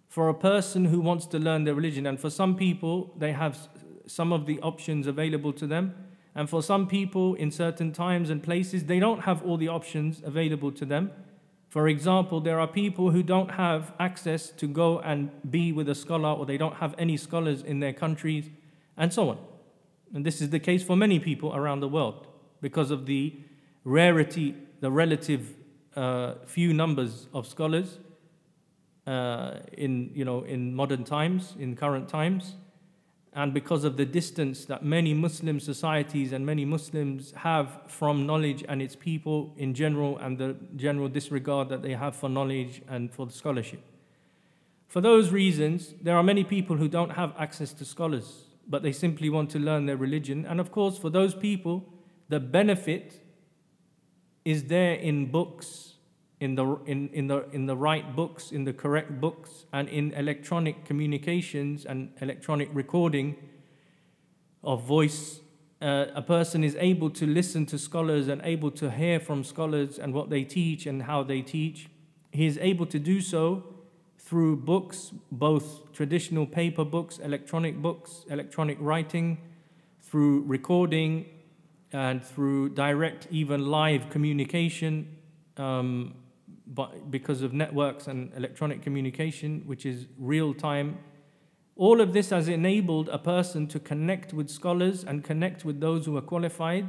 for 0.09 0.29
a 0.29 0.35
person 0.35 0.85
who 0.85 1.01
wants 1.01 1.27
to 1.27 1.39
learn 1.39 1.64
their 1.64 1.75
religion. 1.75 2.07
And 2.07 2.20
for 2.20 2.29
some 2.31 2.55
people, 2.55 3.14
they 3.16 3.33
have 3.33 3.68
some 4.07 4.33
of 4.33 4.47
the 4.47 4.61
options 4.61 5.07
available 5.07 5.53
to 5.55 5.67
them. 5.67 5.95
And 6.35 6.49
for 6.49 6.63
some 6.63 6.87
people, 6.87 7.35
in 7.35 7.51
certain 7.51 7.93
times 7.93 8.31
and 8.31 8.43
places, 8.43 8.85
they 8.85 8.99
don't 8.99 9.21
have 9.21 9.45
all 9.45 9.57
the 9.57 9.69
options 9.69 10.23
available 10.25 10.73
to 10.73 10.85
them. 10.85 11.11
For 11.69 11.89
example, 11.89 12.41
there 12.41 12.61
are 12.61 12.67
people 12.67 13.11
who 13.11 13.23
don't 13.23 13.53
have 13.53 13.93
access 13.99 14.51
to 14.51 14.67
go 14.67 15.01
and 15.01 15.31
be 15.51 15.73
with 15.73 15.89
a 15.89 15.95
scholar, 15.95 16.31
or 16.31 16.47
they 16.47 16.59
don't 16.59 16.77
have 16.77 16.95
any 16.99 17.17
scholars 17.17 17.63
in 17.63 17.81
their 17.81 17.93
countries, 17.93 18.51
and 18.97 19.13
so 19.13 19.31
on. 19.31 19.39
And 20.15 20.25
this 20.25 20.41
is 20.41 20.51
the 20.51 20.61
case 20.61 20.83
for 20.83 20.97
many 20.97 21.19
people 21.19 21.55
around 21.55 21.81
the 21.81 21.89
world 21.89 22.27
because 22.61 22.91
of 22.91 23.07
the 23.07 23.35
rarity, 23.85 24.55
the 24.81 24.91
relative 24.91 25.55
uh, 25.97 26.35
few 26.47 26.73
numbers 26.73 27.27
of 27.33 27.47
scholars 27.47 27.99
uh, 29.07 29.55
in, 29.73 30.11
you 30.15 30.25
know, 30.25 30.43
in 30.43 30.75
modern 30.75 31.05
times, 31.05 31.55
in 31.59 31.75
current 31.77 32.09
times, 32.09 32.55
and 33.35 33.55
because 33.55 33.85
of 33.85 33.97
the 33.97 34.05
distance 34.05 34.66
that 34.66 34.85
many 34.85 35.14
Muslim 35.14 35.59
societies 35.59 36.33
and 36.33 36.45
many 36.45 36.64
Muslims 36.64 37.33
have 37.33 37.80
from 37.87 38.26
knowledge 38.26 38.62
and 38.68 38.83
its 38.83 38.95
people 38.95 39.55
in 39.57 39.72
general, 39.72 40.18
and 40.18 40.37
the 40.37 40.57
general 40.76 41.09
disregard 41.09 41.68
that 41.70 41.83
they 41.83 41.95
have 41.95 42.14
for 42.14 42.28
knowledge 42.28 42.83
and 42.89 43.11
for 43.11 43.24
the 43.24 43.33
scholarship. 43.33 43.80
For 44.89 45.01
those 45.01 45.30
reasons, 45.30 45.95
there 46.03 46.16
are 46.16 46.22
many 46.22 46.45
people 46.45 46.76
who 46.76 46.89
don't 46.89 47.12
have 47.12 47.33
access 47.39 47.72
to 47.74 47.85
scholars, 47.87 48.45
but 48.68 48.83
they 48.83 48.93
simply 48.93 49.30
want 49.30 49.49
to 49.51 49.59
learn 49.59 49.87
their 49.87 49.97
religion. 49.97 50.45
And 50.45 50.61
of 50.61 50.70
course, 50.70 50.99
for 50.99 51.09
those 51.09 51.35
people, 51.35 51.89
the 52.28 52.39
benefit 52.39 53.24
is 54.45 54.64
there 54.64 54.95
in 54.95 55.30
books, 55.30 55.91
in 56.43 56.57
the, 56.57 56.76
in, 56.86 57.09
in, 57.11 57.28
the, 57.28 57.49
in 57.53 57.66
the 57.66 57.76
right 57.76 58.16
books, 58.16 58.51
in 58.51 58.64
the 58.64 58.72
correct 58.72 59.20
books, 59.20 59.64
and 59.72 59.88
in 59.88 60.12
electronic 60.14 60.84
communications 60.84 61.84
and 61.84 62.11
electronic 62.20 62.68
recording 62.72 63.36
of 64.64 64.82
voice. 64.82 65.38
Uh, 65.80 66.07
a 66.16 66.22
person 66.22 66.64
is 66.64 66.76
able 66.80 67.11
to 67.11 67.28
listen 67.28 67.64
to 67.66 67.78
scholars 67.78 68.26
and 68.26 68.40
able 68.43 68.72
to 68.72 68.90
hear 68.90 69.20
from 69.20 69.45
scholars 69.45 70.01
and 70.01 70.12
what 70.12 70.30
they 70.30 70.43
teach 70.43 70.84
and 70.84 71.05
how 71.05 71.22
they 71.22 71.43
teach. 71.43 71.88
He 72.32 72.47
is 72.47 72.59
able 72.61 72.86
to 72.86 72.99
do 72.99 73.20
so 73.20 73.62
through 74.18 74.57
books, 74.57 75.12
both 75.30 75.93
traditional 75.93 76.45
paper 76.45 76.84
books, 76.84 77.18
electronic 77.18 77.80
books, 77.80 78.24
electronic 78.28 78.78
writing, 78.80 79.38
through 80.01 80.43
recording, 80.43 81.24
and 81.93 82.24
through 82.24 82.70
direct, 82.70 83.28
even 83.30 83.66
live 83.66 84.11
communication, 84.11 85.07
um, 85.57 86.14
but 86.67 87.11
because 87.11 87.43
of 87.43 87.53
networks 87.53 88.07
and 88.07 88.33
electronic 88.37 88.83
communication, 88.83 89.63
which 89.67 89.85
is 89.85 90.07
real 90.19 90.55
time. 90.55 90.99
All 91.77 92.01
of 92.01 92.13
this 92.13 92.31
has 92.31 92.49
enabled 92.49 93.09
a 93.09 93.19
person 93.19 93.67
to 93.69 93.81
connect 93.81 94.33
with 94.33 94.49
scholars 94.49 95.05
and 95.05 95.25
connect 95.25 95.65
with 95.65 95.81
those 95.81 96.07
who 96.07 96.17
are 96.17 96.23
qualified 96.23 96.87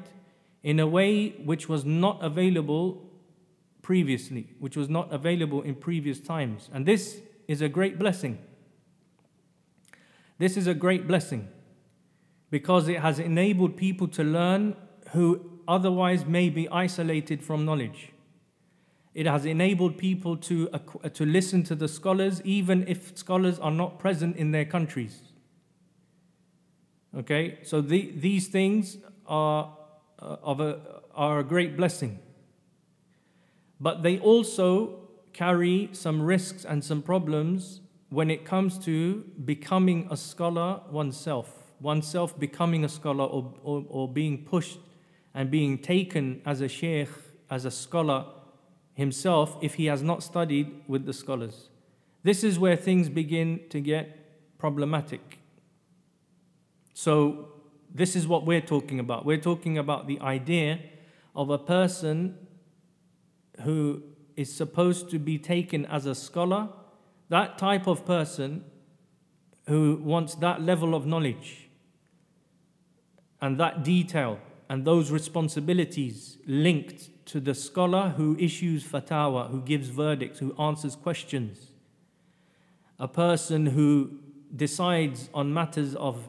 in 0.62 0.80
a 0.80 0.88
way 0.88 1.30
which 1.44 1.68
was 1.68 1.84
not 1.84 2.24
available 2.24 3.10
previously, 3.82 4.48
which 4.60 4.78
was 4.78 4.90
not 4.90 5.12
available 5.14 5.62
in 5.62 5.76
previous 5.76 6.20
times. 6.20 6.70
And 6.74 6.86
this 6.86 7.20
is 7.48 7.62
a 7.62 7.70
great 7.70 8.00
blessing. 8.00 8.40
This 10.38 10.58
is 10.58 10.68
a 10.68 10.74
great 10.74 11.08
blessing 11.08 11.50
because 12.50 12.88
it 12.88 13.00
has 13.00 13.20
enabled 13.20 13.76
people 13.76 14.08
to 14.08 14.24
learn 14.24 14.76
who 15.12 15.60
otherwise 15.68 16.26
may 16.26 16.50
be 16.50 16.70
isolated 16.70 17.44
from 17.44 17.66
knowledge. 17.66 18.13
It 19.14 19.28
has 19.28 19.46
enabled 19.46 19.98
people 19.98 20.38
to, 20.38 20.70
uh, 20.72 21.10
to 21.10 21.26
listen 21.26 21.64
to 21.64 21.76
the 21.76 21.88
scholars, 21.88 22.42
even 22.44 22.88
if 22.88 23.16
scholars 23.18 23.60
are 23.60 23.72
not 23.72 24.00
present 24.00 24.38
in 24.38 24.52
their 24.52 24.66
countries. 24.66 25.22
Okay, 27.16 27.60
so 27.62 27.80
the, 27.80 28.12
these 28.16 28.48
things 28.48 28.98
are, 29.28 29.78
uh, 30.20 30.38
of 30.42 30.60
a, 30.60 30.80
are 31.14 31.40
a 31.40 31.44
great 31.44 31.78
blessing. 31.78 32.18
But 33.80 34.02
they 34.02 34.18
also 34.18 35.00
carry 35.32 35.90
some 35.92 36.22
risks 36.22 36.66
and 36.66 36.84
some 36.84 37.04
problems 37.04 37.82
when 38.10 38.32
it 38.32 38.46
comes 38.46 38.80
to 38.86 39.24
becoming 39.46 40.08
a 40.10 40.18
scholar 40.18 40.82
oneself, 40.90 41.72
oneself 41.80 42.40
becoming 42.40 42.84
a 42.84 42.90
scholar 42.90 43.26
or, 43.26 43.54
or, 43.64 43.86
or 43.90 44.08
being 44.08 44.44
pushed 44.46 44.80
and 45.36 45.52
being 45.52 45.78
taken 45.78 46.42
as 46.46 46.62
a 46.62 46.68
sheikh, 46.68 47.10
as 47.50 47.66
a 47.66 47.72
scholar 47.72 48.26
himself, 48.94 49.58
if 49.62 49.76
he 49.76 49.86
has 49.86 50.02
not 50.02 50.24
studied 50.24 50.82
with 50.88 51.06
the 51.06 51.14
scholars. 51.14 51.70
This 52.24 52.44
is 52.44 52.58
where 52.58 52.76
things 52.76 53.10
begin 53.10 53.62
to 53.70 53.80
get 53.82 54.58
problematic. 54.58 55.40
So, 56.94 57.50
this 57.94 58.16
is 58.16 58.28
what 58.28 58.46
we're 58.46 58.62
talking 58.62 59.00
about. 59.00 59.26
We're 59.26 59.42
talking 59.42 59.78
about 59.78 60.08
the 60.08 60.20
idea 60.20 60.80
of 61.36 61.50
a 61.50 61.58
person 61.58 62.38
who 63.62 64.04
is 64.36 64.54
supposed 64.54 65.10
to 65.12 65.20
be 65.20 65.38
taken 65.38 65.86
as 65.86 66.06
a 66.06 66.16
scholar, 66.16 66.70
that 67.30 67.58
type 67.58 67.88
of 67.88 68.06
person 68.06 68.64
who 69.68 70.00
wants 70.04 70.36
that 70.36 70.62
level 70.62 70.96
of 70.96 71.06
knowledge 71.06 71.70
and 73.42 73.60
that 73.60 73.84
detail 73.84 74.40
and 74.74 74.86
those 74.86 75.12
responsibilities 75.12 76.40
linked 76.48 77.28
to 77.28 77.40
the 77.40 77.54
scholar 77.54 78.10
who 78.18 78.36
issues 78.40 78.84
fatwa, 78.84 79.48
who 79.52 79.62
gives 79.62 79.90
verdicts, 79.90 80.40
who 80.40 80.52
answers 80.58 80.96
questions. 80.96 81.68
A 82.98 83.08
person 83.08 83.68
who 83.68 84.18
decides 84.56 85.30
on 85.32 85.54
matters 85.54 85.94
of 85.94 86.28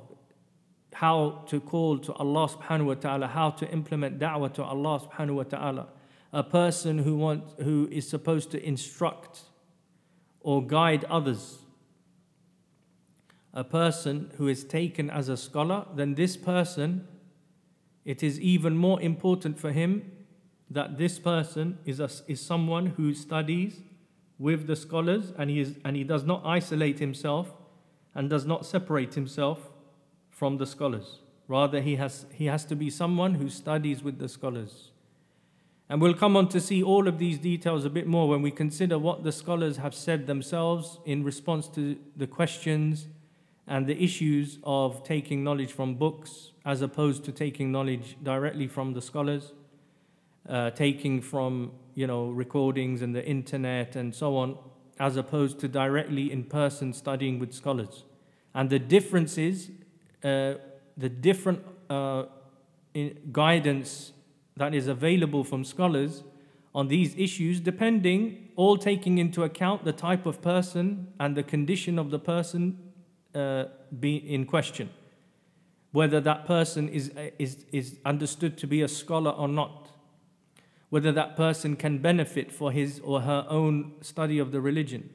how 0.93 1.47
to 1.47 1.59
call 1.59 1.97
to 2.01 2.13
Allah 2.13 2.47
subhanahu 2.47 2.85
wa 2.85 2.95
ta'ala, 2.97 3.29
how 3.29 3.49
to 3.49 3.67
implement 3.71 4.19
da'wah 4.19 4.53
to 4.53 4.63
Allah 4.63 5.01
subhanahu 5.01 5.37
wa 5.37 5.45
ta'ala 5.45 5.89
a 6.31 6.43
person 6.43 6.99
who, 6.99 7.17
want, 7.17 7.45
who 7.63 7.89
is 7.91 8.07
supposed 8.07 8.51
to 8.51 8.63
instruct 8.63 9.41
or 10.41 10.67
guide 10.67 11.07
others, 11.07 11.61
a 13.55 13.65
person 13.65 14.31
who 14.37 14.49
is 14.49 14.65
taken 14.65 15.09
as 15.09 15.31
a 15.31 15.37
scholar, 15.39 15.87
then 15.95 16.15
this 16.15 16.37
person, 16.37 17.09
it 18.05 18.23
is 18.23 18.39
even 18.41 18.77
more 18.77 19.01
important 19.01 19.59
for 19.59 19.73
him 19.73 20.11
that 20.71 20.99
this 20.99 21.19
person 21.19 21.79
is, 21.85 22.01
a, 22.01 22.11
is 22.27 22.41
someone 22.41 22.87
who 22.87 23.15
studies 23.15 23.81
with 24.39 24.67
the 24.67 24.77
scholars 24.77 25.33
and 25.39 25.51
he, 25.51 25.61
is, 25.61 25.77
and 25.85 25.97
he 25.97 26.05
does 26.05 26.25
not 26.25 26.43
isolate 26.45 26.99
himself 26.99 27.53
and 28.15 28.29
does 28.29 28.45
not 28.45 28.67
separate 28.67 29.15
himself 29.15 29.71
from 30.31 30.59
the 30.59 30.67
scholars. 30.67 31.21
Rather, 31.49 31.81
he 31.81 31.97
has, 31.97 32.27
he 32.33 32.47
has 32.47 32.65
to 32.65 32.77
be 32.77 32.91
someone 32.91 33.35
who 33.35 33.49
studies 33.49 34.03
with 34.03 34.19
the 34.19 34.29
scholars. 34.29 34.91
And 35.89 36.01
we'll 36.01 36.15
come 36.15 36.37
on 36.37 36.49
to 36.49 36.61
see 36.61 36.83
all 36.83 37.07
of 37.07 37.19
these 37.19 37.39
details 37.39 37.85
a 37.85 37.91
bit 37.91 38.07
more 38.07 38.29
when 38.29 38.41
we 38.41 38.51
consider 38.51 38.99
what 38.99 39.23
the 39.23 39.33
scholars 39.33 39.77
have 39.77 39.95
said 39.95 40.27
themselves 40.27 40.99
in 41.05 41.23
response 41.23 41.69
to 41.69 41.99
the 42.17 42.27
questions 42.27 43.07
and 43.67 43.87
the 43.87 44.03
issues 44.03 44.59
of 44.65 45.03
taking 45.05 45.43
knowledge 45.43 45.73
from 45.73 45.95
books 45.95 46.53
as 46.65 46.83
opposed 46.83 47.25
to 47.25 47.33
taking 47.33 47.73
knowledge 47.73 48.17
directly 48.23 48.67
from 48.67 48.93
the 48.93 49.01
scholars, 49.01 49.53
uh, 50.49 50.71
taking 50.71 51.21
from 51.21 51.73
you 51.95 52.07
know 52.07 52.29
recordings 52.29 53.03
and 53.03 53.15
the 53.15 53.25
internet 53.25 53.97
and 53.97 54.15
so 54.15 54.37
on, 54.37 54.59
as 54.99 55.17
opposed 55.17 55.59
to 55.59 55.69
directly 55.69 56.31
in 56.31 56.45
person 56.45 56.93
studying 56.93 57.39
with 57.39 57.53
scholars, 57.53 58.05
and 58.55 58.71
the 58.71 58.79
differences, 58.79 59.71
uh, 60.23 60.55
the 60.97 61.09
different 61.09 61.63
uh, 61.89 62.25
guidance 63.33 64.13
that 64.57 64.75
is 64.75 64.87
available 64.87 65.43
from 65.43 65.65
scholars 65.65 66.23
on 66.75 66.89
these 66.89 67.15
issues, 67.17 67.61
depending, 67.61 68.49
all 68.57 68.77
taking 68.77 69.19
into 69.19 69.45
account 69.45 69.85
the 69.85 69.93
type 69.93 70.27
of 70.27 70.43
person 70.43 71.09
and 71.21 71.37
the 71.37 71.43
condition 71.43 71.99
of 71.99 72.11
the 72.11 72.19
person 72.19 72.79
uh, 73.35 73.65
be 73.99 74.17
in 74.17 74.47
question. 74.47 74.91
Whether 75.93 76.21
that 76.21 76.47
person 76.47 76.89
is, 76.89 77.13
is, 77.39 77.65
is 77.71 77.99
understood 78.05 78.59
to 78.59 78.67
be 78.67 78.83
a 78.83 78.89
scholar 78.89 79.31
or 79.31 79.49
not. 79.49 79.91
Whether 80.91 81.13
that 81.13 81.37
person 81.37 81.77
can 81.77 81.99
benefit 81.99 82.53
for 82.53 82.73
his 82.73 83.01
or 83.01 83.21
her 83.23 83.47
own 83.49 83.95
study 84.01 84.39
of 84.39 84.53
the 84.53 84.61
religion. 84.61 85.11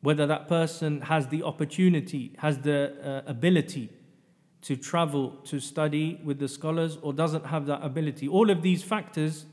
Whether 0.00 0.26
that 0.26 0.48
person 0.48 1.02
has 1.02 1.28
the 1.28 1.42
opportunity, 1.42 2.34
has 2.38 2.58
the 2.58 3.22
uh, 3.26 3.30
ability 3.30 3.90
to 4.62 4.76
travel 4.76 5.30
to 5.44 5.60
study 5.60 6.20
with 6.24 6.38
the 6.38 6.48
scholars 6.48 6.98
or 7.02 7.12
doesn't 7.12 7.46
have 7.46 7.66
that 7.66 7.84
ability. 7.84 8.28
All 8.28 8.50
of 8.50 8.62
these 8.62 8.82
factors, 8.82 9.46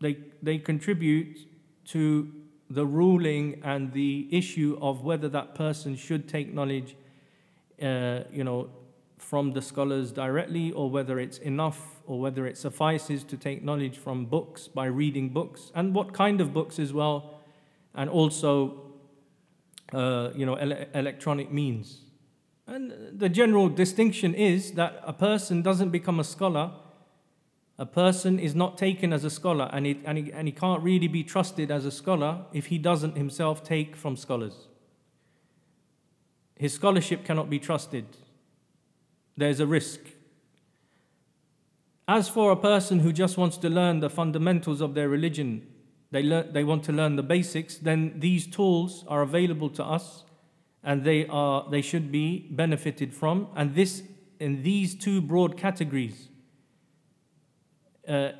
they, 0.00 0.18
they 0.42 0.58
contribute 0.58 1.38
to 1.86 2.32
the 2.70 2.86
ruling 2.86 3.60
and 3.64 3.92
the 3.92 4.28
issue 4.30 4.78
of 4.80 5.02
whether 5.02 5.28
that 5.28 5.54
person 5.56 5.96
should 5.96 6.28
take 6.28 6.54
knowledge, 6.54 6.96
uh, 7.82 8.20
you 8.32 8.44
know, 8.44 8.70
from 9.18 9.52
the 9.52 9.60
scholars 9.60 10.12
directly, 10.12 10.70
or 10.72 10.88
whether 10.88 11.18
it's 11.18 11.38
enough, 11.38 12.00
or 12.06 12.20
whether 12.20 12.46
it 12.46 12.56
suffices 12.56 13.24
to 13.24 13.36
take 13.36 13.62
knowledge 13.62 13.98
from 13.98 14.24
books 14.24 14.68
by 14.68 14.86
reading 14.86 15.28
books, 15.28 15.72
and 15.74 15.94
what 15.94 16.14
kind 16.14 16.40
of 16.40 16.54
books 16.54 16.78
as 16.78 16.92
well, 16.92 17.34
and 17.94 18.08
also, 18.08 18.80
uh, 19.92 20.30
you 20.34 20.46
know, 20.46 20.54
ele- 20.54 20.86
electronic 20.94 21.52
means. 21.52 22.02
And 22.66 23.18
the 23.18 23.28
general 23.28 23.68
distinction 23.68 24.32
is 24.32 24.72
that 24.72 25.02
a 25.04 25.12
person 25.12 25.60
doesn't 25.60 25.90
become 25.90 26.20
a 26.20 26.24
scholar. 26.24 26.70
A 27.80 27.86
person 27.86 28.38
is 28.38 28.54
not 28.54 28.76
taken 28.76 29.10
as 29.10 29.24
a 29.24 29.30
scholar, 29.30 29.70
and 29.72 29.86
he, 29.86 29.98
and, 30.04 30.18
he, 30.18 30.30
and 30.30 30.46
he 30.46 30.52
can't 30.52 30.82
really 30.82 31.08
be 31.08 31.24
trusted 31.24 31.70
as 31.70 31.86
a 31.86 31.90
scholar 31.90 32.44
if 32.52 32.66
he 32.66 32.76
doesn't 32.76 33.16
himself 33.16 33.64
take 33.64 33.96
from 33.96 34.18
scholars. 34.18 34.68
His 36.56 36.74
scholarship 36.74 37.24
cannot 37.24 37.48
be 37.48 37.58
trusted. 37.58 38.04
There's 39.34 39.60
a 39.60 39.66
risk. 39.66 40.00
As 42.06 42.28
for 42.28 42.52
a 42.52 42.56
person 42.56 42.98
who 42.98 43.14
just 43.14 43.38
wants 43.38 43.56
to 43.56 43.70
learn 43.70 44.00
the 44.00 44.10
fundamentals 44.10 44.82
of 44.82 44.92
their 44.92 45.08
religion, 45.08 45.66
they, 46.10 46.22
learn, 46.22 46.52
they 46.52 46.64
want 46.64 46.84
to 46.84 46.92
learn 46.92 47.16
the 47.16 47.22
basics, 47.22 47.78
then 47.78 48.12
these 48.18 48.46
tools 48.46 49.06
are 49.08 49.22
available 49.22 49.70
to 49.70 49.82
us 49.82 50.24
and 50.84 51.02
they 51.02 51.26
are 51.28 51.66
they 51.70 51.82
should 51.82 52.10
be 52.10 52.48
benefited 52.50 53.14
from 53.14 53.46
and 53.54 53.74
this 53.74 54.02
in 54.38 54.62
these 54.62 54.94
two 54.94 55.20
broad 55.20 55.56
categories 55.56 56.29
uh, 58.10 58.32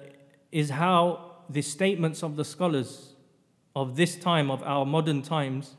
is 0.50 0.70
how 0.70 1.36
the 1.48 1.62
statements 1.62 2.22
of 2.22 2.36
the 2.36 2.44
scholars 2.44 3.14
of 3.74 3.96
this 3.96 4.16
time 4.16 4.50
of 4.50 4.62
our 4.64 4.84
modern 4.84 5.22
times 5.22 5.76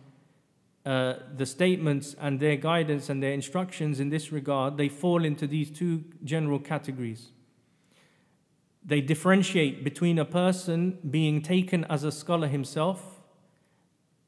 uh, 0.83 1.13
the 1.37 1.45
statements 1.45 2.15
and 2.19 2.39
their 2.39 2.55
guidance 2.55 3.09
and 3.09 3.21
their 3.21 3.33
instructions 3.33 3.99
in 3.99 4.09
this 4.09 4.31
regard, 4.31 4.77
they 4.77 4.89
fall 4.89 5.23
into 5.23 5.45
these 5.45 5.69
two 5.69 6.03
general 6.23 6.57
categories. 6.57 7.31
They 8.83 8.99
differentiate 8.99 9.83
between 9.83 10.17
a 10.17 10.25
person 10.25 10.97
being 11.07 11.43
taken 11.43 11.83
as 11.83 12.03
a 12.03 12.11
scholar 12.11 12.47
himself 12.47 13.19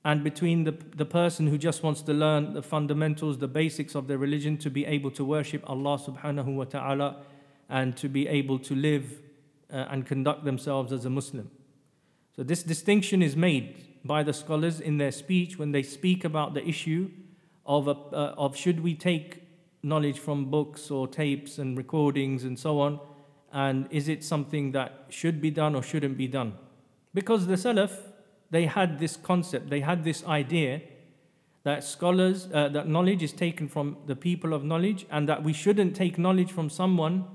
and 0.06 0.24
between 0.24 0.64
the, 0.66 0.74
the 0.96 1.06
person 1.06 1.48
who 1.48 1.58
just 1.58 1.82
wants 1.82 2.04
to 2.04 2.14
learn 2.14 2.54
the 2.54 2.62
fundamentals, 2.62 3.40
the 3.40 3.48
basics 3.48 3.96
of 3.96 4.08
their 4.08 4.20
religion 4.20 4.58
to 4.58 4.70
be 4.70 4.86
able 4.86 5.10
to 5.10 5.26
worship 5.26 5.68
Allah 5.68 5.98
subhanahu 5.98 6.56
wa 6.56 6.66
ta'ala 6.66 7.24
and 7.68 7.98
to 7.98 8.08
be 8.08 8.28
able 8.28 8.60
to 8.60 8.76
live 8.76 9.22
uh, 9.74 9.88
and 9.90 10.06
conduct 10.06 10.46
themselves 10.46 10.94
as 10.94 11.04
a 11.04 11.10
Muslim. 11.10 11.50
So, 12.36 12.44
this 12.44 12.64
distinction 12.64 13.22
is 13.22 13.36
made 13.36 14.06
by 14.06 14.24
the 14.24 14.34
scholars 14.34 14.80
in 14.80 14.98
their 14.98 15.12
speech 15.12 15.58
when 15.58 15.72
they 15.72 15.84
speak 15.84 16.24
about 16.24 16.54
the 16.54 16.68
issue 16.68 17.10
of, 17.66 17.88
a, 17.88 17.92
uh, 17.92 18.36
of 18.38 18.56
should 18.56 18.82
we 18.82 18.96
take 18.96 19.44
knowledge 19.82 20.20
from 20.20 20.46
books 20.50 20.90
or 20.92 21.08
tapes 21.08 21.58
and 21.58 21.78
recordings 21.78 22.44
and 22.44 22.58
so 22.58 22.80
on, 22.80 23.00
and 23.52 23.88
is 23.92 24.08
it 24.08 24.24
something 24.24 24.72
that 24.72 25.06
should 25.10 25.42
be 25.42 25.52
done 25.52 25.76
or 25.76 25.84
shouldn't 25.84 26.18
be 26.18 26.28
done? 26.28 26.54
Because 27.14 27.48
the 27.48 27.56
Salaf, 27.56 27.92
they 28.50 28.66
had 28.66 29.00
this 29.00 29.16
concept, 29.16 29.70
they 29.70 29.82
had 29.82 30.04
this 30.04 30.24
idea 30.26 30.82
that 31.64 31.84
scholars, 31.84 32.50
uh, 32.54 32.68
that 32.70 32.88
knowledge 32.88 33.24
is 33.24 33.32
taken 33.32 33.68
from 33.68 33.98
the 34.06 34.16
people 34.16 34.54
of 34.54 34.64
knowledge, 34.64 35.06
and 35.10 35.30
that 35.30 35.44
we 35.44 35.54
shouldn't 35.54 35.96
take 35.96 36.18
knowledge 36.18 36.52
from 36.52 36.70
someone 36.70 37.26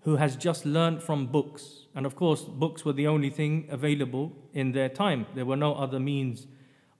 who 0.00 0.16
has 0.16 0.36
just 0.36 0.66
learned 0.66 1.02
from 1.02 1.26
books. 1.26 1.77
And 1.98 2.06
of 2.06 2.14
course, 2.14 2.42
books 2.42 2.84
were 2.84 2.92
the 2.92 3.08
only 3.08 3.28
thing 3.28 3.66
available 3.70 4.30
in 4.52 4.70
their 4.70 4.88
time. 4.88 5.26
There 5.34 5.44
were 5.44 5.56
no 5.56 5.74
other 5.74 5.98
means 5.98 6.46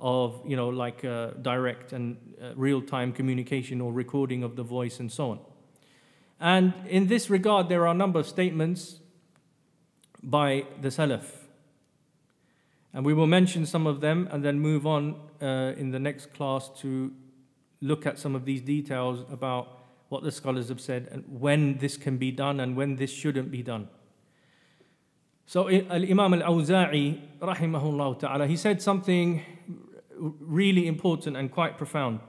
of, 0.01 0.43
you 0.45 0.57
know, 0.57 0.71
like 0.71 1.05
uh, 1.05 1.35
direct 1.41 1.93
and 1.93 2.17
uh, 2.43 2.51
real 2.57 2.83
time 2.83 3.13
communication 3.13 3.81
or 3.81 3.93
recording 3.93 4.43
of 4.43 4.57
the 4.57 4.65
voice 4.65 4.99
and 4.99 5.13
so 5.13 5.31
on. 5.31 5.39
And 6.41 6.73
in 6.89 7.07
this 7.07 7.31
regard, 7.31 7.69
there 7.69 7.83
are 7.83 7.93
a 7.93 7.95
number 7.95 8.19
of 8.19 8.27
statements 8.27 8.99
by 10.21 10.65
the 10.81 10.89
Salaf. 10.89 11.27
And 12.93 13.07
we 13.07 13.15
will 13.15 13.29
mention 13.29 13.67
some 13.67 13.87
of 13.87 14.01
them 14.01 14.29
and 14.33 14.45
then 14.45 14.59
move 14.59 14.85
on 14.85 15.15
uh, 15.41 15.75
in 15.77 15.93
the 15.93 16.01
next 16.01 16.35
class 16.35 16.71
to 16.81 17.13
look 17.81 18.05
at 18.05 18.19
some 18.19 18.35
of 18.35 18.45
these 18.45 18.63
details 18.63 19.25
about 19.31 19.79
what 20.09 20.25
the 20.25 20.33
scholars 20.33 20.69
have 20.71 20.81
said 20.81 21.07
and 21.13 21.23
when 21.29 21.79
this 21.79 21.97
can 21.97 22.17
be 22.17 22.33
done 22.33 22.59
and 22.59 22.77
when 22.77 22.97
this 22.97 23.13
shouldn't 23.13 23.53
be 23.53 23.63
done. 23.63 23.87
So 25.48 25.68
Imam 25.68 26.34
al-Awza'i, 26.34 27.20
rahimahullah 27.40 28.20
ta'ala, 28.20 28.48
he 28.48 28.56
said 28.56 28.82
something 28.82 29.42
really 30.18 30.88
important 30.88 31.36
and 31.36 31.52
quite 31.52 31.78
profound. 31.78 32.20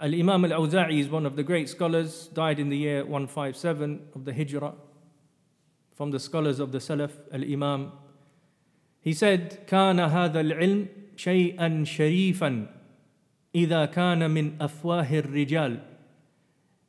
Al-Imam 0.00 0.44
al-Awza'i 0.44 0.98
is 0.98 1.08
one 1.08 1.26
of 1.26 1.36
the 1.36 1.42
great 1.42 1.68
scholars, 1.68 2.28
died 2.28 2.58
in 2.58 2.70
the 2.70 2.76
year 2.76 3.04
157 3.04 4.08
of 4.14 4.24
the 4.24 4.32
Hijrah, 4.32 4.74
from 5.94 6.10
the 6.10 6.18
scholars 6.18 6.58
of 6.58 6.72
the 6.72 6.78
Salaf, 6.78 7.12
Al-Imam. 7.32 7.92
He 9.00 9.12
said, 9.12 9.66
كان 9.66 10.00
هذا 10.00 10.40
العلم 10.40 10.88
شيئا 11.16 11.84
شريفا 11.84 12.66
إذا 13.54 13.84
كان 13.86 14.30
من 14.30 14.62
أفواه 14.62 15.18
الرجال 15.18 15.78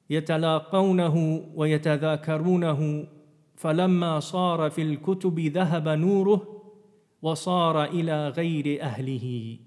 يتلاقونه 0.09 1.45
ويتذاكرونه 1.55 3.07
فلما 3.57 4.19
صار 4.19 4.69
في 4.69 4.81
الكتب 4.81 5.39
ذهب 5.39 5.87
نوره 5.87 6.63
وصار 7.21 7.83
إلى 7.83 8.29
غير 8.29 8.81
أهله 8.81 9.59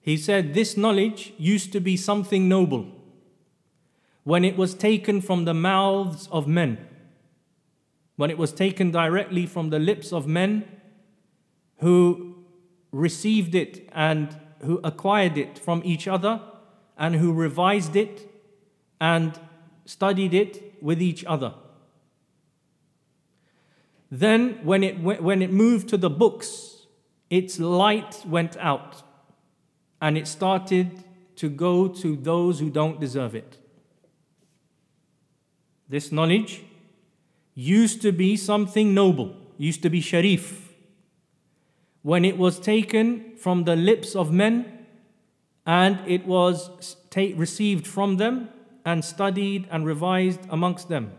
He 0.00 0.16
said 0.16 0.54
this 0.54 0.76
knowledge 0.76 1.32
used 1.36 1.72
to 1.72 1.80
be 1.80 1.96
something 1.96 2.48
noble 2.48 2.86
when 4.22 4.44
it 4.44 4.56
was 4.56 4.72
taken 4.72 5.20
from 5.20 5.44
the 5.44 5.54
mouths 5.54 6.28
of 6.30 6.46
men, 6.46 6.78
when 8.14 8.30
it 8.30 8.38
was 8.38 8.52
taken 8.52 8.92
directly 8.92 9.46
from 9.46 9.70
the 9.70 9.80
lips 9.80 10.12
of 10.12 10.26
men 10.26 10.64
who 11.78 12.36
received 12.92 13.54
it 13.54 13.88
and 13.92 14.36
who 14.64 14.80
acquired 14.82 15.36
it 15.36 15.58
from 15.58 15.82
each 15.84 16.08
other 16.08 16.40
and 16.96 17.16
who 17.16 17.32
revised 17.32 17.94
it 17.96 18.30
and 19.00 19.38
studied 19.84 20.32
it 20.32 20.74
with 20.80 21.02
each 21.02 21.24
other. 21.24 21.52
Then, 24.11 24.59
when 24.63 24.83
it, 24.83 24.99
when 24.99 25.41
it 25.41 25.53
moved 25.53 25.87
to 25.89 25.97
the 25.97 26.09
books, 26.09 26.85
its 27.29 27.59
light 27.59 28.23
went 28.27 28.57
out 28.57 29.03
and 30.01 30.17
it 30.17 30.27
started 30.27 31.05
to 31.37 31.49
go 31.49 31.87
to 31.87 32.17
those 32.17 32.59
who 32.59 32.69
don't 32.69 32.99
deserve 32.99 33.33
it. 33.33 33.57
This 35.87 36.11
knowledge 36.11 36.63
used 37.55 38.01
to 38.01 38.11
be 38.11 38.35
something 38.35 38.93
noble, 38.93 39.35
used 39.57 39.81
to 39.83 39.89
be 39.89 40.01
sharif. 40.01 40.73
When 42.01 42.25
it 42.25 42.37
was 42.37 42.59
taken 42.59 43.37
from 43.37 43.63
the 43.63 43.77
lips 43.77 44.15
of 44.15 44.31
men 44.31 44.85
and 45.65 45.99
it 46.05 46.25
was 46.25 46.97
ta- 47.09 47.35
received 47.35 47.87
from 47.87 48.17
them 48.17 48.49
and 48.83 49.05
studied 49.05 49.67
and 49.71 49.85
revised 49.85 50.41
amongst 50.49 50.89
them. 50.89 51.13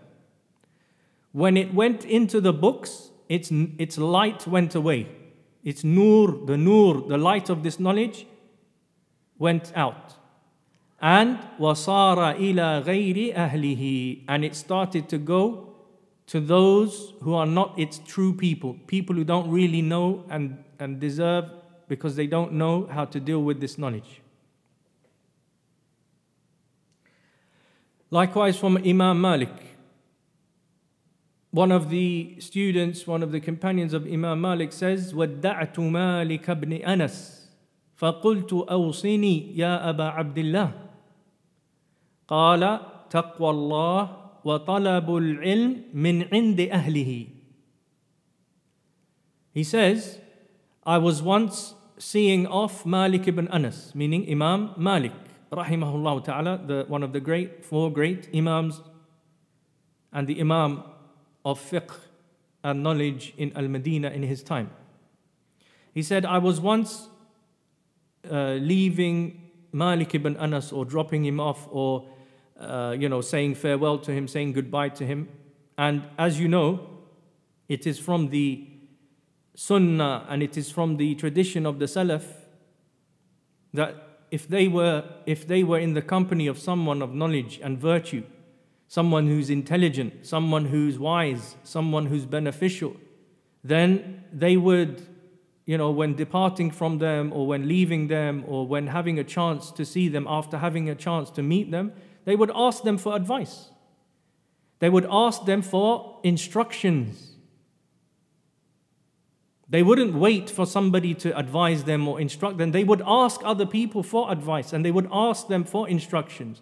When 1.33 1.57
it 1.57 1.75
went 1.75 2.05
into 2.05 2.41
the 2.41 2.53
books, 2.53 3.11
its, 3.29 3.51
its 3.79 3.99
light 3.99 4.47
went 4.47 4.75
away. 4.75 5.09
Its 5.65 5.83
nur, 5.83 6.45
the 6.47 6.57
nur, 6.57 7.03
the 7.09 7.17
light 7.17 7.49
of 7.49 7.63
this 7.63 7.81
knowledge, 7.81 8.27
went 9.39 9.73
out. 9.75 10.15
And 11.01 11.39
wasara 11.59 12.39
ila 12.39 12.83
ghairi 12.85 13.35
ahlihi, 13.35 14.25
and 14.29 14.45
it 14.45 14.55
started 14.55 15.09
to 15.09 15.19
go 15.19 15.75
to 16.27 16.41
those 16.41 17.15
who 17.23 17.35
are 17.35 17.47
not 17.47 17.79
its 17.79 17.99
true 18.07 18.35
people, 18.35 18.77
people 18.87 19.17
who 19.17 19.25
don't 19.25 19.51
really 19.51 19.83
know 19.83 20.25
and, 20.31 20.63
and 20.79 21.01
deserve 21.01 21.51
because 21.89 22.17
they 22.17 22.27
don't 22.27 22.53
know 22.53 22.87
how 22.91 23.05
to 23.05 23.19
deal 23.19 23.43
with 23.43 23.61
this 23.61 23.79
knowledge. 23.79 24.21
Likewise, 28.11 28.57
from 28.57 28.77
Imam 28.79 29.21
Malik, 29.21 29.72
one 31.52 31.72
of 31.72 31.90
the 31.90 32.36
students, 32.40 33.08
one 33.08 33.24
of 33.24 33.32
the 33.32 33.40
companions 33.40 33.94
of 33.94 34.06
Imam 34.06 34.42
Malik 34.42 34.72
says, 34.74 35.14
وَدَّعْتُ 35.14 35.76
مَالِكَ 35.76 36.46
بْنِ 36.46 36.86
أَنَسٍ 36.86 37.38
فقلت 37.98 38.54
اوصني 38.54 39.58
يا 39.58 39.90
ابا 39.90 40.04
عبد 40.04 40.38
الله 40.38 40.72
قال 42.28 42.80
تقوى 43.10 43.50
الله 43.50 44.18
وطلب 44.46 45.08
العلم 45.18 45.84
من 45.94 46.16
عند 46.34 46.60
اهله 46.62 47.28
He 49.52 49.64
says, 49.64 50.20
I 50.86 51.00
was 51.00 51.24
once 51.24 51.74
seeing 51.98 52.46
off 52.46 52.86
Malik 52.86 53.28
ibn 53.28 53.48
Anas, 53.48 53.96
meaning 53.96 54.30
Imam 54.30 54.76
Malik, 54.78 55.14
rahimahullah 55.52 56.24
ta'ala, 56.24 56.62
the, 56.68 56.86
one 56.88 57.02
of 57.02 57.12
the 57.12 57.20
great, 57.20 57.66
four 57.66 57.92
great 57.92 58.30
Imams, 58.36 58.82
and 60.14 60.28
the 60.28 60.40
Imam 60.40 60.84
of 61.45 61.61
fiqh 61.61 61.95
and 62.65 62.83
knowledge 62.83 63.35
in 63.37 63.53
Al 63.57 63.69
Medina 63.69 64.11
in 64.11 64.23
his 64.23 64.43
time. 64.43 64.71
He 65.93 66.03
said, 66.03 66.25
I 66.25 66.39
was 66.39 66.61
once 66.61 67.09
uh, 68.31 68.53
leaving 68.55 69.51
Malik 69.73 70.15
ibn 70.15 70.37
Anas 70.37 70.73
or 70.73 70.85
dropping 70.85 71.25
him 71.25 71.41
off 71.41 71.67
or 71.71 72.09
uh, 72.61 72.95
you 72.99 73.09
know 73.09 73.21
saying 73.21 73.57
farewell 73.57 73.99
to 73.99 74.13
him, 74.13 74.29
saying 74.29 74.53
goodbye 74.53 74.91
to 74.91 75.05
him. 75.05 75.29
And 75.77 76.05
as 76.19 76.39
you 76.39 76.49
know, 76.49 76.89
it 77.69 77.87
is 77.87 77.99
from 77.99 78.29
the 78.29 78.69
Sunnah 79.55 80.27
and 80.29 80.43
it 80.43 80.57
is 80.57 80.71
from 80.71 80.97
the 80.97 81.15
tradition 81.15 81.67
of 81.67 81.79
the 81.79 81.87
Salaf 81.87 82.25
that 83.75 84.13
if 84.31 84.49
they 84.49 84.69
were 84.69 85.05
if 85.27 85.47
they 85.47 85.63
were 85.63 85.79
in 85.79 85.95
the 85.95 86.03
company 86.03 86.47
of 86.47 86.59
someone 86.59 87.03
of 87.03 87.15
knowledge 87.15 87.61
and 87.63 87.79
virtue, 87.79 88.23
someone 88.93 89.27
who's 89.27 89.49
intelligent, 89.49 90.13
someone 90.27 90.67
who's 90.67 90.99
wise, 90.99 91.57
someone 91.65 92.05
who's 92.05 92.27
beneficial, 92.27 92.95
then 93.65 94.23
they 94.31 94.55
would 94.55 95.01
you 95.65 95.79
know, 95.79 95.91
when 95.91 96.15
departing 96.15 96.71
from 96.71 96.99
them 96.99 97.33
or 97.33 97.47
when 97.47 97.67
leaving 97.67 98.09
them 98.09 98.45
or 98.47 98.67
when 98.67 98.89
having 98.89 99.19
a 99.19 99.25
chance 99.25 99.71
to 99.71 99.87
see 99.87 100.09
them 100.09 100.27
after 100.29 100.59
having 100.59 100.91
a 100.91 100.95
chance 100.95 101.31
to 101.31 101.43
meet 101.43 101.71
them, 101.71 101.93
they 102.27 102.37
would 102.37 102.51
ask 102.55 102.83
them 102.83 102.99
for 102.99 103.17
advice. 103.17 103.71
They 104.81 104.91
would 104.91 105.07
ask 105.11 105.47
them 105.47 105.63
for 105.63 106.21
instructions. 106.23 107.37
They 109.71 109.83
wouldn't 109.83 110.15
wait 110.15 110.51
for 110.51 110.67
somebody 110.67 111.15
to 111.15 111.35
advise 111.39 111.85
them 111.85 112.07
or 112.07 112.21
instruct 112.21 112.59
them. 112.59 112.73
They 112.73 112.85
would 112.85 113.03
ask 113.07 113.41
other 113.43 113.65
people 113.65 114.03
for 114.03 114.31
advice 114.31 114.75
and 114.75 114.85
they 114.85 114.91
would 114.91 115.09
ask 115.11 115.49
them 115.49 115.65
for 115.65 115.89
instructions. 115.89 116.61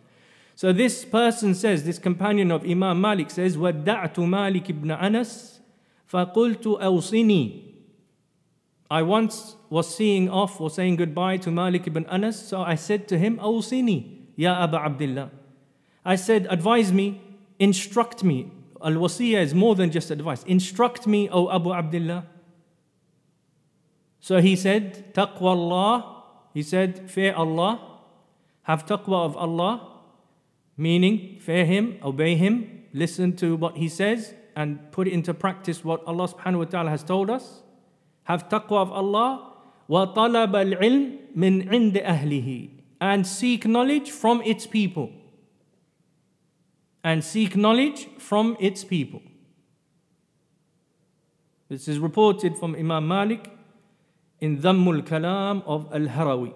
So 0.60 0.72
this 0.72 1.04
person 1.04 1.54
says, 1.54 1.84
this 1.84 2.00
companion 2.00 2.50
of 2.52 2.64
Imam 2.64 3.02
Malik 3.02 3.30
says, 3.30 3.58
وَدَّعْتُ 3.58 4.16
مَالِكِ 4.16 4.70
ibn 4.70 4.92
Anas 4.92 5.60
فَقُلْتُ 6.12 6.82
أَوْصِنِي 6.82 7.66
I 8.90 9.02
once 9.02 9.56
was 9.70 9.94
seeing 9.94 10.30
off 10.30 10.62
or 10.62 10.70
saying 10.70 10.98
goodbye 10.98 11.38
to 11.38 11.52
Malik 11.52 11.88
ibn 11.88 12.06
Anas, 12.06 12.48
so 12.48 12.62
I 12.62 12.76
said 12.76 13.08
to 13.10 13.18
him, 13.18 13.38
Awsini, 13.38 14.28
Ya 14.36 14.54
Aba 14.64 14.78
Abdullah. 14.78 15.32
I 16.06 16.16
said, 16.16 16.48
Advise 16.50 16.94
me, 16.94 17.22
instruct 17.58 18.24
me. 18.24 18.52
Al 18.84 18.94
wasiyah 18.94 19.42
is 19.42 19.56
more 19.56 19.76
than 19.76 19.90
just 19.90 20.12
advice. 20.12 20.44
Instruct 20.44 21.08
me, 21.08 21.28
O 21.30 21.50
Abu 21.50 21.74
Abdullah. 21.74 22.26
So 24.20 24.40
he 24.40 24.56
said, 24.56 25.14
Taqwa 25.14 25.42
Allah. 25.42 26.24
He 26.54 26.62
said, 26.62 27.10
Fear 27.10 27.34
Allah. 27.34 27.80
Have 28.64 28.86
taqwa 28.86 29.26
of 29.26 29.36
Allah. 29.36 29.89
meaning 30.81 31.39
fear 31.39 31.65
him, 31.65 31.99
obey 32.03 32.35
him, 32.37 32.85
listen 32.93 33.37
to 33.37 33.55
what 33.55 33.77
he 33.77 33.89
says, 33.89 34.35
and 34.57 34.91
put 34.91 35.07
into 35.07 35.35
practice 35.35 35.85
what 35.85 36.03
Allah 36.07 36.29
subhanahu 36.29 36.59
wa 36.59 36.65
ta'ala 36.65 36.91
has 36.91 37.05
told 37.05 37.31
us. 37.31 37.63
Have 38.25 38.49
taqwa 38.49 38.83
of 38.83 38.91
Allah, 38.91 39.53
wa 39.89 40.07
talab 40.15 40.55
ilm 40.55 41.19
min 41.35 41.73
indi 41.73 42.01
and 43.01 43.27
seek 43.27 43.67
knowledge 43.67 44.11
from 44.11 44.43
its 44.43 44.67
people. 44.67 45.11
And 47.03 47.25
seek 47.25 47.57
knowledge 47.57 48.09
from 48.19 48.57
its 48.61 48.85
people. 48.85 49.23
This 51.69 51.89
is 51.89 51.99
reported 51.99 52.59
from 52.59 52.75
Imam 52.75 53.07
Malik 53.07 53.51
in 54.41 54.59
Dhammul 54.59 55.03
Kalam 55.03 55.63
of 55.67 55.89
Al 55.95 56.09
Harawi. 56.09 56.53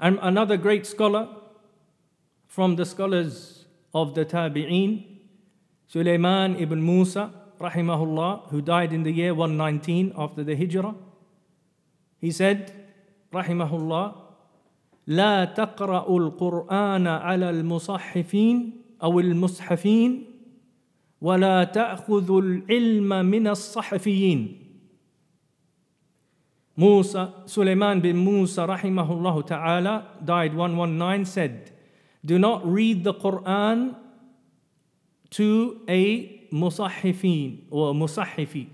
And 0.00 0.18
another 0.20 0.56
great 0.56 0.84
scholar, 0.84 1.28
from 2.51 2.75
the 2.75 2.85
scholars 2.85 3.65
of 3.93 4.15
the 4.15 4.25
Tabi'een, 4.25 5.19
Sulaiman 5.87 6.55
ibn 6.57 6.83
Musa, 6.85 7.31
rahimahullah, 7.59 8.49
who 8.49 8.61
died 8.61 8.93
in 8.93 9.03
the 9.03 9.11
year 9.11 9.33
119 9.33 10.13
after 10.17 10.43
the 10.43 10.55
Hijrah. 10.55 10.95
He 12.19 12.31
said, 12.31 12.73
rahimahullah, 13.33 14.15
لا 15.07 15.45
تقرأ 15.45 16.07
القرآن 16.09 17.07
على 17.07 17.49
المصحفين 17.49 18.81
أو 19.03 19.19
المصحفين 19.19 20.25
ولا 21.21 21.63
تأخذ 21.63 22.31
العلم 22.31 23.25
من 23.25 23.47
الصحفيين 23.47 24.67
Musa, 26.79 27.33
Sulaiman 27.47 27.99
bin 28.01 28.17
Musa 28.17 28.67
rahimahullah 28.67 29.47
ta'ala 29.47 30.09
died 30.23 30.53
119 30.53 31.25
said, 31.25 31.71
do 32.24 32.38
not 32.38 32.66
read 32.70 33.04
the 33.04 33.14
Quran 33.14 33.96
to 35.30 35.80
a 35.88 36.48
musahifin 36.52 37.62
or 37.70 37.94
musahifi 37.94 38.68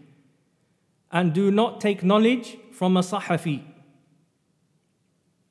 and 1.11 1.33
do 1.33 1.51
not 1.51 1.81
take 1.81 2.03
knowledge 2.03 2.59
from 2.73 2.97
a 2.97 3.01
sahafi. 3.01 3.63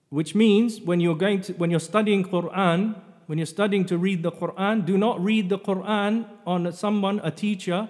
Which 0.10 0.36
means 0.36 0.82
when 0.82 1.00
you're 1.00 1.16
going 1.16 1.42
to 1.42 1.54
when 1.54 1.72
you're 1.72 1.80
studying 1.80 2.24
Quran, 2.24 2.96
when 3.26 3.38
you're 3.38 3.46
studying 3.46 3.86
to 3.86 3.98
read 3.98 4.24
the 4.24 4.32
Quran, 4.32 4.86
do 4.86 4.98
not 4.98 5.24
read 5.24 5.50
the 5.50 5.58
Quran 5.58 6.28
on 6.46 6.72
someone, 6.72 7.20
a 7.24 7.32
teacher, 7.32 7.90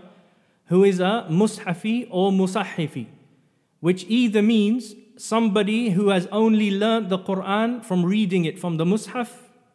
who 0.68 0.84
is 0.84 0.99
a 0.99 1.28
mushafi 1.30 2.08
or 2.10 2.32
musahifi 2.32 3.08
which 3.80 4.05
either 4.08 4.41
means 4.41 4.95
somebody 5.18 5.91
who 5.91 6.10
has 6.10 6.28
only 6.32 6.72
learned 6.72 7.10
the 7.10 7.20
Quran 7.20 7.84
from 7.84 8.05
reading 8.05 8.45
it 8.45 8.60
from 8.60 8.78
the 8.78 8.86
Mus'haf 8.86 9.30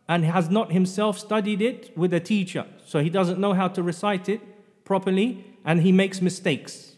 and 0.09 0.25
has 0.25 0.51
not 0.51 0.73
himself 0.73 1.19
studied 1.19 1.63
it 1.63 1.97
with 1.97 2.13
a 2.13 2.21
teacher. 2.21 2.67
So 2.85 3.01
he 3.01 3.11
doesn't 3.11 3.39
know 3.39 3.55
how 3.55 3.69
to 3.69 3.83
recite 3.83 4.29
it 4.29 4.41
properly 4.85 5.45
and 5.65 5.81
he 5.81 5.93
makes 5.93 6.21
mistakes. 6.21 6.97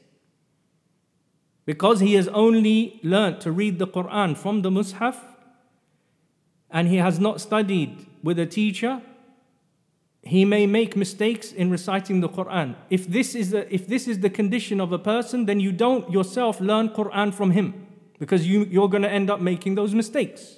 Because 1.66 2.00
he 2.00 2.14
has 2.14 2.28
only 2.28 3.00
learned 3.02 3.40
to 3.42 3.52
read 3.52 3.78
the 3.78 3.86
Quran 3.86 4.36
from 4.36 4.62
the 4.62 4.70
Mus'haf 4.70 5.16
and 6.70 6.88
he 6.88 6.96
has 6.96 7.18
not 7.18 7.40
studied 7.40 8.06
with 8.22 8.38
a 8.38 8.46
teacher, 8.46 9.00
he 10.22 10.44
may 10.44 10.66
make 10.66 10.96
mistakes 10.96 11.52
in 11.52 11.70
reciting 11.70 12.20
the 12.20 12.28
Quran. 12.28 12.74
If 12.90 13.06
this 13.06 13.34
is 13.34 13.50
the, 13.50 13.72
if 13.72 13.86
this 13.86 14.08
is 14.08 14.20
the 14.20 14.30
condition 14.30 14.80
of 14.80 14.92
a 14.92 14.98
person, 14.98 15.44
then 15.44 15.60
you 15.60 15.72
don't 15.72 16.10
yourself 16.10 16.60
learn 16.60 16.88
Quran 16.88 17.32
from 17.32 17.50
him 17.50 17.86
because 18.18 18.46
you, 18.46 18.64
you're 18.64 18.88
going 18.88 19.02
to 19.02 19.10
end 19.10 19.30
up 19.30 19.40
making 19.40 19.74
those 19.74 19.94
mistakes. 19.94 20.56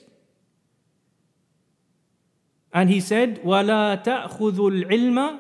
And 2.76 2.90
he 2.90 3.00
said, 3.00 3.42
وَلَا 3.44 4.04
تَأْخُذُوا 4.04 4.86
الْعِلْمَ 4.86 5.40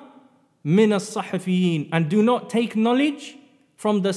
مِنَ 0.65 0.89
الصَّحَفِيِّينَ 0.89 1.89
And 1.91 2.09
do 2.09 2.21
not 2.21 2.49
take 2.49 2.75
knowledge 2.75 3.37
from 3.75 4.01
the, 4.01 4.13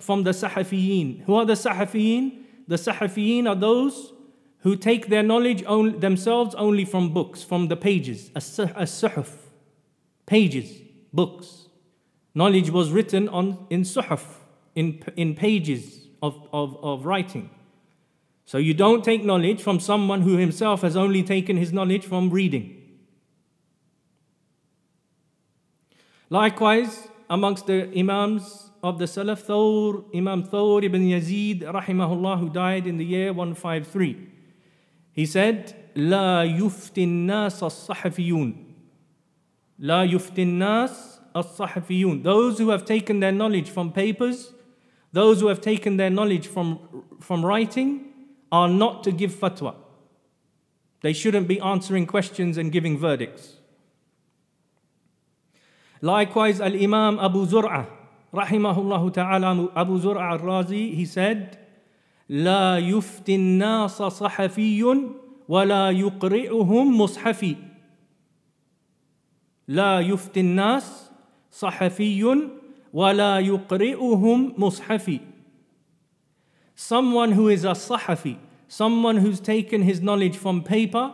from 0.00 0.24
the 0.24 0.30
Sahafiyin. 0.30 1.24
Who 1.24 1.34
are 1.34 1.44
the 1.44 1.52
Sahafiyin? 1.52 2.42
The 2.66 2.76
Sahafiyin 2.76 3.48
are 3.48 3.54
those 3.54 4.12
who 4.60 4.76
take 4.76 5.08
their 5.08 5.22
knowledge 5.22 5.62
on, 5.64 6.00
themselves 6.00 6.54
only 6.56 6.84
from 6.84 7.12
books, 7.12 7.42
from 7.44 7.68
the 7.68 7.76
pages, 7.76 8.30
as-suhuf, 8.34 9.30
pages, 10.26 10.82
books. 11.12 11.68
Knowledge 12.34 12.70
was 12.70 12.90
written 12.90 13.28
on 13.28 13.66
in 13.70 13.82
suhuf, 13.82 14.24
in, 14.74 15.02
in 15.16 15.34
pages 15.34 16.08
of, 16.22 16.48
of, 16.52 16.76
of 16.82 17.06
writing. 17.06 17.50
So 18.44 18.58
you 18.58 18.74
don't 18.74 19.04
take 19.04 19.24
knowledge 19.24 19.60
from 19.60 19.78
someone 19.78 20.22
who 20.22 20.36
himself 20.36 20.82
has 20.82 20.96
only 20.96 21.22
taken 21.22 21.56
his 21.56 21.72
knowledge 21.72 22.04
from 22.04 22.30
reading. 22.30 22.74
Likewise, 26.30 27.08
amongst 27.28 27.66
the 27.66 27.90
Imams 27.96 28.70
of 28.82 28.98
the 28.98 29.04
Salaf, 29.04 29.44
Thawr, 29.44 30.04
Imam 30.14 30.44
Thawr 30.44 30.82
ibn 30.84 31.02
Yazid, 31.02 31.62
rahimahullah, 31.62 32.38
who 32.38 32.48
died 32.48 32.86
in 32.86 32.96
the 32.96 33.04
year 33.04 33.32
153. 33.32 34.28
He 35.12 35.26
said, 35.26 35.74
لا 35.96 36.44
يفتي 36.44 37.04
الناس 37.04 37.62
الصحفيون 37.62 38.64
لا 39.78 40.04
يفتي 40.04 40.42
الناس 40.42 41.20
الصحفيون 41.36 42.22
Those 42.22 42.58
who 42.58 42.70
have 42.70 42.84
taken 42.84 43.20
their 43.20 43.32
knowledge 43.32 43.70
from 43.70 43.92
papers, 43.92 44.52
those 45.12 45.40
who 45.40 45.48
have 45.48 45.60
taken 45.60 45.96
their 45.96 46.10
knowledge 46.10 46.46
from, 46.46 46.78
from 47.20 47.44
writing, 47.44 48.08
are 48.52 48.68
not 48.68 49.04
to 49.04 49.12
give 49.12 49.32
fatwa. 49.32 49.74
They 51.02 51.12
shouldn't 51.12 51.46
be 51.46 51.60
answering 51.60 52.06
questions 52.06 52.56
and 52.56 52.72
giving 52.72 52.98
verdicts. 52.98 53.56
Likewise, 56.00 56.60
Al 56.60 56.74
Imam 56.74 57.18
Abu 57.18 57.46
Zur'ah, 57.46 57.86
rahimahullah 58.32 59.12
ta'ala, 59.12 59.68
Abu 59.74 60.00
Zur'ah 60.00 60.32
al 60.32 60.38
Razi, 60.38 60.94
he 60.94 61.04
said, 61.04 61.58
لا 62.28 62.78
يفتي 62.78 63.34
الناس 63.34 64.02
صحفي 64.02 64.84
ولا 65.48 65.90
يقرئهم 65.90 67.00
مصحفي 67.00 67.56
لا 69.68 70.00
يفتي 70.00 70.40
الناس 70.40 71.10
صحفي 71.50 72.48
ولا 72.92 73.38
يقرئهم 73.38 74.54
مصحفي 74.58 75.20
Someone 76.75 77.33
who 77.33 77.49
is 77.49 77.63
a 77.63 77.71
sahafi, 77.71 78.37
someone 78.67 79.17
who's 79.17 79.39
taken 79.39 79.83
his 79.83 80.01
knowledge 80.01 80.37
from 80.37 80.63
paper, 80.63 81.13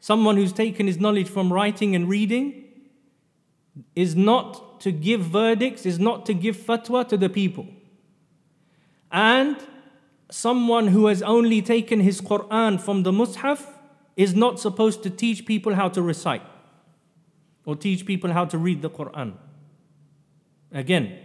someone 0.00 0.36
who's 0.36 0.52
taken 0.52 0.86
his 0.86 0.98
knowledge 0.98 1.28
from 1.28 1.52
writing 1.52 1.94
and 1.94 2.08
reading, 2.08 2.64
is 3.94 4.16
not 4.16 4.80
to 4.80 4.92
give 4.92 5.20
verdicts, 5.20 5.84
is 5.84 5.98
not 5.98 6.24
to 6.26 6.34
give 6.34 6.56
fatwa 6.56 7.06
to 7.08 7.16
the 7.16 7.28
people. 7.28 7.66
And 9.12 9.56
someone 10.30 10.88
who 10.88 11.06
has 11.06 11.22
only 11.22 11.62
taken 11.62 12.00
his 12.00 12.20
Quran 12.20 12.80
from 12.80 13.02
the 13.02 13.12
Mus'haf 13.12 13.66
is 14.16 14.34
not 14.34 14.58
supposed 14.58 15.02
to 15.02 15.10
teach 15.10 15.46
people 15.46 15.74
how 15.74 15.88
to 15.90 16.02
recite 16.02 16.42
or 17.64 17.76
teach 17.76 18.06
people 18.06 18.32
how 18.32 18.44
to 18.46 18.56
read 18.56 18.80
the 18.80 18.90
Quran. 18.90 19.34
Again, 20.72 21.18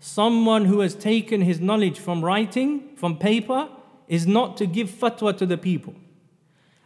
someone 0.00 0.64
who 0.64 0.80
has 0.80 0.94
taken 0.94 1.42
his 1.42 1.60
knowledge 1.60 1.98
from 2.00 2.24
writing, 2.24 2.96
from 2.96 3.16
paper, 3.16 3.68
is 4.08 4.26
not 4.26 4.56
to 4.56 4.66
give 4.66 4.90
fatwa 4.90 5.36
to 5.36 5.46
the 5.46 5.58
people. 5.58 5.94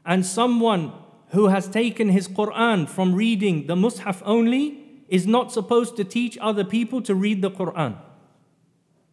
And 0.04 0.26
someone 0.26 0.92
who 1.28 1.48
has 1.48 1.68
taken 1.68 2.10
his 2.10 2.28
Quran 2.28 2.88
from 2.88 3.14
reading 3.14 3.66
the 3.66 3.76
Mus'haf 3.76 4.20
only 4.24 4.80
is 5.08 5.26
not 5.26 5.52
supposed 5.52 5.96
to 5.96 6.04
teach 6.04 6.36
other 6.38 6.64
people 6.64 7.00
to 7.02 7.14
read 7.14 7.40
the 7.40 7.50
Quran. 7.50 7.96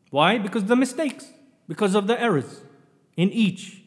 Why? 0.10 0.38
Because 0.38 0.66
the 0.66 0.76
mistakes 0.76 1.32
because 1.68 1.96
of 1.96 2.08
the 2.08 2.20
errors 2.22 2.62
in 3.16 3.30
each. 3.32 3.82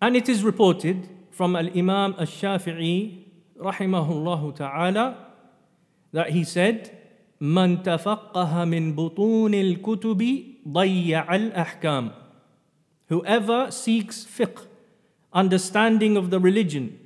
And 0.00 0.16
it 0.16 0.28
is 0.28 0.42
reported 0.42 1.08
from 1.30 1.56
Al 1.56 1.66
Imam 1.76 2.14
Al 2.18 2.26
Shafi'i, 2.26 3.24
rahimahullah 3.58 4.56
ta'ala, 4.56 5.26
that 6.12 6.30
he 6.30 6.44
said, 6.44 6.96
من 7.41 7.83
تفقه 7.83 8.65
من 8.65 8.95
بطون 8.95 9.53
الكتب 9.53 10.43
ضيع 10.67 11.35
الأحكام. 11.35 12.11
Whoever 13.09 13.71
seeks 13.71 14.25
fiqh, 14.25 14.65
understanding 15.33 16.17
of 16.17 16.29
the 16.29 16.39
religion, 16.39 16.99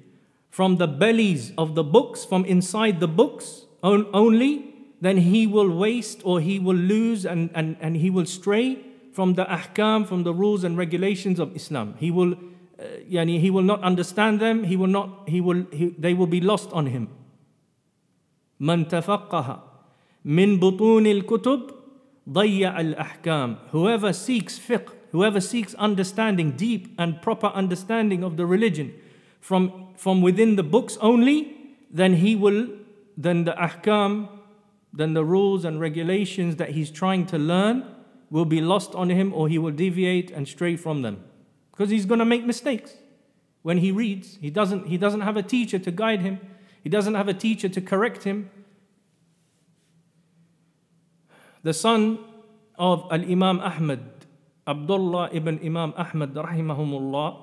from 0.49 0.77
the 0.77 0.87
bellies 0.87 1.51
of 1.57 1.75
the 1.75 1.83
books, 1.83 2.25
from 2.25 2.45
inside 2.45 2.99
the 2.99 3.07
books 3.07 3.65
only, 3.83 4.65
then 5.01 5.17
he 5.17 5.47
will 5.47 5.69
waste 5.69 6.21
or 6.23 6.39
he 6.39 6.59
will 6.59 6.75
lose 6.75 7.25
and, 7.25 7.49
and, 7.53 7.77
and 7.79 7.97
he 7.97 8.09
will 8.09 8.25
stray 8.25 8.77
from 9.13 9.33
the 9.33 9.45
ahkam, 9.45 10.07
from 10.07 10.23
the 10.23 10.33
rules 10.33 10.63
and 10.63 10.77
regulations 10.77 11.39
of 11.39 11.55
Islam. 11.55 11.95
He 11.97 12.11
will, 12.11 12.33
uh, 12.33 12.83
yani, 13.09 13.39
he 13.39 13.49
will 13.49 13.63
not 13.63 13.81
understand 13.83 14.39
them, 14.39 14.63
he 14.63 14.75
will 14.75 14.87
not, 14.87 15.27
he 15.27 15.41
will, 15.41 15.65
he, 15.71 15.89
they 15.97 16.13
will 16.13 16.27
be 16.27 16.41
lost 16.41 16.71
on 16.71 16.87
him. 16.87 17.09
من 18.59 18.87
تفقه 18.89 19.59
من 20.25 20.59
بطون 20.59 21.07
الكتب 21.07 21.71
ضيع 22.29 22.79
الأحكام. 22.79 23.57
Whoever 23.71 24.13
seeks 24.13 24.59
fiqh, 24.59 24.89
whoever 25.11 25.39
seeks 25.39 25.73
understanding, 25.75 26.51
deep 26.51 26.93
and 26.97 27.21
proper 27.21 27.47
understanding 27.47 28.23
of 28.23 28.37
the 28.37 28.45
religion 28.45 28.93
from, 29.39 29.87
from 29.95 30.21
within 30.21 30.55
the 30.55 30.63
books 30.63 30.97
only, 31.01 31.55
then 31.91 32.15
he 32.15 32.35
will, 32.35 32.67
then 33.17 33.45
the 33.45 33.53
ahkam, 33.53 34.27
then 34.93 35.13
the 35.13 35.23
rules 35.23 35.65
and 35.65 35.79
regulations 35.79 36.57
that 36.57 36.71
he's 36.71 36.91
trying 36.91 37.25
to 37.27 37.37
learn 37.37 37.85
will 38.29 38.45
be 38.45 38.61
lost 38.61 38.93
on 38.95 39.09
him 39.09 39.33
or 39.33 39.47
he 39.47 39.57
will 39.57 39.71
deviate 39.71 40.31
and 40.31 40.47
stray 40.47 40.75
from 40.75 41.01
them. 41.01 41.23
Because 41.71 41.89
he's 41.89 42.05
going 42.05 42.19
to 42.19 42.25
make 42.25 42.45
mistakes 42.45 42.93
when 43.61 43.79
he 43.79 43.91
reads. 43.91 44.37
He 44.41 44.49
doesn't, 44.49 44.87
he 44.87 44.97
doesn't 44.97 45.21
have 45.21 45.37
a 45.37 45.43
teacher 45.43 45.79
to 45.79 45.91
guide 45.91 46.21
him, 46.21 46.39
he 46.83 46.89
doesn't 46.89 47.15
have 47.15 47.27
a 47.27 47.33
teacher 47.33 47.69
to 47.69 47.81
correct 47.81 48.23
him. 48.23 48.49
The 51.64 51.72
son 51.72 52.18
of 52.76 53.06
Al 53.10 53.22
Imam 53.22 53.58
Ahmad, 53.60 54.04
Abdullah 54.66 55.30
ibn 55.32 55.58
Imam 55.64 55.94
Ahmad, 55.96 56.34
rahimahumullah, 56.34 57.40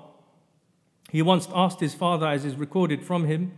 he 1.09 1.23
once 1.23 1.47
asked 1.55 1.79
his 1.79 1.95
father, 1.95 2.27
as 2.27 2.45
is 2.45 2.55
recorded 2.55 3.03
from 3.03 3.25
him, 3.25 3.51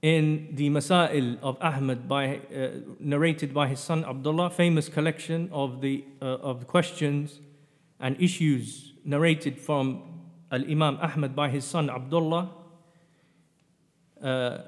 in 0.00 0.48
the 0.54 0.70
Masail 0.70 1.38
of 1.42 1.58
Ahmad 1.60 2.08
by, 2.08 2.36
uh, 2.36 2.68
narrated 2.98 3.52
by 3.52 3.68
his 3.68 3.78
son 3.78 4.06
Abdullah, 4.06 4.48
famous 4.48 4.88
collection 4.88 5.50
of 5.52 5.82
the 5.82 6.02
uh, 6.22 6.24
of 6.24 6.66
questions 6.66 7.40
and 8.00 8.18
issues 8.18 8.94
narrated 9.04 9.60
from 9.60 10.02
Al 10.50 10.62
Imam 10.64 10.96
Ahmad 11.02 11.36
by 11.36 11.50
his 11.50 11.66
son 11.66 11.90
Abdullah, 11.90 12.50
uh, 14.22 14.58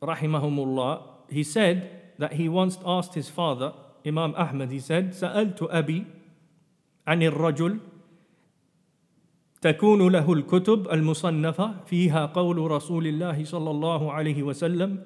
rahimahumullah. 0.00 1.02
He 1.30 1.42
said 1.42 2.12
that 2.18 2.34
he 2.34 2.48
once 2.48 2.78
asked 2.86 3.14
his 3.14 3.28
father, 3.28 3.72
Imam 4.04 4.34
Ahmad, 4.36 4.70
he 4.70 4.80
said, 4.80 5.12
سألت 5.12 5.62
أبي 5.62 6.04
عن 7.06 7.22
الرجل 7.22 7.78
تكون 9.60 10.12
له 10.12 10.32
الكتب 10.32 10.88
المصنفة 10.92 11.74
فيها 11.86 12.26
قول 12.26 12.58
رسول 12.70 13.06
الله 13.06 13.44
صلى 13.44 13.70
الله 13.70 14.12
عليه 14.12 14.42
وسلم 14.42 15.02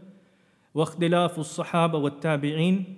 واختلاف 0.74 1.38
الصحابة 1.38 1.98
والتابعين 1.98 2.96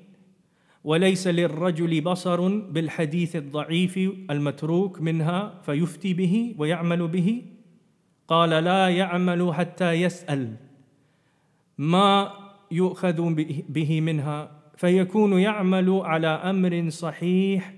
وليس 0.84 1.26
للرجل 1.26 2.00
بصر 2.00 2.48
بالحديث 2.58 3.36
الضعيف 3.36 3.98
المتروك 4.30 5.00
منها 5.00 5.60
فيفتي 5.62 6.14
به 6.14 6.54
ويعمل 6.58 7.08
به. 7.08 7.42
قال 8.28 8.50
لا 8.50 8.88
يعمل 8.88 9.54
حتى 9.54 9.92
يسأل. 9.92 10.56
ما 11.78 12.32
يؤخذ 12.70 13.34
به 13.68 14.00
منها 14.00 14.59
فيكون 14.79 15.39
يعمل 15.39 15.89
على 15.89 16.27
امر 16.27 16.89
صحيح 16.89 17.73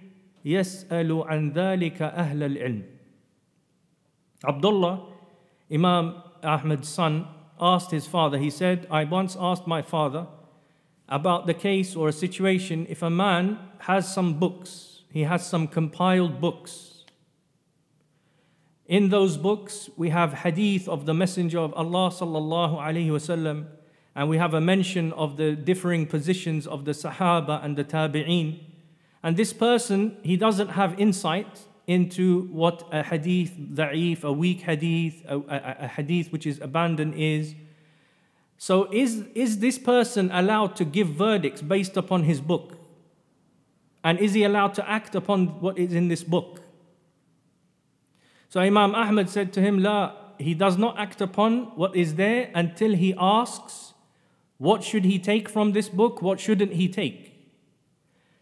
يسال 0.46 1.24
عن 1.28 1.50
ذلك 1.52 2.02
اهل 2.02 2.44
العلم 2.44 2.84
Abdullah, 4.46 5.02
Imam 5.72 6.22
Ahmad's 6.44 6.88
son, 6.88 7.28
asked 7.60 7.90
his 7.90 8.06
father, 8.06 8.38
he 8.38 8.52
said, 8.52 8.86
I 8.92 9.04
once 9.04 9.36
asked 9.40 9.66
my 9.66 9.82
father 9.82 10.28
about 11.10 11.48
the 11.48 11.54
case 11.54 11.96
or 11.96 12.10
a 12.10 12.14
situation 12.14 12.86
if 12.88 13.02
a 13.02 13.10
man 13.10 13.58
has 13.80 14.14
some 14.14 14.38
books, 14.38 15.02
he 15.12 15.24
has 15.24 15.46
some 15.46 15.68
compiled 15.68 16.40
books. 16.40 17.06
In 18.86 19.10
those 19.10 19.38
books, 19.38 19.90
we 19.98 20.10
have 20.10 20.34
hadith 20.34 20.88
of 20.88 21.06
the 21.06 21.14
Messenger 21.14 21.60
of 21.60 21.74
Allah 21.74 22.10
sallallahu 22.10 22.80
alaihi 22.80 23.08
wasallam, 23.08 23.66
and 24.15 24.29
we 24.29 24.37
have 24.37 24.55
a 24.55 24.61
mention 24.61 25.13
of 25.13 25.37
the 25.37 25.53
differing 25.53 26.07
positions 26.07 26.67
of 26.67 26.85
the 26.85 26.93
Sahaba 26.93 27.65
and 27.65 27.77
the 27.77 27.85
Tabi'een. 27.85 28.61
And 29.23 29.37
this 29.37 29.53
person, 29.53 30.17
he 30.23 30.37
doesn't 30.37 30.69
have 30.71 30.99
insight 31.01 31.61
into 31.87 32.43
what 32.49 32.87
a 32.93 33.03
hadith 33.03 33.53
da'if, 33.57 34.25
a 34.25 34.33
weak 34.33 34.61
hadith, 34.61 35.23
a, 35.27 35.39
a, 35.39 35.77
a, 35.81 35.89
hadith 35.89 36.31
which 36.31 36.47
is 36.47 36.61
abandoned 36.61 37.15
is. 37.15 37.55
So, 38.59 38.93
is, 38.93 39.25
is 39.35 39.59
this 39.59 39.79
person 39.79 40.31
allowed 40.33 40.77
to 40.77 40.85
give 40.85 41.09
verdicts 41.09 41.63
based 41.63 41.97
upon 41.97 42.25
his 42.25 42.41
book? 42.41 42.79
And 44.05 44.19
is 44.19 44.35
he 44.35 44.45
allowed 44.45 44.75
to 44.75 44.89
act 44.89 45.15
upon 45.15 45.61
what 45.61 45.79
is 45.79 45.93
in 45.93 46.09
this 46.09 46.23
book? 46.23 46.61
So, 48.49 48.61
Imam 48.61 48.95
Ahmad 48.95 49.29
said 49.29 49.53
to 49.55 49.61
him, 49.61 49.83
La, 49.83 50.13
he 50.39 50.55
does 50.55 50.77
not 50.77 50.99
act 50.99 51.21
upon 51.21 51.77
what 51.77 51.97
is 51.97 52.15
there 52.15 52.51
until 52.55 52.95
he 52.95 53.15
asks, 53.19 53.92
What 54.63 54.85
should 54.85 55.05
he 55.05 55.19
take 55.19 55.49
from 55.49 55.73
this 55.73 55.89
book? 55.89 56.23
What 56.23 56.39
shouldn't 56.39 56.75
he 56.75 56.87
take? 56.89 57.51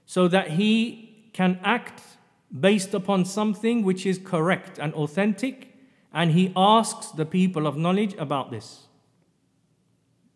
So 0.05 0.29
that 0.29 0.51
he 0.51 1.31
can 1.33 1.59
act 1.65 2.03
based 2.53 2.93
upon 2.93 3.25
something 3.25 3.83
which 3.83 4.05
is 4.05 4.19
correct 4.23 4.79
and 4.79 4.93
authentic, 4.93 5.73
and 6.13 6.33
he 6.33 6.53
asks 6.55 7.07
the 7.07 7.25
people 7.25 7.67
of 7.67 7.79
knowledge 7.79 8.15
about 8.19 8.51
this. 8.51 8.89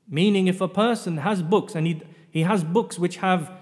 Meaning, 0.08 0.46
if 0.46 0.62
a 0.62 0.68
person 0.68 1.18
has 1.18 1.42
books 1.42 1.74
and 1.74 1.86
he, 1.86 2.00
he 2.30 2.44
has 2.44 2.64
books 2.64 2.98
which 2.98 3.18
have 3.18 3.52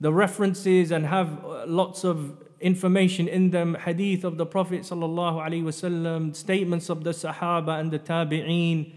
the 0.00 0.10
references 0.10 0.90
and 0.90 1.04
have 1.04 1.44
uh, 1.44 1.66
lots 1.66 2.02
of 2.02 2.44
information 2.62 3.28
in 3.28 3.50
them, 3.50 3.74
hadith 3.74 4.24
of 4.24 4.38
the 4.38 4.46
Prophet 4.46 4.80
wasallam, 4.80 6.34
statements 6.34 6.88
of 6.88 7.04
the 7.04 7.10
Sahaba 7.10 7.78
and 7.78 7.90
the 7.90 7.98
Tabi'een, 7.98 8.94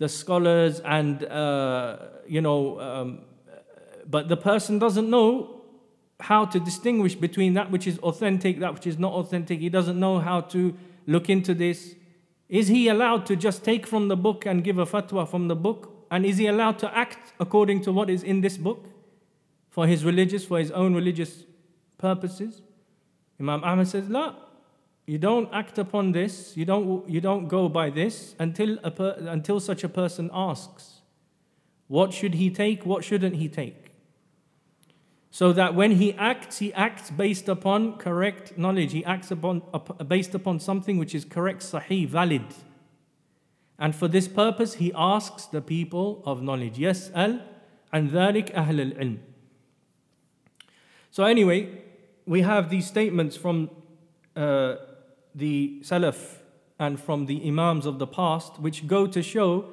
the 0.00 0.08
scholars, 0.08 0.80
and 0.80 1.22
uh, 1.24 1.98
you 2.26 2.40
know, 2.40 2.80
um, 2.80 3.20
but 4.08 4.28
the 4.28 4.36
person 4.36 4.78
doesn't 4.78 5.08
know 5.08 5.60
how 6.18 6.46
to 6.46 6.58
distinguish 6.58 7.14
between 7.14 7.54
that 7.54 7.70
which 7.70 7.86
is 7.86 7.98
authentic, 7.98 8.60
that 8.60 8.72
which 8.74 8.86
is 8.86 8.98
not 8.98 9.12
authentic. 9.12 9.60
He 9.60 9.68
doesn't 9.68 10.00
know 10.00 10.18
how 10.18 10.40
to 10.54 10.74
look 11.06 11.28
into 11.28 11.54
this. 11.54 11.94
Is 12.48 12.68
he 12.68 12.88
allowed 12.88 13.26
to 13.26 13.36
just 13.36 13.62
take 13.62 13.86
from 13.86 14.08
the 14.08 14.16
book 14.16 14.46
and 14.46 14.64
give 14.64 14.78
a 14.78 14.86
fatwa 14.86 15.28
from 15.28 15.48
the 15.48 15.54
book? 15.54 16.06
And 16.10 16.24
is 16.24 16.38
he 16.38 16.46
allowed 16.46 16.78
to 16.80 16.96
act 16.96 17.34
according 17.38 17.82
to 17.82 17.92
what 17.92 18.08
is 18.10 18.22
in 18.22 18.40
this 18.40 18.56
book 18.56 18.86
for 19.68 19.86
his 19.86 20.04
religious, 20.04 20.44
for 20.46 20.58
his 20.58 20.70
own 20.70 20.94
religious 20.94 21.44
purposes? 21.98 22.62
Imam 23.38 23.62
Ahmad 23.62 23.86
says, 23.86 24.08
La, 24.08 24.34
you 25.09 25.17
don't 25.17 25.49
act 25.53 25.77
upon 25.77 26.11
this, 26.13 26.57
you 26.57 26.65
don't, 26.65 27.07
you 27.07 27.21
don't 27.21 27.47
go 27.47 27.69
by 27.69 27.89
this 27.89 28.35
until, 28.39 28.77
a 28.83 28.89
per, 28.89 29.15
until 29.19 29.59
such 29.59 29.83
a 29.83 29.89
person 29.89 30.31
asks. 30.33 31.01
What 31.87 32.13
should 32.13 32.35
he 32.35 32.49
take? 32.49 32.85
What 32.85 33.03
shouldn't 33.03 33.35
he 33.35 33.47
take? 33.47 33.91
So 35.29 35.53
that 35.53 35.75
when 35.75 35.91
he 35.91 36.13
acts, 36.13 36.57
he 36.59 36.73
acts 36.73 37.11
based 37.11 37.47
upon 37.49 37.97
correct 37.97 38.57
knowledge. 38.57 38.93
He 38.93 39.05
acts 39.05 39.29
upon, 39.31 39.61
based 40.07 40.33
upon 40.33 40.59
something 40.59 40.97
which 40.97 41.13
is 41.13 41.25
correct, 41.25 41.61
sahih, 41.61 42.07
valid. 42.07 42.45
And 43.77 43.93
for 43.93 44.07
this 44.07 44.27
purpose, 44.27 44.75
he 44.75 44.91
asks 44.95 45.45
the 45.45 45.61
people 45.61 46.23
of 46.25 46.41
knowledge. 46.41 46.79
Yes, 46.79 47.11
al 47.13 47.41
and 47.91 48.09
ذلك 48.09 48.53
أهل 48.53 48.93
العلم. 48.93 49.17
So 51.11 51.23
anyway, 51.23 51.81
we 52.25 52.41
have 52.41 52.69
these 52.69 52.87
statements 52.87 53.37
from 53.37 53.69
uh, 54.35 54.75
the 55.34 55.80
Salaf 55.82 56.38
and 56.78 56.98
from 56.98 57.26
the 57.26 57.46
Imams 57.46 57.86
of 57.86 57.98
the 57.98 58.06
past, 58.06 58.58
which 58.58 58.86
go 58.86 59.06
to 59.06 59.22
show 59.22 59.66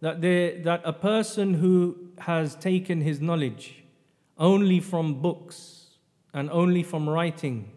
that, 0.00 0.20
that 0.20 0.80
a 0.84 0.92
person 0.92 1.54
who 1.54 1.96
has 2.18 2.54
taken 2.56 3.00
his 3.00 3.20
knowledge 3.20 3.82
only 4.38 4.80
from 4.80 5.20
books 5.20 5.96
and 6.32 6.50
only 6.50 6.82
from 6.82 7.08
writing 7.08 7.70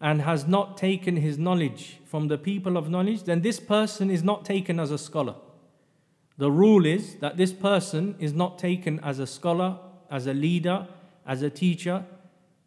and 0.00 0.22
has 0.22 0.46
not 0.46 0.76
taken 0.76 1.16
his 1.16 1.38
knowledge 1.38 1.98
from 2.04 2.28
the 2.28 2.38
people 2.38 2.76
of 2.76 2.88
knowledge, 2.88 3.24
then 3.24 3.40
this 3.40 3.58
person 3.58 4.10
is 4.10 4.22
not 4.22 4.44
taken 4.44 4.78
as 4.78 4.90
a 4.90 4.98
scholar. 4.98 5.34
The 6.38 6.50
rule 6.50 6.84
is 6.84 7.16
that 7.16 7.36
this 7.36 7.52
person 7.52 8.14
is 8.18 8.32
not 8.32 8.58
taken 8.58 9.00
as 9.00 9.18
a 9.18 9.26
scholar, 9.26 9.78
as 10.10 10.26
a 10.26 10.34
leader, 10.34 10.86
as 11.26 11.42
a 11.42 11.50
teacher 11.50 12.04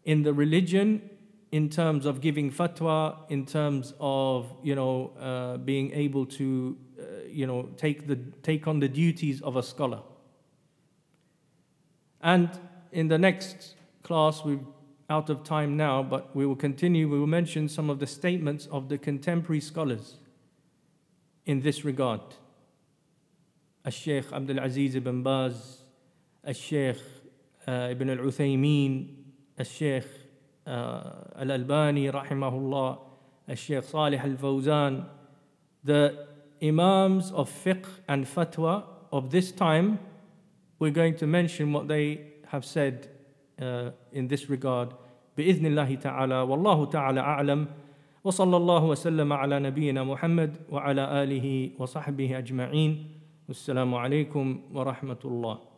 in 0.04 0.24
the 0.24 0.34
religion 0.34 1.09
in 1.52 1.70
terms 1.70 2.06
of 2.06 2.22
giving 2.22 2.52
fatwa, 2.52 3.16
in 3.30 3.46
terms 3.46 3.94
of 4.00 4.54
you 4.64 4.76
know 4.76 5.12
uh, 5.20 5.58
being 5.58 5.92
able 5.94 6.26
to 6.26 6.78
uh, 7.00 7.04
you 7.28 7.48
know 7.48 7.70
take 7.78 8.08
the 8.08 8.16
take 8.44 8.68
on 8.68 8.80
the 8.80 8.88
duties 8.88 9.42
of 9.42 9.56
a 9.56 9.64
scholar. 9.64 10.02
And 12.22 12.50
in 12.92 13.08
the 13.08 13.18
next 13.18 13.76
class, 14.04 14.44
we're 14.44 14.60
out 15.10 15.30
of 15.30 15.44
time 15.44 15.76
now, 15.76 16.04
but 16.04 16.36
we 16.36 16.46
will 16.46 16.56
continue. 16.56 17.08
We 17.10 17.20
will 17.20 17.28
mention 17.28 17.68
some 17.68 17.90
of 17.90 18.00
the 18.00 18.08
statements 18.08 18.68
of 18.68 18.90
the 18.90 18.98
contemporary 18.98 19.62
scholars 19.62 20.18
in 21.46 21.62
this 21.62 21.84
regard. 21.84 22.22
Al-Sheikh 23.86 24.32
Abdul 24.32 24.60
Aziz 24.60 24.96
ibn 24.96 25.24
Baz, 25.24 25.84
Al-Sheikh 26.46 26.98
uh, 27.68 27.88
Ibn 27.92 28.10
al-Uthaymeen, 28.10 29.16
uh, 30.70 31.42
al-Albani, 31.42 32.12
rahimahullah, 32.12 33.00
al-Sheikh 33.50 33.84
Salih 33.84 34.20
al-Fawzan, 34.20 35.06
the 35.84 36.28
Imams 36.62 37.32
of 37.32 37.50
fiqh 37.50 37.86
and 38.08 38.26
fatwa 38.26 38.84
of 39.12 39.32
this 39.32 39.52
time, 39.52 40.00
we're 40.78 40.92
going 40.92 41.16
to 41.16 41.28
mention 41.28 41.74
what 41.74 41.88
they 41.88 42.22
have 42.48 42.64
said 42.64 43.10
uh, 43.62 43.92
in 44.14 44.28
this 44.28 44.50
regard. 44.50 44.94
بإذن 45.38 45.66
الله 45.66 45.96
تعالى 45.96 46.42
والله 46.42 46.86
تعالى 46.86 47.20
أعلم 47.20 47.68
وصلى 48.24 48.58
الله 48.58 48.84
وسلم 48.84 49.34
على 49.34 49.60
نبينا 49.60 50.04
محمد 50.04 50.58
وعلى 50.70 51.24
آله 51.24 51.70
وصحبه 51.80 52.38
أجمعين 52.38 52.92
والسلام 53.48 53.96
عليكم 53.96 54.62
ورحمة 54.74 55.22
الله 55.26 55.69